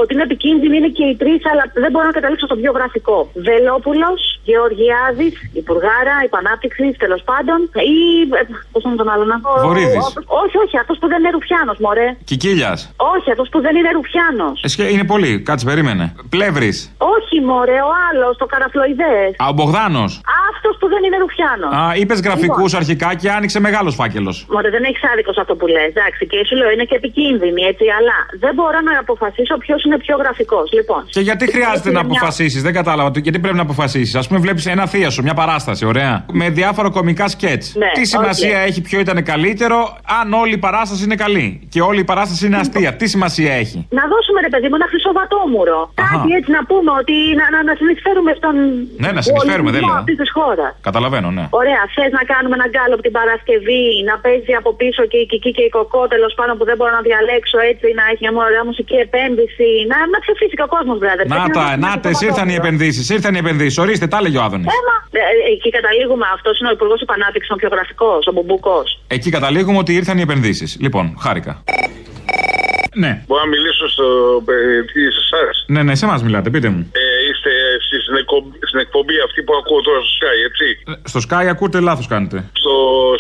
Ότι 0.02 0.12
είναι 0.14 0.26
επικίνδυνοι 0.30 0.76
είναι 0.78 0.92
και 0.98 1.06
οι 1.10 1.16
τρει, 1.22 1.34
αλλά 1.52 1.64
δεν 1.84 1.92
μπορώ 1.92 2.06
να 2.12 2.16
καταλήξω 2.18 2.46
στο 2.50 2.58
πιο 2.62 2.72
γραφικό. 2.78 3.18
Βελόπουλος, 3.48 4.20
Γεωργιάδης, 4.50 5.34
Υπουργάρα, 5.62 6.16
Υπανάπτυξης, 6.30 6.92
τέλος 7.04 7.22
πάντων. 7.30 7.58
Ή. 7.96 8.02
Πώς 8.72 8.82
τον 8.84 8.96
τον 9.02 9.10
άλλο 9.14 9.26
να 9.34 9.38
πω; 9.44 9.52
Βορύδης. 9.68 10.03
Όχι, 10.44 10.56
όχι, 10.64 10.76
αυτός 10.84 10.98
που 11.02 11.08
δεν 11.12 11.20
είναι 11.22 11.32
Ρουφιάνος, 11.38 11.78
μωρέ. 11.86 12.08
Κικίλιας. 12.30 12.80
Όχι, 13.16 13.28
αυτός 13.34 13.48
που 13.52 13.60
δεν 13.66 13.74
είναι 13.80 13.92
Ρουφιάνος. 13.98 14.56
Είναι 14.94 15.06
πολύ, 15.14 15.32
κάτσε, 15.48 15.66
περίμενε. 15.66 16.06
Πλεύρης. 16.36 16.78
Όχι, 17.16 17.36
μωρέ, 17.50 17.80
ο 17.90 17.92
άλλος, 18.08 18.34
το 18.42 18.46
καραφλοειδέ. 18.46 19.16
Α, 19.44 19.46
ο 19.52 19.54
Μπογδάνος. 19.58 20.12
Αυτός 20.52 20.74
που 20.80 20.88
δεν 20.94 21.02
είναι 21.06 21.18
Ρουφιάνος. 21.24 21.72
Α, 21.80 21.84
είπες 22.02 22.20
γραφικούς 22.28 22.70
Λοιπόν. 22.72 22.82
αρχικά 22.82 23.10
και 23.22 23.28
άνοιξε 23.38 23.60
μεγάλος 23.68 23.94
φάκελος. 24.00 24.36
Μωρέ, 24.54 24.70
δεν 24.76 24.84
έχεις 24.90 25.04
άδικος 25.12 25.34
σε 25.38 25.42
αυτό 25.44 25.54
που 25.60 25.68
λες. 25.68 25.88
Εντάξει, 25.94 26.22
και 26.28 26.38
σου 26.48 26.56
λέω 26.60 26.70
είναι 26.74 26.84
και 26.90 26.96
επικίνδυνη, 27.02 27.62
έτσι, 27.72 27.86
αλλά 27.98 28.16
δεν 28.44 28.54
μπορώ 28.58 28.80
να 28.90 28.94
αποφασίσω 29.00 29.54
ποιος 29.64 29.84
είναι 29.86 29.98
πιο 30.06 30.16
γραφικός. 30.22 30.72
Λοιπόν. 30.78 31.02
Και 31.16 31.20
γιατί 31.30 31.44
χρειάζεται 31.52 31.90
είναι 31.90 31.98
να 32.00 32.04
μια- 32.06 32.18
αποφασίσεις, 32.18 32.62
δεν 32.62 32.74
κατάλαβα. 32.74 33.12
το- 33.12 33.20
Γιατί 33.20 33.40
πρέπει 33.40 33.56
να 33.56 33.62
αποφασίσεις. 33.62 34.16
Α 34.16 34.22
πούμε, 34.28 34.40
βλέπεις 34.40 34.66
ένα 34.66 34.86
θεία 34.88 35.10
σου, 35.10 35.22
μια 35.24 35.34
παράσταση, 35.34 35.86
ωραία. 35.86 36.26
Με 36.32 36.50
διάφορα 36.50 36.90
κομικά 36.90 37.28
σκέτς. 37.28 37.76
Ναι, 37.76 37.90
Τι 37.94 38.06
σημασία 38.06 38.58
έχει 38.60 38.82
ποιο 38.82 39.00
ήταν 39.00 39.24
καλύτερο, 39.24 39.93
αν 40.20 40.28
όλη 40.44 40.54
η 40.60 40.62
παράσταση 40.68 41.02
είναι 41.08 41.20
καλή. 41.26 41.48
Και 41.74 41.82
όλη 41.90 42.00
η 42.06 42.08
παράσταση 42.12 42.42
είναι 42.48 42.58
αστεία. 42.64 42.92
Τι 43.00 43.06
σημασία 43.14 43.54
έχει; 43.64 43.80
Να 44.00 44.04
δώσουμε 44.14 44.40
ρε 44.48 44.52
παιδί 44.54 44.68
μου 44.70 44.78
ένα 44.80 44.88
χρυσό 44.92 45.12
βατόμουρο. 45.20 45.80
Κάτι 46.04 46.30
έτσι 46.38 46.50
να 46.58 46.62
πούμε 46.70 46.92
ότι 47.02 47.16
να, 47.40 47.46
να, 47.54 47.60
να 47.70 47.74
συνεισφέρουμε 47.80 48.32
στον. 48.40 48.54
Ναι, 49.04 49.10
να 49.18 49.22
συνεισφέρουμε, 49.26 49.70
δεν 49.76 49.82
λέω. 49.88 49.96
αυτής 50.02 50.18
της 50.22 50.30
χώρας. 50.38 50.72
Καταλαβαίνω, 50.90 51.30
ναι. 51.38 51.46
Ωραία, 51.62 51.82
θες 51.96 52.12
να 52.20 52.24
κάνουμε 52.32 52.56
ένα 52.60 52.68
γκάλωπ 52.74 53.00
την 53.08 53.14
Παρασκευή, 53.20 53.86
να 54.10 54.16
παίζει 54.24 54.54
από 54.62 54.70
πίσω 54.82 55.02
και 55.12 55.18
η 55.24 55.26
Κική 55.32 55.52
και 55.58 55.64
η 55.70 55.72
Κοκό 55.78 56.02
τέλος 56.14 56.34
πάντων 56.38 56.54
που 56.58 56.66
δεν 56.70 56.76
μπορώ 56.78 56.92
να 57.00 57.04
διαλέξω 57.10 57.58
έτσι, 57.72 57.88
να 58.00 58.04
έχει 58.12 58.22
μια 58.26 58.34
ωραία 58.50 58.64
μουσική 58.70 58.98
επένδυση. 59.08 59.70
Να, 59.92 59.98
να 60.14 60.18
ξεφύσει 60.24 60.56
και 60.60 60.66
ο 60.68 60.72
κόσμος, 60.76 60.98
βέβαια. 61.06 61.26
Να 61.34 61.40
τα, 61.58 61.66
να 61.86 61.92
τες, 62.04 62.18
ήρθαν 62.28 62.48
οι 62.52 62.56
επενδύσεις. 62.62 63.06
Ήρθαν 63.16 63.34
οι 63.36 63.40
επενδύσεις. 63.46 63.78
Ορίστε, 63.84 64.06
τα 64.14 64.18
έλεγε 64.22 64.38
ο 64.42 64.44
Άδωνης. 64.48 64.68
Έμα, 64.78 64.96
ε, 65.20 65.22
ε, 65.34 65.54
εκεί 65.56 65.70
καταλήγουμε. 65.78 66.26
Αυτός 66.38 66.54
είναι 66.60 66.70
ο 66.72 66.74
Υπουργός 66.78 67.00
Επανάπτυξης, 67.08 67.52
ο 67.56 67.58
πιο 67.62 67.70
γραφικό, 67.76 68.12
ο 68.30 68.32
Μπουμπούκος. 68.34 68.88
Εκεί 69.16 69.30
καταλήγουμε 69.38 69.78
ότι 69.84 69.94
ήρθαν 70.00 70.18
οι 70.18 70.22
επενδύσεις. 70.22 70.78
Λοιπόν, 70.80 71.06
χάρηκα. 71.24 71.54
Ναι, 73.04 73.12
Μπορώ 73.28 73.42
να 73.42 73.50
μιλήσω 73.56 73.86
στο 73.96 74.08
παιδί 74.46 75.06
σε 75.16 75.22
εσάς; 75.28 75.66
ναι, 75.74 75.82
ναι, 75.84 75.96
σε 75.96 76.06
εμάς 76.06 76.24
μιλάτε, 76.24 76.50
πείτε 76.50 76.70
μου. 76.70 76.82
Ε, 77.02 77.06
είστε 77.30 77.52
εσεί 77.78 77.96
στην, 78.06 78.16
εκπομπή, 78.22 78.58
στην 78.70 78.80
εκπομπή 78.80 79.16
αυτή 79.28 79.40
που 79.46 79.54
ακούω 79.60 79.82
τώρα 79.88 80.00
στο 80.06 80.12
Sky, 80.18 80.38
έτσι; 80.50 80.68
Στο 81.12 81.20
Sky 81.28 81.46
ακούτε, 81.56 81.80
λάθος 81.80 82.08
κάνετε. 82.08 82.38
Στο, 82.60 82.74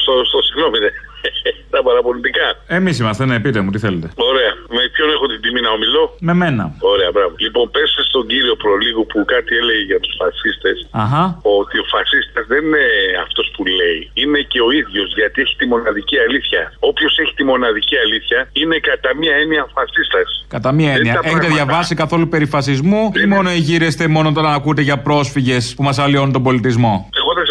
στο, 0.03 0.13
στο 0.29 0.39
συγγνώμη, 0.47 0.77
ναι. 0.79 0.91
Τα 1.73 1.79
παραπολιτικά. 1.87 2.47
Εμείς 2.77 2.95
είμαστε, 2.99 3.23
ναι, 3.29 3.35
πείτε 3.43 3.59
μου, 3.63 3.69
τι 3.73 3.79
θέλετε. 3.85 4.07
Ωραία. 4.31 4.51
Με 4.75 4.81
ποιον 4.93 5.09
έχω 5.15 5.25
την 5.31 5.39
τιμή 5.43 5.61
να 5.67 5.71
ομιλώ; 5.77 6.03
Με 6.29 6.33
μένα. 6.41 6.63
Ωραία, 6.93 7.09
μπράβο. 7.15 7.33
Λοιπόν, 7.45 7.65
πέστε 7.75 8.01
στον 8.09 8.23
κύριο 8.31 8.55
προλίγου 8.63 9.03
που 9.11 9.19
κάτι 9.33 9.51
έλεγε 9.61 9.83
για 9.91 9.99
τους 10.03 10.13
φασίστες 10.21 10.77
Αχα. 11.03 11.23
ότι 11.59 11.75
ο 11.83 11.85
φασίστας 11.93 12.43
δεν 12.51 12.61
είναι 12.67 12.85
αυτός 13.25 13.45
που 13.55 13.61
λέει. 13.79 13.99
Είναι 14.21 14.39
και 14.51 14.59
ο 14.67 14.69
ίδιος 14.81 15.09
γιατί 15.19 15.37
έχει 15.45 15.55
τη 15.61 15.65
μοναδική 15.73 16.17
αλήθεια. 16.27 16.61
Όποιος 16.89 17.13
έχει 17.21 17.33
τη 17.39 17.43
μοναδική 17.51 17.95
αλήθεια 18.05 18.39
είναι 18.61 18.77
κατά 18.89 19.09
μία 19.21 19.35
έννοια 19.43 19.63
φασίστας. 19.77 20.27
Κατά 20.55 20.69
μία 20.77 20.87
Δεν 20.91 20.97
έννοια. 20.97 21.13
τα 21.13 21.19
Έχετε 21.23 21.39
πράγματα. 21.39 21.55
διαβάσει 21.55 21.93
καθόλου 22.03 22.25
περί 22.33 22.45
φασισμού 22.55 23.01
ή 23.23 23.25
μόνο 23.35 23.49
γύρεστε 23.67 24.03
μόνο 24.15 24.27
όταν 24.33 24.45
ακούτε 24.57 24.81
για 24.89 24.97
πρόσφυγες 25.07 25.63
που 25.75 25.83
μας 25.87 25.97
αλλοιώνουν 26.03 26.31
τον 26.37 26.43
πολιτισμό; 26.47 26.93
Εγώ 27.21 27.31
δεν 27.37 27.45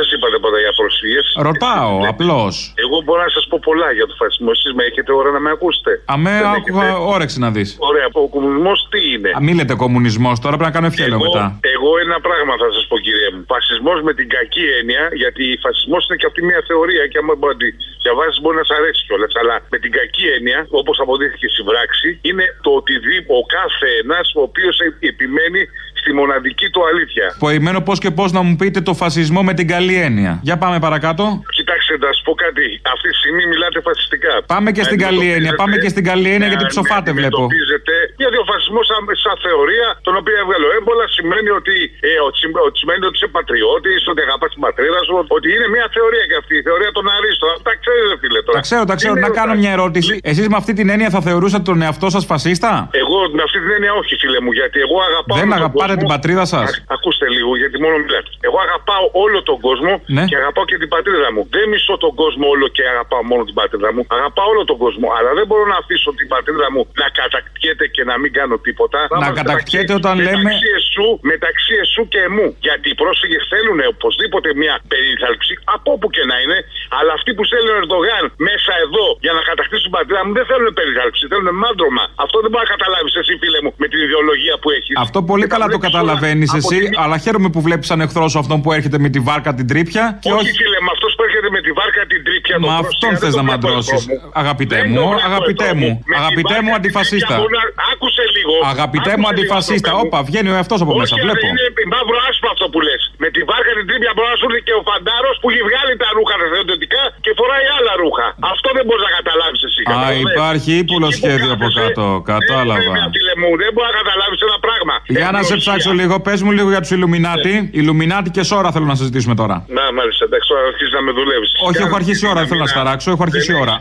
σα 0.55 0.59
είπα 0.59 0.61
τίποτα 0.61 0.61
για 0.65 0.73
πρόσφυγε. 0.81 1.21
Ρωτάω, 1.49 1.93
απλώς. 2.13 2.55
Εγώ 2.85 2.97
μπορώ 3.05 3.21
να 3.29 3.33
σας 3.37 3.45
πω 3.51 3.57
πολλά 3.69 3.89
για 3.99 4.07
τον 4.11 4.17
φασισμό. 4.23 4.51
Εσείς 4.57 4.73
με 4.79 4.83
έχετε 4.91 5.11
ώρα 5.21 5.31
να 5.37 5.41
με 5.45 5.51
ακούσετε. 5.57 5.91
Αμέ, 6.15 6.35
Δεν 6.45 6.55
άκουγα 6.57 6.85
έχετε. 6.87 7.11
όρεξη 7.15 7.37
να 7.45 7.49
δεις. 7.57 7.69
Ωραία, 7.91 8.07
ο 8.25 8.29
κομμουνισμός 8.37 8.79
τι 8.93 9.01
είναι; 9.13 9.31
Α, 9.39 9.41
Μη 9.47 9.53
λέτε 9.59 9.75
κομμουνισμός, 9.85 10.35
τώρα 10.45 10.55
πρέπει 10.59 10.71
να 10.71 10.75
κάνω 10.77 10.89
ευχέλαιο 10.93 11.19
Εγώ, 11.21 11.27
μετά. 11.29 11.45
εγώ 11.77 11.91
ένα 12.05 12.17
πράγμα 12.27 12.53
θα 12.63 12.69
σας 12.77 12.85
πω, 12.91 12.97
κύριε 13.07 13.29
μου. 13.35 13.41
Φασισμός 13.55 13.99
με 14.09 14.13
την 14.19 14.27
κακή 14.37 14.65
έννοια, 14.79 15.03
γιατί 15.23 15.45
φασισμός 15.65 16.01
είναι 16.07 16.17
και 16.21 16.27
αυτή 16.31 16.41
μια 16.51 16.61
θεωρία 16.71 17.03
και 17.11 17.19
άμα 17.23 17.35
μπορεί 17.39 17.55
να 17.57 17.61
τη 17.63 17.69
διαβάσεις 18.05 18.39
μπορεί 18.43 18.57
να 18.63 18.67
σα 18.69 18.75
αρέσει 18.81 19.01
κιόλας. 19.07 19.33
Αλλά 19.41 19.55
με 19.73 19.79
την 19.83 19.91
κακή 19.99 20.25
έννοια, 20.37 20.59
όπως 20.81 20.97
αποδείχθηκε 21.05 21.49
στην 21.55 21.65
πράξη, 21.71 22.09
είναι 22.29 22.45
το 22.65 22.71
ότι 22.81 22.93
δει 23.07 23.17
ο 23.39 23.41
κάθε 23.57 23.89
ένας 24.03 24.27
ο 24.39 24.41
οποίος 24.49 24.75
επιμένει 25.13 25.63
στη 26.03 26.11
μοναδική 26.21 26.67
του 26.75 26.81
αλήθεια. 26.91 27.27
Περιμένω 27.47 27.81
πώς 27.89 27.97
και 28.05 28.11
πώς 28.19 28.29
να 28.37 28.41
μου 28.47 28.55
πείτε 28.61 28.81
το 28.89 28.93
φασισμό 29.03 29.41
με 29.49 29.53
την 29.59 29.67
καλή 29.75 29.95
έννοια. 30.07 30.33
Για 30.49 30.57
πάμε 30.63 30.77
παρακάτω. 30.87 31.25
Κοιτάξτε, 31.59 31.93
να 32.05 32.09
σα 32.15 32.17
πω 32.27 32.33
κάτι. 32.45 32.67
Αυτή 32.95 33.09
τη 33.13 33.17
στιγμή 33.23 33.43
μιλάτε 33.53 33.79
φασιστικά. 33.89 34.33
Πάμε 34.55 34.69
και 34.77 34.83
στην 34.89 34.99
καλή 35.07 35.27
έννοια. 35.37 35.53
Πάμε 35.63 35.75
και 35.83 35.91
στην 35.95 36.05
καλή 36.11 36.29
έννοια 36.35 36.49
γιατί 36.53 36.67
Να 36.69 36.73
ψοφάτε, 36.75 37.09
με 37.11 37.17
βλέπω. 37.19 37.37
αντιμετωπίζετε, 37.37 37.95
γιατί 38.23 38.37
ο 38.43 38.45
φασισμός 38.51 38.85
σαν, 38.91 39.03
σαν 39.25 39.37
θεωρία, 39.47 39.87
τον 40.07 40.15
οποίο 40.21 40.35
έβγαλε 40.43 40.65
ο 40.71 40.73
έμπολας, 40.79 41.09
σημαίνει 41.19 41.51
ότι, 41.61 41.77
ε, 42.09 42.13
ότι, 42.27 42.37
σημ- 42.43 42.61
ότι 42.69 42.77
σημαίνει 42.83 43.03
ότι 43.09 43.17
είσαι 43.19 43.31
πατριώτης, 43.37 44.01
ότι 44.11 44.21
αγαπάς 44.27 44.51
την 44.55 44.63
πατρίδα 44.67 45.01
σου, 45.07 45.15
ότι 45.37 45.47
είναι 45.55 45.67
μια 45.75 45.87
θεωρία 45.97 46.25
και 46.31 46.37
αυτή, 46.43 46.55
η 46.63 46.65
θεωρία 46.69 46.91
των 46.97 47.05
Αρίστων. 47.17 47.53
Τα 47.69 47.73
ξέρετε, 47.83 48.15
φίλε 48.23 48.41
τώρα. 48.47 48.57
Τα 48.59 48.65
ξέρω, 48.69 48.83
τα 48.91 48.95
ξέρω. 49.01 49.13
Είναι 49.17 49.27
Να 49.27 49.33
ο- 49.35 49.39
κάνω 49.41 49.55
μια 49.63 49.73
ερώτηση. 49.79 50.13
Εσείς 50.33 50.47
με 50.53 50.57
αυτή 50.63 50.73
την 50.79 50.87
έννοια 50.95 51.09
θα 51.15 51.21
θεωρούσατε 51.29 51.65
τον 51.71 51.79
εαυτό 51.87 52.07
σας 52.15 52.25
φασίστα; 52.33 52.71
Εγώ 53.03 53.19
με 53.37 53.43
αυτή 53.47 53.59
την 53.65 53.71
έννοια 53.77 53.93
όχι, 54.01 54.13
φίλε 54.23 54.39
μου, 54.45 54.53
γιατί 54.61 54.79
εγώ 54.87 54.97
αγαπάω. 55.09 55.37
Δεν 55.41 55.49
όλο 55.53 55.61
τον 55.71 55.73
αγαπάτε 55.93 56.05
κόσμο. 56.05 56.05
την 56.05 56.09
πατρίδα 56.15 56.45
σας. 56.55 56.67
Α- 56.71 56.81
Ακούστε 56.97 57.27
λίγο, 57.37 57.51
γιατί 57.63 57.77
μόνο 57.85 57.97
μιλάτε. 58.05 58.31
Εγώ 58.49 58.59
αγαπάω 58.67 59.05
όλο 59.25 59.39
τον 59.51 59.59
κόσμο 59.67 59.93
Ναι. 60.17 60.25
και 60.31 60.37
αγαπάω 60.43 60.65
και 60.71 60.79
την 60.83 60.91
πατρίδα 60.95 61.29
μου. 61.35 61.43
Δεν 61.57 61.65
μισώ 61.73 61.95
τον 62.05 62.13
κόσμο 62.23 62.45
όλο 62.55 62.67
και 62.77 62.83
αγαπάω 62.95 63.23
μόνο 63.31 63.43
την 63.49 63.57
πατρίδα 63.61 63.91
μου. 63.95 64.03
Αγαπάω 64.19 64.49
όλο 64.53 64.63
τον 64.71 64.79
κόσμο. 64.85 65.07
Αλλά 65.17 65.31
δεν 65.39 65.45
μπορώ 65.49 65.65
να 65.75 65.79
αφήσω 65.83 66.11
την 66.21 66.27
πατρίδα 66.35 66.67
μου 66.75 66.83
να 67.03 67.07
κατακτιέται 67.21 67.87
και 67.95 68.03
να 68.11 68.15
μην 68.23 68.31
κάνω 68.39 68.57
τίποτα. 68.67 68.99
Θα 69.11 69.17
είμαστε 69.19 69.41
κατακτιέται 69.41 69.93
μεταξύ- 69.93 70.01
όταν 70.01 70.15
λέμε- 70.27 70.43
Μεταξύ 70.43 70.69
εσού, 70.81 71.07
μεταξύ 71.33 71.75
εσού 71.85 72.03
και 72.13 72.21
εμού. 72.29 72.47
Γιατί 72.67 72.87
οι 72.93 72.97
πρόσφυγες 73.03 73.43
θέλουν 73.53 73.79
οπωσδήποτε 73.95 74.49
μια 74.63 74.75
περίθαλψη, 74.93 75.55
από 75.77 75.89
όπου 75.97 76.07
και 76.17 76.23
να 76.31 76.37
είναι. 76.43 76.59
Αλλά 76.99 77.11
αυτοί 77.19 77.31
που 77.37 77.43
στέλνουν 77.51 77.75
Ερντογάν 77.83 78.25
μέσα 78.49 78.73
εδώ 78.87 79.07
για 79.25 79.33
να 79.37 79.41
κατακτήσουν 79.51 79.87
την 79.89 79.95
πατρίδα 79.99 80.23
μου 80.27 80.33
δεν 80.39 80.45
θέλουν 80.51 80.69
περίθαλψη, 80.81 81.23
θέλουν 81.33 81.49
μάντρωμα. 81.65 82.05
Αυτό 82.25 82.37
δεν 82.45 82.51
μπορεί 82.53 82.65
να 82.67 82.71
καταλάβεις 82.77 83.13
εσύ, 83.21 83.33
φίλε 83.43 83.59
μου, 83.65 83.71
με 83.83 83.87
την 83.93 83.99
ιδεολογία 84.07 84.55
που 84.63 84.69
έχεις. 84.79 84.95
Αυτό 85.07 85.19
πολύ 85.31 85.47
καλά 85.53 85.67
το 85.77 85.81
καταλαβαίνεις 85.87 86.49
από 86.51 86.59
εσύ, 86.73 86.79
τη 86.83 86.89
μία- 86.89 87.01
αλλά 87.05 87.17
χαίρομαι 87.25 87.49
που 87.55 87.61
βλέπεις 87.67 87.87
σαν 87.91 88.01
εχθρός 88.01 88.31
σου 88.33 88.39
αυτόν 88.39 88.59
που 88.63 88.73
έρχεται 88.73 88.99
με 89.05 89.09
τη 89.15 89.19
βάρκα 89.29 89.51
την 89.59 89.67
τρίπια 89.71 90.05
και 90.23 90.31
όχι, 90.33 90.41
όχι. 90.43 90.53
φίλε, 90.61 90.79
με 90.87 90.91
αυτός 90.95 91.11
που 91.17 91.23
έρχεται 91.29 91.49
με 91.57 91.61
τη 91.67 91.71
βάρκα 91.79 92.03
την 92.13 92.21
τρίπια 92.27 92.55
Μα 92.59 92.67
τον 92.67 92.75
αυτόν 92.83 92.99
πρόσφυγα, 93.01 93.21
θες 93.23 93.35
δεν 93.35 93.45
να 93.45 93.51
τον 93.53 93.71
μαντρώσεις. 93.71 94.01
βλέπω 94.07 94.13
εδώ 94.19 94.27
μου. 94.27 94.33
Αγαπητέ 94.43 94.77
Δεν 94.81 94.89
μου, 94.93 94.95
τον 95.01 95.09
βλέπω 95.13 95.27
αγαπητέ 95.31 95.65
εδώ 95.73 95.75
μου, 95.81 95.89
μου. 95.93 95.93
Με 96.11 96.15
τη 96.17 96.21
αγαπητέ 96.23 96.43
βάρκα 96.49 96.63
μου 96.65 96.71
την 96.73 96.81
αντιφασίστα. 96.81 97.27
τρίπια 97.27 97.37
μπορεί 97.43 97.55
να- 97.61 97.71
Άκουσε 97.93 98.25
λίγο. 98.37 98.55
Αγαπητέ 98.75 99.13
μου 99.21 99.27
Άκουσε 99.27 99.29
λίγο, 99.29 99.29
αντιφασίστα. 99.35 99.89
άνθρωπε 99.91 100.07
μου. 100.07 100.11
Όπα, 100.13 100.19
βγαίνει 100.29 100.49
ο 100.53 100.55
εαυτός 100.59 100.79
από 100.85 100.93
μέσα, 101.01 101.15
Όχι, 101.17 101.23
βλέπω. 101.27 101.45
Είναι 101.51 101.65
μαύρο 101.95 102.17
άσπρο 102.29 102.49
αυτό 102.55 102.67
που 102.73 102.79
λες. 102.87 103.03
Με 103.23 103.29
τη 103.35 103.41
βάρκα 103.51 103.71
την 103.79 103.87
τρίπια 103.89 104.13
μπορεί 104.17 104.29
να 104.35 104.39
σου 104.41 104.47
έρθει 104.49 104.61
και 104.69 104.75
ο 104.81 104.83
φαντάρος 104.91 105.35
που 105.41 105.47
έχει 105.53 105.63
βγάλει 105.69 105.93
τα 106.03 106.09
ρούχα 106.17 106.35
τα 106.43 106.47
θεωρητικά 106.55 107.03
και 107.25 107.31
φοράει 107.39 107.67
άλλα 107.79 107.93
ρούχα. 108.03 108.27
Αυτό 108.53 108.69
δεν 108.77 108.85
μπορείς 108.87 109.05
να 109.09 109.13
καταλάβεις 109.21 109.61
εσύ. 109.69 109.83
Α, 109.85 109.87
καταλαβαίνεις. 109.93 110.33
υπάρχει 110.37 110.71
ύπουλο 110.83 111.07
Εκεί 111.09 111.15
που 111.15 111.21
σχέδιο 111.21 111.51
από 111.57 111.67
κάθεσαι, 111.69 111.83
κάτω. 111.85 112.05
ε, 112.23 112.29
Κατάλαβα. 112.33 112.81
βέβαια, 112.87 113.07
φίλε 113.17 113.35
μου, 113.41 113.49
δεν 113.63 113.71
μπορεί 113.75 113.89
να 113.93 113.97
καταλάβεις 114.03 114.39
ένα 114.49 114.59
πράγμα. 114.67 114.95
Για 115.17 115.29
να 115.35 115.41
σε 115.41 115.53
Ευνοσία. 115.55 115.59
ψάξω 115.63 115.91
λίγο, 116.01 116.15
πες 116.27 116.39
μου 116.45 116.53
λίγο 116.59 116.69
για 116.75 116.81
τους 116.85 116.93
Ιλουμινάτι. 116.97 117.53
Ιλουμινάτι 117.81 118.29
και 118.37 118.43
σώρα 118.51 118.69
θέλω 118.75 118.87
να 118.93 118.97
συζητήσουμε 119.01 119.35
τώρα. 119.43 119.57
Να, 119.77 119.85
μάλιστα, 119.99 120.23
εντάξει, 120.29 120.47
τώρα 120.53 120.63
αρχίζεις 120.73 120.93
να 120.99 121.03
με 121.07 121.11
δουλεύεις. 121.19 121.51
Όχι, 121.69 121.81
έχω 121.87 121.95
αρχίσει 122.01 122.21
η 122.27 122.29
ώρα, 122.33 122.39
δεν 122.43 122.49
θέλω 122.51 122.63
να 122.67 122.71
σταράξω, 122.75 123.09
έχω 123.15 123.23
αρχίσει 123.29 123.51
η 123.55 123.59
ώρα. 123.65 123.75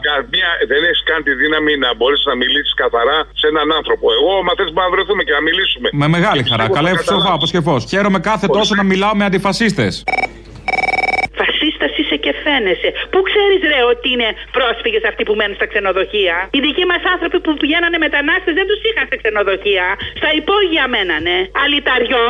δεν 0.72 0.82
έχεις 0.90 1.02
καν 1.10 1.20
τη 1.28 1.32
δύναμη 1.42 1.72
να 1.86 1.90
μπορείς 1.98 2.22
να 2.30 2.34
μιλήσεις 2.42 2.74
καθαρά 2.84 3.18
σε 3.42 3.46
έναν 3.54 3.68
άνθρωπο. 3.80 4.06
Εγώ, 4.20 4.34
μα 4.48 4.52
θες 4.58 4.70
να 4.80 4.86
βρεθούμε 4.94 5.22
και 5.28 5.34
να 5.38 5.42
μιλήσουμε. 5.48 5.88
Με 6.02 6.08
μεγάλη 6.16 6.42
χαρά. 6.50 6.64
Πιστεύω 6.66 6.74
Καλά, 6.78 6.90
θα 6.90 6.94
ευθοφά, 7.00 7.12
καταλάβεις. 7.18 7.38
όπως 7.40 7.50
και 7.56 7.62
φως. 7.68 7.82
Χαίρομαι 7.92 8.20
κάθε 8.30 8.46
τόσο 8.58 8.74
να 8.80 8.84
μιλάω 8.92 9.14
με 9.20 9.24
αντιφασίστες. 9.32 9.94
Φασίστας 11.40 11.92
είσαι 12.00 12.18
και 12.26 12.34
φαίνεσαι. 12.44 12.90
Πού 13.12 13.20
ξέρεις, 13.30 13.60
ρε, 13.72 13.82
ότι 13.94 14.08
είναι 14.14 14.30
πρόσφυγες 14.58 15.04
αυτοί 15.12 15.22
που 15.28 15.34
μένουν 15.40 15.56
στα 15.60 15.68
ξενοδοχεία; 15.72 16.36
Οι 16.56 16.60
δικοί 16.68 16.86
μας 16.92 17.04
άνθρωποι 17.14 17.38
που 17.46 17.52
πηγαίνανε 17.62 17.98
μετανάστες 18.06 18.54
δεν 18.60 18.66
τους 18.70 18.80
είχαν 18.88 19.06
σε 19.12 19.16
ξενοδοχεία. 19.22 19.88
Στα 20.20 20.30
υπόγεια 20.40 20.84
μένανε. 20.94 21.36
Αλυταριό. 21.64 22.26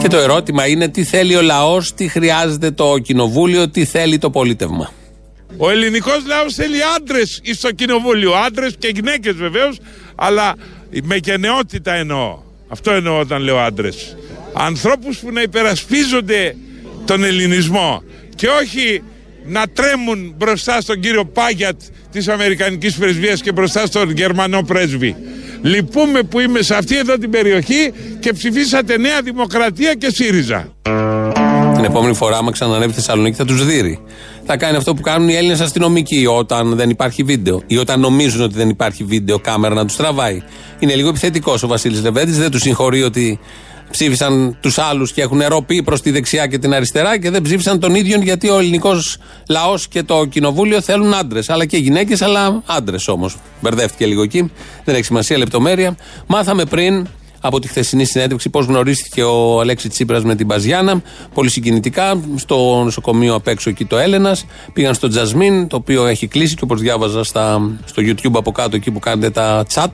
Και 0.00 0.08
το 0.08 0.18
ερώτημα 0.26 0.62
είναι 0.66 0.88
τι 0.88 1.02
θέλει 1.04 1.34
ο 1.36 1.42
λαός, 1.42 1.94
τι 1.94 2.04
χρειάζεται 2.08 2.70
το 2.70 2.98
κοινοβούλιο, 2.98 3.70
τι 3.70 3.84
θέλει 3.84 4.18
το 4.18 4.30
πολίτευμα; 4.30 4.86
Ο 5.56 5.70
ελληνικός 5.70 6.20
λαός 6.26 6.54
θέλει 6.54 6.78
άντρες 6.96 7.40
στο 7.54 7.70
κοινοβούλιο. 7.72 8.32
Άντρες 8.46 8.76
και 8.78 8.88
γυναίκες 8.94 9.34
βεβαίως, 9.34 9.74
αλλά 10.14 10.54
με 11.02 11.16
γενναιότητα 11.16 11.92
εννοώ. 11.94 12.41
Αυτό 12.72 12.90
εννοώ 12.90 13.18
όταν 13.18 13.42
λέω 13.42 13.58
άντρες. 13.58 14.16
Ανθρώπους 14.52 15.18
που 15.18 15.32
να 15.32 15.42
υπερασπίζονται 15.42 16.56
τον 17.04 17.24
ελληνισμό 17.24 18.02
και 18.34 18.48
όχι 18.62 19.02
να 19.46 19.66
τρέμουν 19.68 20.34
μπροστά 20.36 20.80
στον 20.80 21.00
κύριο 21.00 21.24
Πάγιατ 21.24 21.80
της 22.12 22.28
Αμερικανικής 22.28 22.96
Πρεσβείας 22.96 23.40
και 23.40 23.52
μπροστά 23.52 23.86
στον 23.86 24.10
Γερμανό 24.10 24.62
πρέσβη. 24.62 25.16
Λυπούμε 25.62 26.22
που 26.22 26.40
είμαι 26.40 26.62
σε 26.62 26.74
αυτή 26.74 26.96
εδώ 26.96 27.18
την 27.18 27.30
περιοχή 27.30 27.92
και 28.20 28.32
ψηφίσατε 28.32 28.98
Νέα 28.98 29.22
Δημοκρατία 29.22 29.94
και 29.94 30.10
ΣΥΡΙΖΑ. 30.10 30.72
Την 31.74 31.84
επόμενη 31.84 32.14
φορά, 32.14 32.36
άμα 32.36 32.50
ξανανεύει 32.50 32.92
Θεσσαλονίκη, 32.92 33.36
θα 33.36 33.44
τους 33.44 33.66
δείρει. 33.66 34.00
Θα 34.46 34.56
κάνει 34.56 34.76
αυτό 34.76 34.94
που 34.94 35.00
κάνουν 35.00 35.28
οι 35.28 35.34
Έλληνες 35.34 35.60
αστυνομικοί 35.60 36.26
όταν 36.26 36.76
δεν 36.76 36.90
υπάρχει 36.90 37.22
βίντεο 37.22 37.62
ή 37.66 37.76
όταν 37.76 38.00
νομίζουν 38.00 38.42
ότι 38.42 38.54
δεν 38.54 38.68
υπάρχει 38.68 39.04
βίντεο 39.04 39.38
κάμερα 39.38 39.74
να 39.74 39.86
τους 39.86 39.96
τραβάει. 39.96 40.42
Είναι 40.78 40.94
λίγο 40.94 41.08
επιθετικός 41.08 41.62
ο 41.62 41.66
Βασίλης 41.66 42.02
Λεβέντης, 42.02 42.38
δεν 42.38 42.50
τους 42.50 42.60
συγχωρεί 42.60 43.02
ότι 43.02 43.38
ψήφισαν 43.90 44.56
τους 44.60 44.78
άλλους 44.78 45.12
και 45.12 45.22
έχουν 45.22 45.42
ροπή 45.48 45.82
προς 45.82 46.00
τη 46.00 46.10
δεξιά 46.10 46.46
και 46.46 46.58
την 46.58 46.74
αριστερά 46.74 47.18
και 47.18 47.30
δεν 47.30 47.42
ψήφισαν 47.42 47.80
τον 47.80 47.94
ίδιο 47.94 48.20
γιατί 48.22 48.48
ο 48.48 48.58
ελληνικός 48.58 49.16
λαός 49.48 49.88
και 49.88 50.02
το 50.02 50.24
κοινοβούλιο 50.24 50.80
θέλουν 50.80 51.14
άντρες. 51.14 51.50
Αλλά 51.50 51.64
και 51.64 51.76
γυναίκες, 51.76 52.22
αλλά 52.22 52.62
άντρες 52.66 53.08
όμως. 53.08 53.36
Μπερδεύτηκε 53.60 54.06
λίγο 54.06 54.22
εκεί. 54.22 54.50
Δεν 54.84 54.94
έχει 54.94 55.04
σημασία 55.04 55.38
λεπτομέρεια. 55.38 55.96
Μάθαμε 56.26 56.64
πριν 56.64 57.06
από 57.44 57.58
τη 57.58 57.68
χθεσινή 57.68 58.04
συνέντευξη 58.04 58.48
πώς 58.48 58.66
γνωρίστηκε 58.66 59.22
ο 59.22 59.60
Αλέξη 59.60 59.88
Τσίπρας 59.88 60.24
με 60.24 60.34
την 60.34 60.46
Παζιάνα. 60.46 61.02
Πολύ 61.34 61.50
συγκινητικά. 61.50 62.20
Στο 62.36 62.82
νοσοκομείο 62.84 63.34
απ' 63.34 63.48
έξω 63.48 63.70
εκεί 63.70 63.84
το 63.84 63.98
Έλενας. 63.98 64.46
Πήγαν 64.72 64.94
στο 64.94 65.08
Τζασμίν, 65.08 65.68
το 65.68 65.76
οποίο 65.76 66.06
έχει 66.06 66.26
κλείσει 66.26 66.54
και 66.54 66.64
όπως 66.64 66.80
διάβαζα 66.80 67.24
στα, 67.24 67.70
στο 67.84 68.02
YouTube 68.06 68.34
από 68.34 68.52
κάτω 68.52 68.76
εκεί 68.76 68.90
που 68.90 68.98
κάνετε 68.98 69.30
τα 69.30 69.64
chat 69.74 69.90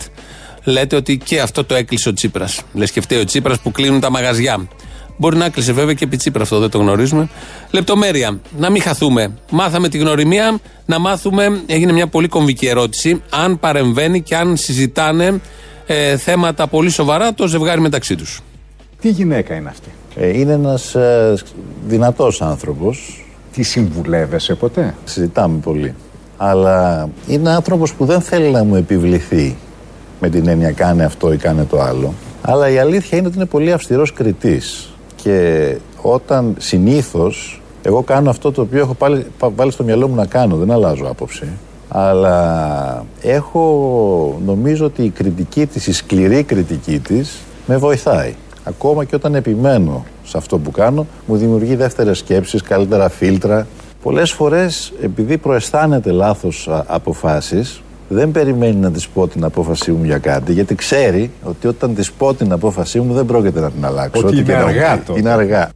λέτε 0.64 0.96
ότι 0.96 1.18
και 1.18 1.40
αυτό 1.40 1.64
το 1.64 1.74
έκλεισε 1.74 2.08
ο 2.08 2.12
Τσίπρας. 2.12 2.60
Λες 2.72 2.90
και 2.90 3.00
φταίει 3.00 3.20
ο 3.20 3.24
Τσίπρας 3.24 3.60
που 3.60 3.70
κλείνουν 3.70 4.00
τα 4.00 4.10
μαγαζιά. 4.10 4.68
Μπορεί 5.16 5.36
να 5.36 5.44
έκλεισε 5.44 5.72
βέβαια 5.72 5.94
και 5.94 6.04
επί 6.04 6.16
Τσίπρα 6.16 6.42
αυτό, 6.42 6.58
δεν 6.58 6.70
το 6.70 6.78
γνωρίζουμε. 6.78 7.28
Λεπτομέρεια. 7.70 8.40
Να 8.58 8.70
μην 8.70 8.82
χαθούμε. 8.82 9.36
Μάθαμε 9.50 9.88
τη 9.88 9.98
γνωριμία, 9.98 10.58
να 10.86 10.98
μάθουμε. 10.98 11.62
Έγινε 11.66 11.92
μια 11.92 12.06
πολύ 12.06 12.28
κομβική 12.28 12.66
ερώτηση. 12.66 13.22
Αν 13.30 13.58
παρεμβαίνει 13.58 14.22
και 14.22 14.36
αν 14.36 14.56
συζητάνε 14.56 15.40
ε, 15.90 16.16
θέματα 16.16 16.66
πολύ 16.66 16.90
σοβαρά 16.90 17.34
το 17.34 17.46
ζευγάρι 17.46 17.80
μεταξύ 17.80 18.16
τους. 18.16 18.40
Τι 19.00 19.08
γυναίκα 19.08 19.54
είναι 19.54 19.68
αυτή; 19.68 19.88
Ε, 20.16 20.38
είναι 20.38 20.52
ένας 20.52 20.94
ε, 20.94 21.34
δυνατός 21.86 22.42
άνθρωπος. 22.42 23.24
Τι 23.52 23.62
συμβουλεύεσαι 23.62 24.54
ποτέ; 24.54 24.94
Συζητάμε 25.04 25.58
πολύ. 25.58 25.94
Αλλά 26.36 27.08
είναι 27.26 27.50
άνθρωπος 27.50 27.94
που 27.94 28.04
δεν 28.04 28.20
θέλει 28.20 28.50
να 28.50 28.64
μου 28.64 28.74
επιβληθεί 28.74 29.56
με 30.20 30.28
την 30.28 30.48
έννοια 30.48 30.72
κάνε 30.72 31.04
αυτό 31.04 31.32
ή 31.32 31.36
κάνε 31.36 31.64
το 31.64 31.80
άλλο. 31.80 32.14
Αλλά 32.40 32.68
η 32.68 32.78
αλήθεια 32.78 33.18
είναι 33.18 33.26
ότι 33.26 33.36
είναι 33.36 33.46
πολύ 33.46 33.72
αυστηρός 33.72 34.12
κριτής 34.12 34.92
και 35.16 35.76
όταν 36.02 36.54
συνήθως 36.58 37.60
εγώ 37.82 38.02
κάνω 38.02 38.30
αυτό 38.30 38.52
το 38.52 38.60
οποίο 38.60 38.78
έχω 38.78 38.94
πάλι, 38.94 39.26
βάλει 39.38 39.70
στο 39.70 39.84
μυαλό 39.84 40.08
μου 40.08 40.14
να 40.14 40.26
κάνω, 40.26 40.56
δεν 40.56 40.70
αλλάζω 40.70 41.04
άποψη. 41.04 41.48
Αλλά 41.88 43.04
έχω, 43.22 44.40
νομίζω 44.46 44.84
ότι 44.84 45.02
η 45.02 45.10
κριτική 45.10 45.66
της, 45.66 45.86
η 45.86 45.92
σκληρή 45.92 46.42
κριτική 46.42 46.98
της 46.98 47.38
με 47.66 47.76
βοηθάει. 47.76 48.34
Ακόμα 48.64 49.04
και 49.04 49.14
όταν 49.14 49.34
επιμένω 49.34 50.04
σε 50.24 50.36
αυτό 50.36 50.58
που 50.58 50.70
κάνω, 50.70 51.06
μου 51.26 51.36
δημιουργεί 51.36 51.76
δεύτερες 51.76 52.18
σκέψεις, 52.18 52.62
καλύτερα 52.62 53.08
φίλτρα. 53.08 53.66
Πολλές 54.02 54.32
φορές, 54.32 54.92
επειδή 55.02 55.38
προαισθάνεται 55.38 56.10
λάθος 56.10 56.68
αποφάσεις, 56.86 57.82
δεν 58.08 58.30
περιμένει 58.30 58.74
να 58.76 58.90
τη 58.90 59.04
πω 59.14 59.28
την 59.28 59.44
απόφασή 59.44 59.92
μου 59.92 60.04
για 60.04 60.18
κάτι, 60.18 60.52
γιατί 60.52 60.74
ξέρει 60.74 61.30
ότι 61.42 61.66
όταν 61.66 61.94
τη 61.94 62.08
πω 62.18 62.34
την 62.34 62.52
απόφασή 62.52 63.00
μου 63.00 63.14
δεν 63.14 63.26
πρόκειται 63.26 63.60
να 63.60 63.70
την 63.70 63.84
αλλάξω. 63.84 64.26
Ότι 64.26 64.38
είναι 64.38 64.54
αργά 64.54 65.02
Είναι 65.16 65.30
αργά. 65.30 65.68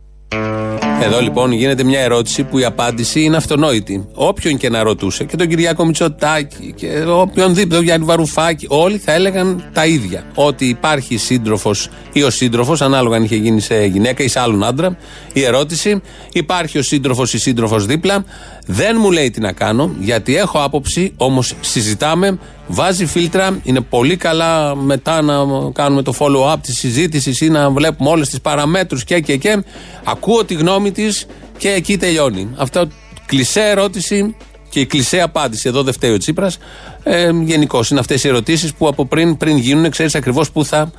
Εδώ 1.04 1.20
λοιπόν 1.20 1.52
γίνεται 1.52 1.84
μια 1.84 2.00
ερώτηση 2.00 2.42
που 2.42 2.58
η 2.58 2.64
απάντηση 2.64 3.20
είναι 3.20 3.36
αυτονόητη. 3.36 4.08
Όποιον 4.14 4.56
και 4.56 4.68
να 4.68 4.82
ρωτούσε, 4.82 5.24
και 5.24 5.36
τον 5.36 5.48
Κυριάκο 5.48 5.84
Μητσοτάκη, 5.84 6.72
και 6.76 7.04
οποιονδήποτε, 7.06 7.74
τον 7.74 7.84
Γιάννη 7.84 8.06
Βαρουφάκη, 8.06 8.66
όλοι 8.68 8.98
θα 8.98 9.12
έλεγαν 9.12 9.70
τα 9.72 9.86
ίδια. 9.86 10.24
Ότι 10.34 10.66
υπάρχει 10.66 11.16
σύντροφος 11.16 11.88
ή 12.12 12.22
ο 12.22 12.30
σύντροφος, 12.30 12.80
ανάλογα 12.80 13.16
αν 13.16 13.24
είχε 13.24 13.36
γίνει 13.36 13.60
σε 13.60 13.84
γυναίκα 13.84 14.24
ή 14.24 14.28
σε 14.28 14.40
άλλον 14.40 14.64
άντρα. 14.64 14.96
Η 15.32 15.44
ερώτηση, 15.44 16.00
υπάρχει 16.32 16.78
ο 16.78 16.82
σύντροφος 16.82 17.34
ή 17.34 17.38
σύντροφος 17.38 17.86
δίπλα. 17.86 18.24
Δεν 18.66 18.96
μου 19.00 19.10
λέει 19.10 19.30
τι 19.30 19.40
να 19.40 19.52
κάνω, 19.52 19.90
γιατί 20.00 20.36
έχω 20.36 20.58
άποψη, 20.62 21.12
όμως 21.16 21.54
συζητάμε, 21.60 22.38
βάζει 22.66 23.06
φίλτρα. 23.06 23.60
Είναι 23.62 23.80
πολύ 23.80 24.16
καλά 24.16 24.76
μετά 24.76 25.22
να 25.22 25.34
κάνουμε 25.72 26.02
το 26.02 26.14
follow-up 26.18 26.56
της 26.60 26.78
συζήτησης 26.78 27.40
ή 27.40 27.48
να 27.48 27.70
βλέπουμε 27.70 28.10
όλες 28.10 28.28
τις 28.28 28.40
παραμέτρους 28.40 29.04
και 29.04 29.20
και 29.20 29.36
και. 29.36 29.64
Ακούω 30.04 30.44
τη 30.44 30.54
γνώμη 30.54 30.90
της 30.90 31.26
και 31.58 31.68
εκεί 31.70 31.96
τελειώνει. 31.96 32.50
Αυτό 32.56 32.88
κλεισέ 33.26 33.60
ερώτηση 33.60 34.36
και 34.68 34.80
η 34.80 34.86
κλεισέ 34.86 35.20
απάντηση. 35.20 35.68
Εδώ 35.68 35.82
δεν 35.82 35.92
φταίει 35.92 36.12
ο 36.12 36.18
Τσίπρας. 36.18 36.58
Ε, 37.02 37.30
Γενικώς 37.42 37.90
είναι 37.90 38.00
αυτές 38.00 38.24
οι 38.24 38.28
ερωτήσεις 38.28 38.74
που 38.74 38.88
από 38.88 39.06
πριν, 39.06 39.36
πριν 39.36 39.56
γίνουν, 39.56 39.90
ξέρεις 39.90 40.14
ακριβώς 40.14 40.50
πού 40.50 40.64
θα 40.64 40.90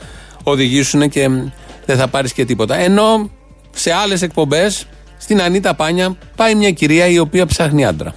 οδηγήσουν 0.43 1.09
και 1.09 1.29
δεν 1.85 1.97
θα 1.97 2.07
πάρεις 2.07 2.33
και 2.33 2.45
τίποτα. 2.45 2.75
Ενώ 2.75 3.29
σε 3.71 3.91
άλλες 3.93 4.21
εκπομπές 4.21 4.87
στην 5.17 5.41
Ανίτα 5.41 5.73
Πάνια 5.73 6.17
πάει 6.35 6.55
μια 6.55 6.71
κυρία 6.71 7.07
η 7.07 7.19
οποία 7.19 7.45
ψάχνει 7.45 7.85
άντρα. 7.85 8.13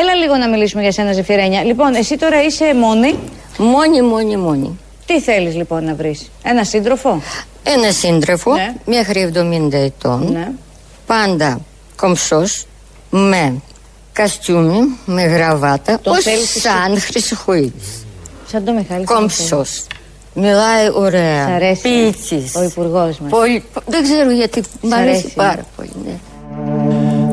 Έλα 0.00 0.14
λίγο 0.14 0.36
να 0.36 0.48
μιλήσουμε 0.48 0.82
για 0.82 0.92
σένα, 0.92 1.12
Ζεφυρένια. 1.12 1.64
Λοιπόν, 1.64 1.94
εσύ 1.94 2.16
τώρα 2.16 2.42
είσαι 2.42 2.74
μόνη. 2.74 3.14
Μόνη, 3.58 4.02
μόνη, 4.02 4.36
μόνη. 4.36 4.78
Τι 5.06 5.20
θέλεις 5.20 5.54
λοιπόν 5.54 5.84
να 5.84 5.94
βρεις, 5.94 6.30
ένα 6.42 6.64
σύντροφο; 6.64 7.22
Ένα 7.62 7.90
σύντροφο, 7.92 8.54
ναι. 8.54 8.74
μέχρι 8.84 9.32
70 9.34 9.72
ετών. 9.72 10.32
Ναι. 10.32 10.48
Πάντα 11.06 11.60
κομψός, 11.96 12.66
με 13.10 13.60
καστούμι, 14.12 14.98
με 15.04 15.22
γραβάτα, 15.22 15.98
Τον 16.00 16.12
ως 16.16 16.22
θέλεις 16.22 16.40
εσύ; 16.56 16.60
σαν 16.60 17.00
Χρυσοχοίδης. 17.00 18.04
Σαν 18.50 18.64
το 18.64 18.72
Μιχάλη. 18.72 19.04
Κομψός. 19.04 19.86
Μιλάει 20.34 20.88
ωραία. 20.94 21.46
Σ' 21.46 21.50
αρέσει 21.50 21.80
Ποιητής. 21.82 22.54
ο 22.54 22.62
υπουργός 22.62 23.18
μας. 23.18 23.30
Πολύ, 23.30 23.64
δεν 23.86 24.02
ξέρω 24.02 24.30
γιατί, 24.30 24.62
Σ' 24.62 24.66
μου 24.80 24.94
αρέσει 24.94 25.08
αρέσει. 25.18 25.34
πάρα 25.34 25.66
πολύ. 25.76 25.90
Ναι. 26.04 26.12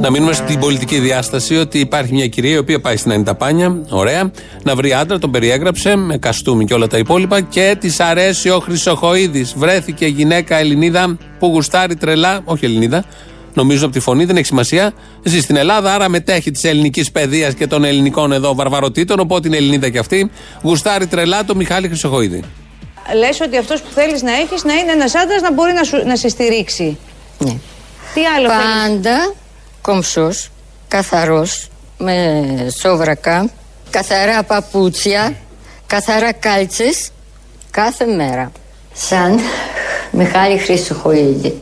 Να 0.02 0.10
μείνουμε 0.10 0.34
στην 0.34 0.60
πολιτική 0.60 1.00
διάσταση 1.00 1.56
ότι 1.58 1.80
υπάρχει 1.80 2.14
μια 2.14 2.28
κυρία 2.28 2.54
η 2.54 2.58
οποία 2.58 2.80
πάει 2.80 2.97
στην 2.97 3.12
Ανιταπάνια, 3.12 3.82
ωραία, 3.89 4.32
να 4.64 4.76
βρει 4.76 4.93
άντρα, 4.93 5.20
τον 5.20 5.32
περιέγραψε 5.32 5.95
με 5.95 6.18
καστούμι 6.18 6.66
και 6.66 6.74
όλα 6.74 6.88
τα 6.88 6.97
υπόλοιπα 6.97 7.41
και 7.41 7.78
της 7.80 8.00
αρέσει 8.00 8.50
ο 8.50 8.60
Χρυσοχοίδης. 8.60 9.54
Βρέθηκε 9.58 10.06
γυναίκα 10.06 10.58
Ελληνίδα 10.58 11.18
που 11.39 11.47
γουστάρει 11.47 11.95
τρελά, 11.95 12.41
όχι 12.43 12.66
Ελληνίδα, 12.66 13.06
νομίζω 13.54 13.86
από 13.86 13.93
τη 13.93 14.00
φωνή, 14.00 14.26
δεν 14.26 14.36
έχει 14.36 14.45
σημασία. 14.45 14.93
Ζει 15.24 15.39
στην 15.39 15.56
Ελλάδα, 15.56 15.93
άρα 15.93 16.10
μετέχει 16.10 16.52
της 16.52 16.64
ελληνικής 16.64 17.12
παιδείας 17.12 17.54
και 17.54 17.68
των 17.68 17.84
ελληνικών 17.84 18.32
εδώ 18.32 18.56
βαρβαροτήτων, 18.56 19.20
οπότε 19.20 19.47
είναι 19.47 19.58
Ελληνίδα 19.58 19.89
κι 19.89 19.97
αυτή. 19.97 20.32
Γουστάρει 20.62 21.08
τρελά 21.08 21.45
το 21.45 21.56
Μιχάλη 21.56 21.88
Χρυσοχοίδη. 21.88 22.43
Λες 23.18 23.41
ότι 23.41 23.58
αυτός 23.58 23.82
που 23.82 23.89
θέλεις 23.93 24.22
να 24.22 24.32
έχεις 24.32 24.64
να 24.64 24.74
είναι 24.74 24.91
ένας 24.91 25.16
άντρας 25.16 25.41
να 25.41 25.54
μπορεί 25.54 25.74
να, 25.74 25.84
σου, 25.84 26.02
να 26.06 26.16
σε 26.16 26.28
στηρίξει. 26.30 26.97
Ναι. 27.38 27.58
Τι 28.14 28.22
άλλο 28.38 28.50
θέλεις; 28.50 29.34
Πάντα 29.82 30.02
κομψός, 30.02 30.50
καθαρός, 30.88 31.68
με 31.98 32.46
σόβρακα, 32.80 33.50
καθαρά 33.90 34.44
παπούτσια, 34.44 35.36
καθαρά 35.88 36.34
κάλτσες, 36.34 37.10
κάθε 37.72 38.06
μέρα. 38.06 38.52
Σαν 38.94 39.40
Μιχάλη 40.12 40.58
Χρυσοχοίδη. 40.58 41.62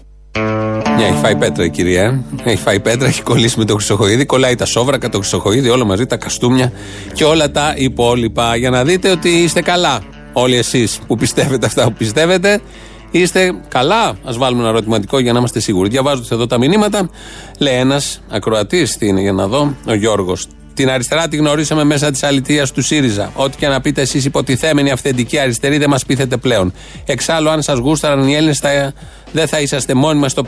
Μια 0.95 1.07
έχει 1.07 1.18
φάει 1.22 1.36
πέτρα 1.36 1.63
η 1.63 1.70
κυρία. 1.70 2.24
Έχει 2.43 2.61
φάει 2.61 2.80
πέτρα, 2.80 3.07
έχει 3.07 3.22
κολλήσει 3.22 3.59
με 3.59 3.65
το 3.65 3.76
Χρυσοχοίδη. 3.76 4.26
Κολλάει 4.26 4.55
τα 4.55 4.65
σόβρακα, 4.65 5.09
το 5.09 5.18
Χρυσοχοίδη, 5.18 5.70
όλα 5.70 5.86
μαζί, 5.86 6.05
τα 6.05 6.18
καστούμια 6.18 6.72
και 7.13 7.24
όλα 7.24 7.51
τα 7.51 7.74
υπόλοιπα. 7.78 8.55
Για 8.55 8.70
να 8.70 8.84
δείτε 8.84 9.09
ότι 9.09 9.30
είστε 9.30 9.61
καλά. 9.61 10.01
Όλοι 10.34 10.55
εσείς 10.55 10.99
που 11.07 11.15
πιστεύετε 11.15 11.65
αυτά 11.65 11.84
που 11.84 11.93
πιστεύετε. 11.93 12.61
Είστε 13.12 13.62
καλά; 13.68 14.03
Α 14.08 14.34
βάλουμε 14.38 14.62
ένα 14.62 14.70
ερωτηματικό 14.70 15.20
για 15.20 15.32
να 15.34 15.39
είμαστε 15.39 15.60
σίγουροι. 15.60 15.89
Διαβάζω 15.89 16.24
εδώ 16.32 16.47
τα 16.47 16.58
μηνύματα. 16.58 17.10
Λέει 17.60 17.76
ένας 17.76 18.22
ακροατής, 18.30 18.97
τι 18.97 19.08
είναι 19.08 19.22
για 19.22 19.34
να 19.34 19.47
δω, 19.47 19.76
ο 19.88 19.93
Γιώργος. 19.93 20.47
Την 20.78 20.89
αριστερά 20.89 21.28
τη 21.28 21.38
γνωρίσαμε 21.38 21.84
μέσα 21.84 22.11
της 22.11 22.23
αλητεία 22.23 22.67
του 22.67 22.82
ΣΥΡΙΖΑ. 22.82 23.32
Ό,τι 23.36 23.57
και 23.57 23.67
να 23.67 23.82
πείτε 23.82 24.01
εσείς, 24.01 24.25
υποτιθέμενοι 24.25 24.91
αυθεντικοί 24.91 25.39
αριστεροί, 25.39 25.78
δεν 25.78 25.89
μας 25.89 26.05
πείθετε 26.05 26.38
πλέον. 26.38 26.73
Εξάλλου, 27.05 27.49
αν 27.49 27.61
σας 27.61 27.78
γούσταραν 27.78 28.28
οι 28.28 28.36
Έλληνες, 28.36 28.59
θα, 28.59 28.93
δεν 29.32 29.47
θα 29.47 29.59
είσαστε 29.59 29.93
μόνιμα 29.93 30.30
στο 30.30 30.43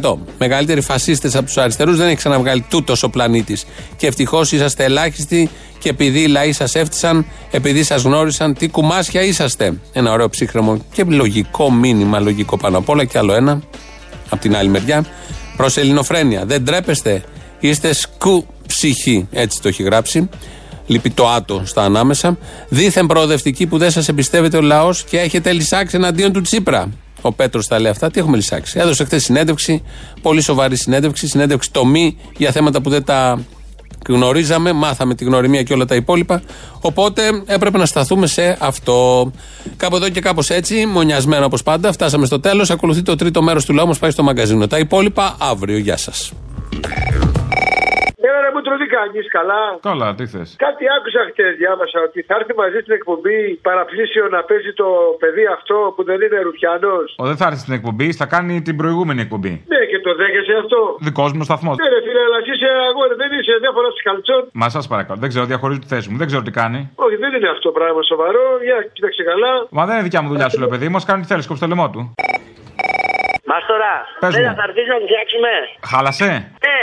5%. 0.00 0.16
Μεγαλύτεροι 0.38 0.80
φασίστες 0.80 1.34
από 1.34 1.44
τους 1.44 1.56
αριστερούς 1.56 1.96
δεν 1.96 2.06
έχει 2.06 2.16
ξαναβγάλει 2.16 2.64
τούτος 2.68 3.02
ο 3.02 3.10
πλανήτης. 3.10 3.64
Και 3.96 4.06
ευτυχώς 4.06 4.52
είσαστε 4.52 4.84
ελάχιστοι 4.84 5.50
και 5.78 5.88
επειδή 5.88 6.20
οι 6.20 6.26
λαοί 6.26 6.52
σας 6.52 6.74
έφτισαν, 6.74 7.26
επειδή 7.50 7.82
σας 7.82 8.02
γνώρισαν, 8.02 8.54
τι 8.54 8.68
κουμάσια 8.68 9.22
είσαστε. 9.22 9.72
Ένα 9.92 10.12
ωραίο 10.12 10.28
ψύχρεμο 10.28 10.84
και 10.92 11.04
λογικό 11.04 11.70
μήνυμα, 11.70 12.20
λογικό 12.20 12.56
πάνω 12.56 12.78
απ' 12.78 12.88
όλα. 12.88 13.04
Και 13.04 13.18
άλλο 13.18 13.34
ένα, 13.34 13.62
από 14.28 14.40
την 14.40 14.56
άλλη 14.56 14.68
μεριά, 14.68 15.04
προς 15.56 15.76
ελληνοφρένεια. 15.76 16.44
Δεν 16.44 16.64
τρέπεστε, 16.64 17.22
είστε 17.60 17.92
σκου 17.92 18.46
ψυχή. 18.82 19.26
Έτσι 19.30 19.60
το 19.62 19.68
έχει 19.68 19.82
γράψει. 19.82 20.28
Λείπει 20.86 21.10
το 21.10 21.28
άτο 21.28 21.62
στα 21.64 21.82
ανάμεσα. 21.82 22.38
Δίθεν 22.68 23.06
προοδευτική 23.06 23.66
που 23.66 23.78
δεν 23.78 23.90
σας 23.90 24.08
εμπιστεύεται 24.08 24.56
ο 24.56 24.60
λαός 24.60 25.04
και 25.04 25.18
έχετε 25.18 25.52
λησάξει 25.52 25.96
εναντίον 25.96 26.32
του 26.32 26.40
Τσίπρα. 26.40 26.88
Ο 27.20 27.32
Πέτρος 27.32 27.66
τα 27.66 27.80
λέει 27.80 27.90
αυτά. 27.90 28.10
Τι 28.10 28.20
έχουμε 28.20 28.36
λησάξει. 28.36 28.78
Έδωσε 28.78 29.04
χθες 29.04 29.24
συνέντευξη, 29.24 29.82
πολύ 30.22 30.40
σοβαρή 30.40 30.76
συνέντευξη, 30.76 31.28
συνέντευξη 31.28 31.70
τομή 31.72 32.16
για 32.36 32.50
θέματα 32.50 32.80
που 32.80 32.90
δεν 32.90 33.04
τα 33.04 33.44
γνωρίζαμε, 34.08 34.72
μάθαμε 34.72 35.14
τη 35.14 35.24
γνωριμία 35.24 35.62
και 35.62 35.72
όλα 35.72 35.84
τα 35.84 35.94
υπόλοιπα. 35.94 36.42
Οπότε 36.80 37.22
έπρεπε 37.46 37.78
να 37.78 37.86
σταθούμε 37.86 38.26
σε 38.26 38.56
αυτό. 38.60 39.30
Κάπου 39.76 39.96
εδώ 39.96 40.08
και 40.08 40.20
κάπως 40.20 40.50
έτσι, 40.50 40.86
μονιασμένο 40.86 41.44
όπως 41.44 41.62
πάντα, 41.62 41.92
φτάσαμε 41.92 42.26
στο 42.26 42.40
τέλος. 42.40 42.70
Ακολουθεί 42.70 43.02
το 43.02 43.16
τρίτο 43.16 43.42
μέρος 43.42 43.64
του 43.64 43.72
λαού 43.72 43.86
μα 43.86 43.94
πάει 43.94 44.10
στο 44.10 44.22
μαγκαζίνο. 44.22 44.66
Τα 44.66 44.78
υπόλοιπα 44.78 45.36
αύριο. 45.38 45.78
Γεια 45.78 45.96
σας. 45.96 46.32
Έλα 48.32 48.40
ρε 48.44 48.50
μου 48.54 48.60
τι 48.82 48.86
κάνεις, 48.96 49.24
καλά; 49.38 49.60
Καλά, 49.88 50.08
τι 50.18 50.24
θες; 50.32 50.48
Κάτι 50.66 50.84
άκουσα 50.96 51.20
χτες, 51.30 51.52
διάβασα 51.62 51.98
ότι 52.08 52.18
θα 52.28 52.34
έρθει 52.38 52.52
μαζί 52.62 52.78
στην 52.84 52.94
εκπομπή 52.98 53.38
παραπλήσιο 53.68 54.24
να 54.34 54.40
παίζει 54.48 54.72
το 54.82 54.88
παιδί 55.22 55.44
αυτό 55.56 55.76
που 55.94 56.02
δεν 56.08 56.18
είναι 56.24 56.38
Ρουφιανός. 56.46 57.08
Ο 57.22 57.24
δεν 57.30 57.36
θα 57.40 57.46
έρθει 57.50 57.62
στην 57.66 57.74
εκπομπή, 57.78 58.08
θα 58.20 58.26
κάνει 58.34 58.54
την 58.68 58.74
προηγούμενη 58.80 59.20
εκπομπή. 59.26 59.52
Ναι, 59.72 59.80
και 59.90 59.98
το 60.06 60.10
δέχεσαι 60.20 60.54
αυτό. 60.62 60.78
Δικός 61.06 61.30
μου 61.36 61.42
σταθμός. 61.48 61.74
Ναι, 61.80 61.88
ρε 61.94 62.00
φίλε, 62.06 62.20
αλλά 62.26 62.38
εσύ 62.42 62.52
είσαι 62.56 62.70
αγόρι, 62.90 63.14
δεν 63.22 63.30
είσαι 63.38 63.54
διάφορα 63.64 63.88
καλτσόν. 64.08 64.42
Μα 64.62 64.68
σας 64.74 64.84
παρακαλώ, 64.92 65.18
δεν 65.22 65.28
ξέρω, 65.32 65.44
διαχωρίζω 65.52 65.80
τη 65.84 65.88
θέση 65.92 66.06
μου, 66.10 66.16
δεν 66.20 66.26
ξέρω 66.30 66.42
τι 66.46 66.52
κάνει. 66.60 66.80
Όχι, 67.04 67.16
δεν 67.22 67.30
είναι 67.36 67.48
αυτό 67.56 67.68
πράγμα 67.78 68.02
σοβαρό. 68.12 68.44
Για 68.66 68.76
κοίταξε 68.94 69.22
καλά. 69.30 69.52
Μα 69.76 69.82
δεν 69.86 69.94
είναι 69.94 70.02
δικιά 70.08 70.20
μου 70.22 70.28
δουλειά 70.32 70.48
σου, 70.48 70.58
λέω 70.60 70.68
παιδί 70.74 70.88
μου, 70.92 70.98
κάνει 71.10 71.20
τι 71.22 71.28
θέλεις, 71.32 71.46
κόψε 71.48 71.62
το 71.64 71.68
λαιμό 71.72 71.86
του. 71.94 72.02
Μάστορα, 73.50 73.92
Πες 74.22 74.34
δεν 74.34 74.44
μου. 74.48 74.54
θα 74.60 74.64
έρθει 74.68 74.82
να 74.92 74.96
φτιάξουμε. 75.06 75.52
Χάλασε; 75.90 76.28
Ναι, 76.66 76.78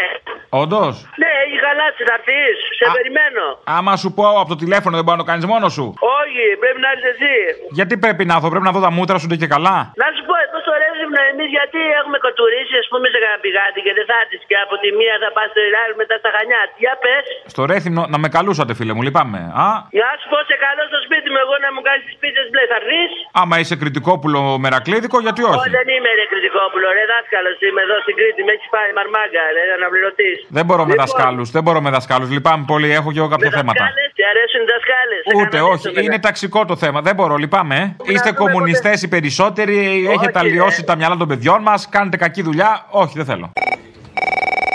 Όντως; 0.49 0.93
ναι, 1.21 1.31
έχει 1.45 1.57
χαλάσει, 1.65 2.01
θα 2.09 2.15
έρθεις. 2.19 2.57
Σε 2.79 2.85
περιμένω. 2.97 3.45
Άμα 3.77 3.93
σου 4.01 4.09
πω 4.17 4.23
από 4.41 4.49
το 4.53 4.57
τηλέφωνο 4.63 4.93
δεν 4.95 5.03
μπορεί 5.05 5.17
να 5.17 5.23
το 5.23 5.29
κάνεις 5.31 5.45
μόνος 5.53 5.73
σου. 5.77 5.85
Όχι, 6.19 6.43
πρέπει 6.63 6.79
να 6.85 6.89
έρθεις 6.93 7.09
εσύ. 7.13 7.33
Γιατί 7.77 7.93
πρέπει 8.03 8.23
να 8.31 8.35
δω, 8.41 8.47
πρέπει 8.53 8.67
να 8.69 8.73
δω 8.75 8.81
τα 8.87 8.91
μούτρα 8.97 9.17
σου 9.21 9.27
ντε 9.27 9.35
και 9.41 9.49
καλά; 9.55 9.77
Να 10.01 10.07
σου 10.15 10.21
πω, 10.27 10.33
εδώ 10.45 10.58
στο 10.69 10.77
Ρέζιμνο 10.83 11.21
εμείς 11.31 11.49
γιατί 11.57 11.79
έχουμε 11.99 12.17
κοτουρίσεις, 12.27 12.77
ας 12.83 12.87
πούμε, 12.91 13.05
σε 13.13 13.17
κανένα 13.23 13.39
πηγάτι 13.45 13.79
και 13.85 13.93
δεν 13.97 14.05
θα 14.09 14.15
έρθεις 14.23 14.41
και 14.49 14.57
από 14.65 14.75
τη 14.83 14.89
μία 14.99 15.15
θα 15.23 15.29
πας 15.35 15.47
στο 15.53 15.61
Ιράν 15.69 15.89
μετά 16.01 16.15
στα 16.21 16.29
Χανιά. 16.35 16.61
Για 16.83 16.93
πες. 17.03 17.25
Στο 17.53 17.61
Ρέθυμνο 17.71 18.01
να 18.13 18.17
με 18.23 18.27
καλούσατε, 18.35 18.71
φίλε 18.79 18.93
μου, 18.95 19.03
λυπάμαι. 19.07 19.39
Α, 19.65 19.67
Να 20.01 20.09
σου 20.19 20.27
πω 20.31 20.39
σε 20.51 20.55
καλό 20.65 20.83
στο 20.91 20.99
σπίτι 21.05 21.27
μου, 21.33 21.39
εγώ 21.45 21.55
να 21.65 21.69
μου 21.75 21.81
κάνεις 21.87 22.03
τις 22.07 22.15
πίτε 22.21 22.41
μπλε. 22.49 22.63
Θα 22.71 22.77
έρθεις. 22.81 23.11
άμα 23.41 23.55
είσαι 23.61 23.75
κριτικόπουλο 23.81 24.39
μερακλίδικο, 24.63 25.17
γιατί 25.25 25.41
όχι; 25.51 25.69
δεν 25.79 25.87
είμαι 25.93 26.09
ρε 26.19 26.25
κριτικόπουλο, 26.31 26.87
ρε 26.97 27.03
δάσκαλος. 27.13 27.55
Είμαι 27.67 27.81
εδώ 27.87 27.97
στην 28.05 28.15
Κρήτη, 28.19 28.41
με 28.47 28.51
έχεις 28.55 28.69
πάει 28.75 28.89
μαρμάγκα, 28.99 29.43
ρε 29.55 29.63
αναπληρωτή. 29.79 30.31
Δεν 30.57 30.63
μπορώ 30.67 30.83
με 30.87 30.93
Λοιπόν, 30.93 31.01
δασκάλους, 31.03 31.47
δεν 31.55 31.63
μπορώ 31.65 31.79
με 31.85 31.89
δασκάλους. 31.97 32.29
Λυπάμαι 32.35 32.65
πολύ, 32.71 32.89
έχω 32.99 33.09
και 33.13 33.19
εγώ 33.21 33.29
κάποια 33.35 33.51
θέματα. 33.57 33.83
Τι 34.19 34.25
αρέσουν 34.25 34.61
οι 34.61 34.67
δασκάλες. 34.73 35.23
Ούτε, 35.35 35.61
όχι, 35.61 36.05
είναι 36.05 36.19
ταξικό 36.19 36.65
το 36.65 36.75
θέμα. 36.75 37.01
Δεν 37.01 37.15
μπορώ, 37.15 37.35
λυπάμαι. 37.35 37.95
ε. 38.07 38.11
Είστε 38.11 38.31
κομμουνιστές 38.31 39.01
οι 39.01 39.07
περισσότεροι, 39.07 40.07
έχετε 40.11 40.39
αλλοιώσει 40.39 40.83
τα 40.83 40.95
μυαλά 40.95 41.17
των 41.17 41.27
παιδιών 41.27 41.61
μας, 41.61 41.89
κάνετε 41.89 42.17
κακή 42.17 42.41
δουλειά. 42.41 42.85
Όχι, 42.89 43.13
δεν 43.15 43.25
θέλω. 43.25 43.51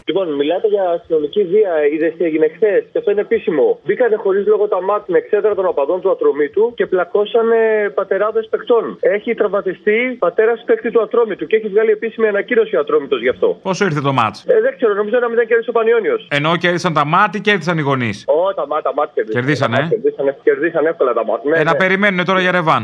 Λοιπόν, 0.06 0.26
μιλάτε 0.34 0.68
για 0.68 0.84
αστυνομική 0.96 1.42
βία. 1.52 1.72
Είδες 1.92 2.12
τι 2.18 2.24
έγινε 2.24 2.48
χθες. 2.54 2.82
Και 2.92 2.98
αυτό 2.98 3.10
είναι 3.10 3.20
επίσημο. 3.20 3.78
Μπήκανε 3.84 4.16
χωρίς 4.16 4.46
λόγο 4.46 4.68
τα 4.68 4.80
μάτια 4.82 5.02
στην 5.02 5.14
εξέδρα 5.14 5.54
των 5.54 5.66
οπαδών 5.66 6.00
του 6.00 6.10
ατρομήτου 6.10 6.72
και 6.74 6.86
πλακώσανε 6.86 7.58
πατεράδες 7.94 8.46
παιχτών. 8.50 8.96
Έχει 9.00 9.34
τραυματιστεί 9.34 10.16
πατέρας 10.18 10.62
παίκτη 10.66 10.90
του 10.90 11.02
ατρόμητου 11.02 11.46
και 11.46 11.56
έχει 11.56 11.68
βγάλει 11.68 11.90
επίσημη 11.90 12.26
ανακοίνωση 12.28 12.76
ο 12.76 12.80
ατρόμητος 12.80 13.20
γι' 13.20 13.28
αυτό. 13.28 13.58
Πόσο 13.62 13.84
ήρθε 13.84 14.00
το 14.00 14.12
μάτς; 14.12 14.44
Ε, 14.46 14.60
δεν 14.60 14.76
ξέρω, 14.76 14.94
νομίζω 14.94 15.18
να 15.18 15.28
μην 15.28 15.38
κέρδισε 15.48 15.70
ο 15.70 15.72
Πανιόνιος. 15.72 16.26
Ενώ 16.30 16.56
κέρδισαν 16.56 16.92
τα 16.92 17.04
μάτια 17.04 17.40
και 17.40 17.50
κέρδισαν 17.50 17.78
οι 17.78 17.82
γονείς. 17.82 18.24
Ω, 18.26 18.54
τα 18.54 18.66
μάτια, 18.66 18.92
μάτια 18.94 19.22
κερδίσανε. 19.22 19.76
Κερδίσανε, 19.76 19.76
ε; 19.76 19.88
Κερδίσανε, 19.88 20.36
κερδίσανε 20.42 20.88
εύκολα 20.88 21.12
τα 21.12 21.24
μάτια. 21.24 21.50
Ναι, 21.50 21.58
Ε, 21.58 21.62
να 21.62 21.72
ναι. 21.72 21.78
περιμένουν 21.78 22.24
τώρα 22.24 22.40
για 22.40 22.50
ρεβάν. 22.50 22.82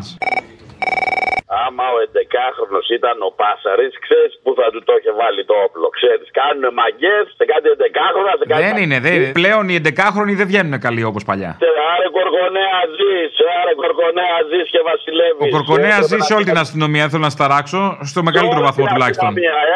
Άμα 1.64 1.84
ο 1.94 1.98
11χρονο 2.08 2.80
ήταν 2.98 3.16
ο 3.28 3.30
Πάσαρης, 3.40 3.94
ξέρεις 4.04 4.32
που 4.42 4.50
θα 4.58 4.66
του 4.72 4.80
το 4.88 4.92
είχε 4.98 5.12
βάλει 5.20 5.42
το 5.50 5.56
όπλο. 5.66 5.86
Ξέρεις, 5.98 6.26
κάνουν 6.40 6.64
μαγκές 6.80 7.24
σε 7.38 7.44
κάτι 7.52 7.66
11χρονα, 7.76 8.32
σε 8.40 8.44
κάτι. 8.50 8.62
Δεν 8.66 8.76
είναι, 8.82 8.96
δεν 9.06 9.16
Πλέον 9.40 9.64
οι 9.70 9.76
11χρονοι 9.84 10.34
δεν 10.40 10.46
βγαίνουν 10.50 10.74
καλοί 10.86 11.02
όπως 11.10 11.22
παλιά. 11.30 11.52
Άρε 11.92 12.08
κορκονέα 12.18 12.78
ζεις, 12.96 13.32
άρε 13.60 13.72
κορκονέα 13.82 14.38
ζεις 14.50 14.66
και 14.74 14.82
βασιλεύεις. 14.90 15.42
Ο 15.44 15.48
Κορκονέα 15.56 15.98
ζει 16.08 16.18
σε 16.28 16.32
όλη 16.36 16.46
την 16.50 16.58
αστυνομία, 16.64 17.02
δεν 17.04 17.12
θέλω 17.12 17.26
να 17.30 17.34
σταράξω, 17.38 17.80
στο 18.12 18.20
μεγαλύτερο 18.28 18.62
βαθμό 18.68 18.84
τουλάχιστον. 18.92 19.30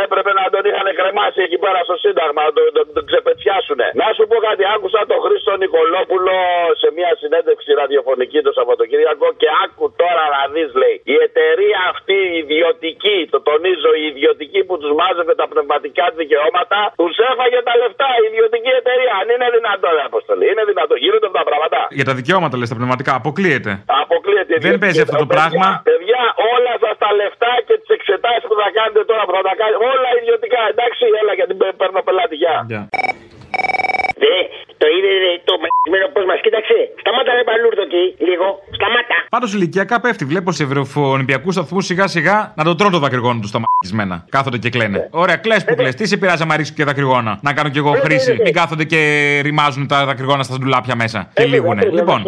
Έπρεπε 0.04 0.30
να 0.40 0.44
τον 0.54 0.62
είχαν 0.68 0.88
κρεμάσει 0.98 1.40
εκεί 1.46 1.58
πέρα 1.64 1.78
στο 1.88 1.96
Σύνταγμα, 2.04 2.40
να 2.46 2.52
τον, 2.56 2.66
τον, 2.76 2.86
τον 2.96 3.04
ξεπετσιάσουν. 3.08 3.80
Να 4.00 4.08
σου 4.16 4.24
πω 4.30 4.36
κάτι, 4.48 4.62
άκουσα 4.74 5.00
τον 5.10 5.20
Χρήστο 5.24 5.52
Νικολόπουλο 5.64 6.34
σε 6.82 6.88
μια 6.96 7.10
συνέντευξη 7.22 7.70
ραδιοφωνική 7.80 8.38
το 8.46 8.52
Σαββατοκύριακο 8.58 9.26
και 9.40 9.48
άκου 9.64 9.84
τώρα 10.02 10.24
να 10.34 10.42
δεις, 10.54 10.70
λέει. 10.82 10.96
Η 11.14 11.16
εταιρεία 11.26 11.63
αυτή 11.90 12.16
η 12.32 12.36
ιδιωτική, 12.44 13.16
το 13.32 13.38
τονίζω, 13.48 13.90
η 14.02 14.04
ιδιωτική 14.12 14.60
που 14.68 14.74
τους 14.80 14.92
μάζευε 15.00 15.34
τα 15.40 15.46
πνευματικά 15.52 16.04
δικαιώματα, 16.20 16.78
τους 17.00 17.16
έφαγε 17.30 17.58
τα 17.68 17.74
λεφτά. 17.82 18.08
Η 18.22 18.24
ιδιωτική 18.30 18.70
εταιρεία, 18.80 19.12
αν 19.20 19.26
είναι 19.34 19.48
δυνατόν, 19.56 19.90
ρε 19.98 20.02
Αποστολή, 20.10 20.44
είναι 20.52 20.64
δυνατόν. 20.70 20.96
Γίνονται 21.04 21.26
αυτά 21.30 21.38
τα 21.42 21.46
πράγματα. 21.50 21.78
Για 21.98 22.06
τα 22.10 22.14
δικαιώματα 22.20 22.54
λες, 22.60 22.68
τα 22.72 22.76
πνευματικά. 22.80 23.12
Αποκλείεται. 23.20 23.72
Αποκλείεται. 24.04 24.52
η 24.54 24.54
Δεν 24.54 24.58
ιδιωτική 24.60 24.82
παίζει 24.84 25.00
αυτό 25.06 25.16
το 25.22 25.26
εταιρεία. 25.26 25.36
πράγμα. 25.38 25.68
Παιδιά, 25.90 26.22
όλα 26.54 26.72
σας 26.84 26.94
τα 27.04 27.10
λεφτά 27.20 27.52
και 27.66 27.74
τις 27.80 27.90
εξετάσεις 27.96 28.44
που 28.48 28.56
θα 28.60 28.68
κάνετε 28.78 29.00
τώρα 29.10 29.22
που 29.26 29.32
θα 29.36 29.42
τα 29.48 29.54
κάνετε, 29.60 29.78
όλα 29.92 30.08
ιδιωτικά. 30.20 30.60
Εντάξει, 30.72 31.02
έλα 31.20 31.32
γιατί 31.38 31.52
παί- 31.60 31.76
παίρνω 31.80 32.00
πελάτη. 32.08 32.36
Γεια. 32.42 32.56
Δε, 34.22 34.34
το 34.80 34.86
είδε 34.94 35.12
δε, 35.24 35.30
το 35.48 35.54
μαγισμένο 35.62 36.06
πώς 36.14 36.24
μας 36.30 36.38
κοίταξε. 36.44 36.76
Σταμάτα 37.02 37.30
ρε 37.38 37.44
παλούρδο 37.50 37.82
εκεί, 37.88 38.04
λίγο. 38.28 38.46
Σταμάτα. 38.74 39.14
Πάντως 39.28 39.54
ηλικιακά 39.54 40.00
πέφτει. 40.00 40.24
Βλέπω 40.24 40.52
σε 40.52 40.66
Ολυμπιακού 40.94 41.52
σταθμούς 41.52 41.84
σιγά 41.84 42.06
σιγά 42.06 42.52
να 42.56 42.64
το 42.64 42.74
τρώνε 42.74 42.92
το 42.92 42.98
δακρυγόνο 42.98 43.40
τους 43.40 43.48
στα 43.48 43.60
μαγισμένα. 43.60 44.24
Κάθονται 44.28 44.58
και 44.58 44.70
κλαίνε. 44.70 45.08
Ωραία, 45.10 45.36
κλες 45.36 45.64
που 45.64 45.74
κλες. 45.74 45.94
Τι 45.94 46.06
σε 46.06 46.16
πειράζει 46.16 46.42
άμα 46.42 46.56
ρίξω 46.56 46.72
και 46.76 46.84
δακρυγόνα; 46.84 47.38
Να 47.42 47.52
κάνω 47.52 47.68
κι 47.68 47.78
εγώ 47.78 47.92
χρήση. 47.92 48.36
Μην 48.44 48.52
κάθονται 48.52 48.84
και 48.84 49.40
ρημάζουν 49.42 49.86
τα 49.86 50.04
δακρυγόνα 50.04 50.42
στα 50.42 50.58
ντουλάπια 50.58 50.96
μέσα. 50.96 51.28
Και 51.34 51.44
λήγουνε. 51.44 51.88
Λοιπόν. 51.92 52.22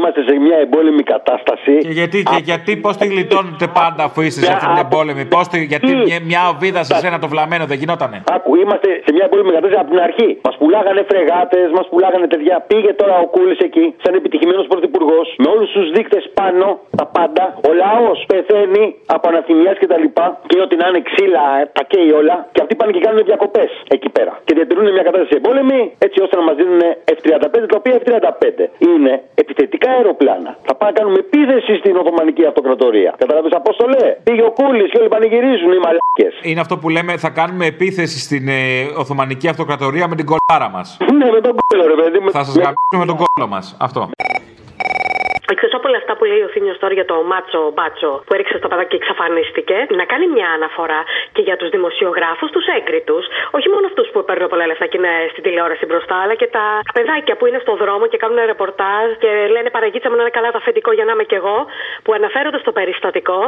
Είμαστε 0.00 0.22
σε 0.28 0.34
μια 0.46 0.58
εμπόλεμη 0.66 1.02
κατάσταση. 1.14 1.72
Και 1.86 1.94
γιατί, 2.00 2.18
και 2.30 2.40
γιατί 2.50 2.72
πώς 2.84 2.94
τη 3.00 3.06
γλιτώνετε 3.12 3.66
πάντα 3.80 4.02
αφού 4.08 4.20
είστε 4.26 4.40
σε 4.46 4.52
αυτή 4.52 4.66
την 4.72 4.80
εμπόλεμη; 4.86 5.22
Πώς 5.34 5.44
τη, 5.52 5.58
γιατί 5.72 5.90
μια, 6.08 6.18
μια 6.30 6.42
οβίδα 6.52 6.82
σε 6.88 6.94
σένα 7.02 7.16
το 7.24 7.28
βλαμμένο 7.32 7.64
δεν 7.70 7.78
γινότανε; 7.82 8.16
Άκου, 8.36 8.50
είμαστε 8.62 8.88
σε 9.04 9.10
μια 9.16 9.24
εμπόλεμη 9.28 9.50
κατάσταση 9.56 9.80
από 9.82 9.90
την 9.94 10.00
αρχή. 10.08 10.30
Μας 10.46 10.56
πουλάγανε 10.60 11.02
φρεγάτες, 11.10 11.66
μας 11.78 11.86
πουλάγανε 11.90 12.26
τέτοια. 12.34 12.56
Πήγε 12.70 12.92
τώρα 13.00 13.14
ο 13.24 13.26
Κούλης 13.34 13.60
εκεί, 13.68 13.84
σαν 14.02 14.12
επιτυχημένος 14.20 14.66
πρωθυπουργός, 14.72 15.26
με 15.42 15.48
όλους 15.54 15.68
τους 15.76 15.86
δείκτες 15.96 16.24
πάνω, 16.40 16.66
τα 16.98 17.06
πάντα. 17.16 17.44
Ο 17.68 17.70
λαός 17.82 18.18
πεθαίνει 18.30 18.84
από 19.14 19.24
αναθυμία 19.30 19.72
και 19.80 19.88
τα 19.92 19.98
λοιπά. 20.04 20.26
Και 20.50 20.56
ό,τι 20.64 20.74
να 20.80 20.86
είναι 20.88 21.02
ξύλα, 21.08 21.44
ε, 21.60 21.62
τα 21.76 21.82
καίει 21.90 22.10
όλα. 22.20 22.36
Και 22.54 22.60
αυτοί 22.64 22.74
πάνε 22.78 22.90
και 22.96 23.02
κάνουν 23.06 23.20
διακοπές 23.30 23.70
εκεί 23.96 24.08
πέρα. 24.16 24.32
Και 24.46 24.52
διατηρούν 24.58 24.84
μια 24.96 25.04
κατάσταση 25.08 25.34
εμπόλεμη, 25.40 25.80
έτσι 26.06 26.18
ώστε 26.24 26.34
να 26.40 26.44
μας 26.48 26.56
δίνουν 26.60 26.82
F-35, 27.16 27.54
τα 27.72 27.76
οποία 27.80 27.94
F-35 28.02 28.44
είναι 28.90 29.12
επιθετικά 29.42 29.89
αεροπλάνα. 29.96 30.50
Θα 30.66 30.74
πάνε 30.74 30.90
να 30.92 30.96
κάνουμε 30.98 31.18
επίθεση 31.26 31.72
στην 31.80 31.96
Οθωμανική 31.96 32.44
Αυτοκρατορία. 32.50 33.14
Κατάλαβε 33.22 33.48
Απόστολε; 33.52 34.04
Πήγε 34.26 34.42
ο 34.42 34.52
Κούλης 34.58 34.90
και 34.90 34.98
όλοι 35.00 35.08
πανηγυρίζουν 35.08 35.72
οι 35.76 35.80
μαλάκες. 35.84 36.34
Είναι 36.42 36.60
αυτό 36.60 36.74
που 36.80 36.88
λέμε, 36.88 37.12
θα 37.16 37.30
κάνουμε 37.30 37.64
επίθεση 37.66 38.18
στην 38.26 38.48
ε, 38.48 38.60
Οθωμανική 39.02 39.48
Αυτοκρατορία 39.48 40.08
με 40.08 40.14
την 40.16 40.26
κολάρα 40.30 40.68
μας. 40.76 40.86
Ναι, 41.18 41.30
με 41.30 41.40
τον 41.40 41.54
κόλλο, 41.60 41.84
ρε 41.92 42.02
παιδί 42.02 42.18
μου. 42.18 42.30
Θα 42.30 42.44
σας 42.44 42.54
γαμίσουμε 42.54 43.00
με 43.04 43.06
τον 43.06 43.16
κόλλο 43.22 43.48
μας. 43.48 43.76
Αυτό. 43.80 44.00
Εκτό 45.52 45.66
από 45.76 45.88
όλα 45.88 45.98
αυτά 46.02 46.12
που 46.18 46.19
λέει 46.30 46.42
ο 46.48 46.50
Θήμιο 46.54 46.74
τώρα 46.82 46.94
για 46.98 47.06
το 47.12 47.16
μάτσο 47.32 47.60
μπάτσο 47.76 48.10
που 48.26 48.32
έριξε 48.36 48.54
στο 48.60 48.68
παιδάκι 48.70 48.88
και 48.92 48.98
εξαφανίστηκε, 49.02 49.76
να 50.00 50.04
κάνει 50.12 50.26
μια 50.36 50.48
αναφορά 50.58 51.00
και 51.34 51.42
για 51.48 51.56
τους 51.60 51.68
δημοσιογράφους, 51.76 52.48
τους 52.56 52.66
έγκριτου, 52.78 53.18
όχι 53.56 53.68
μόνο 53.72 53.84
αυτούς 53.90 54.06
που 54.12 54.18
παίρνουν 54.28 54.48
πολλά 54.52 54.66
λεφτά 54.70 54.86
και 54.90 54.98
είναι 55.00 55.14
στην 55.32 55.42
τηλεόραση 55.46 55.84
μπροστά, 55.88 56.16
αλλά 56.24 56.34
και 56.40 56.48
τα 56.56 56.64
παιδάκια 56.96 57.34
που 57.38 57.44
είναι 57.48 57.60
στο 57.64 57.72
δρόμο 57.82 58.04
και 58.10 58.18
κάνουν 58.22 58.38
ρεπορτάζ 58.52 59.06
και 59.22 59.30
λένε 59.54 59.68
Παραγίτσα 59.76 60.08
μου 60.10 60.16
να 60.18 60.22
είναι 60.24 60.34
καλά 60.38 60.48
το 60.54 60.58
αφεντικό 60.62 60.90
για 60.98 61.04
να 61.08 61.12
είμαι 61.14 61.24
κι 61.30 61.36
εγώ, 61.40 61.58
που 62.04 62.10
αναφέρονται 62.18 62.60
στο 62.64 62.72
περιστατικό 62.78 63.40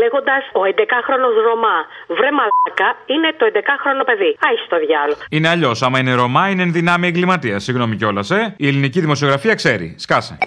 λέγοντας 0.00 0.42
Ο 0.60 0.62
11χρονο 0.74 1.28
Ρωμά, 1.46 1.78
βρε 2.18 2.30
μαλάκα, 2.38 2.88
είναι 3.12 3.28
το 3.38 3.44
11χρονο 3.52 4.02
παιδί. 4.08 4.36
Άι 4.46 4.56
στο 4.66 4.76
διάλογο. 4.86 5.20
Είναι 5.30 5.48
αλλιώς. 5.48 5.82
Άμα 5.82 5.98
είναι 5.98 6.14
Ρωμά, 6.14 6.48
είναι 6.50 6.62
εν 6.62 6.72
δυνάμει 6.72 7.06
εγκληματίας. 7.06 7.62
Συγγνώμη 7.62 7.96
κιόλας, 7.96 8.30
ε. 8.30 8.54
Η 8.56 8.66
ελληνική 8.66 9.00
δημοσιογραφία 9.00 9.54
ξέρει. 9.54 9.94
Σκάσε. 9.98 10.38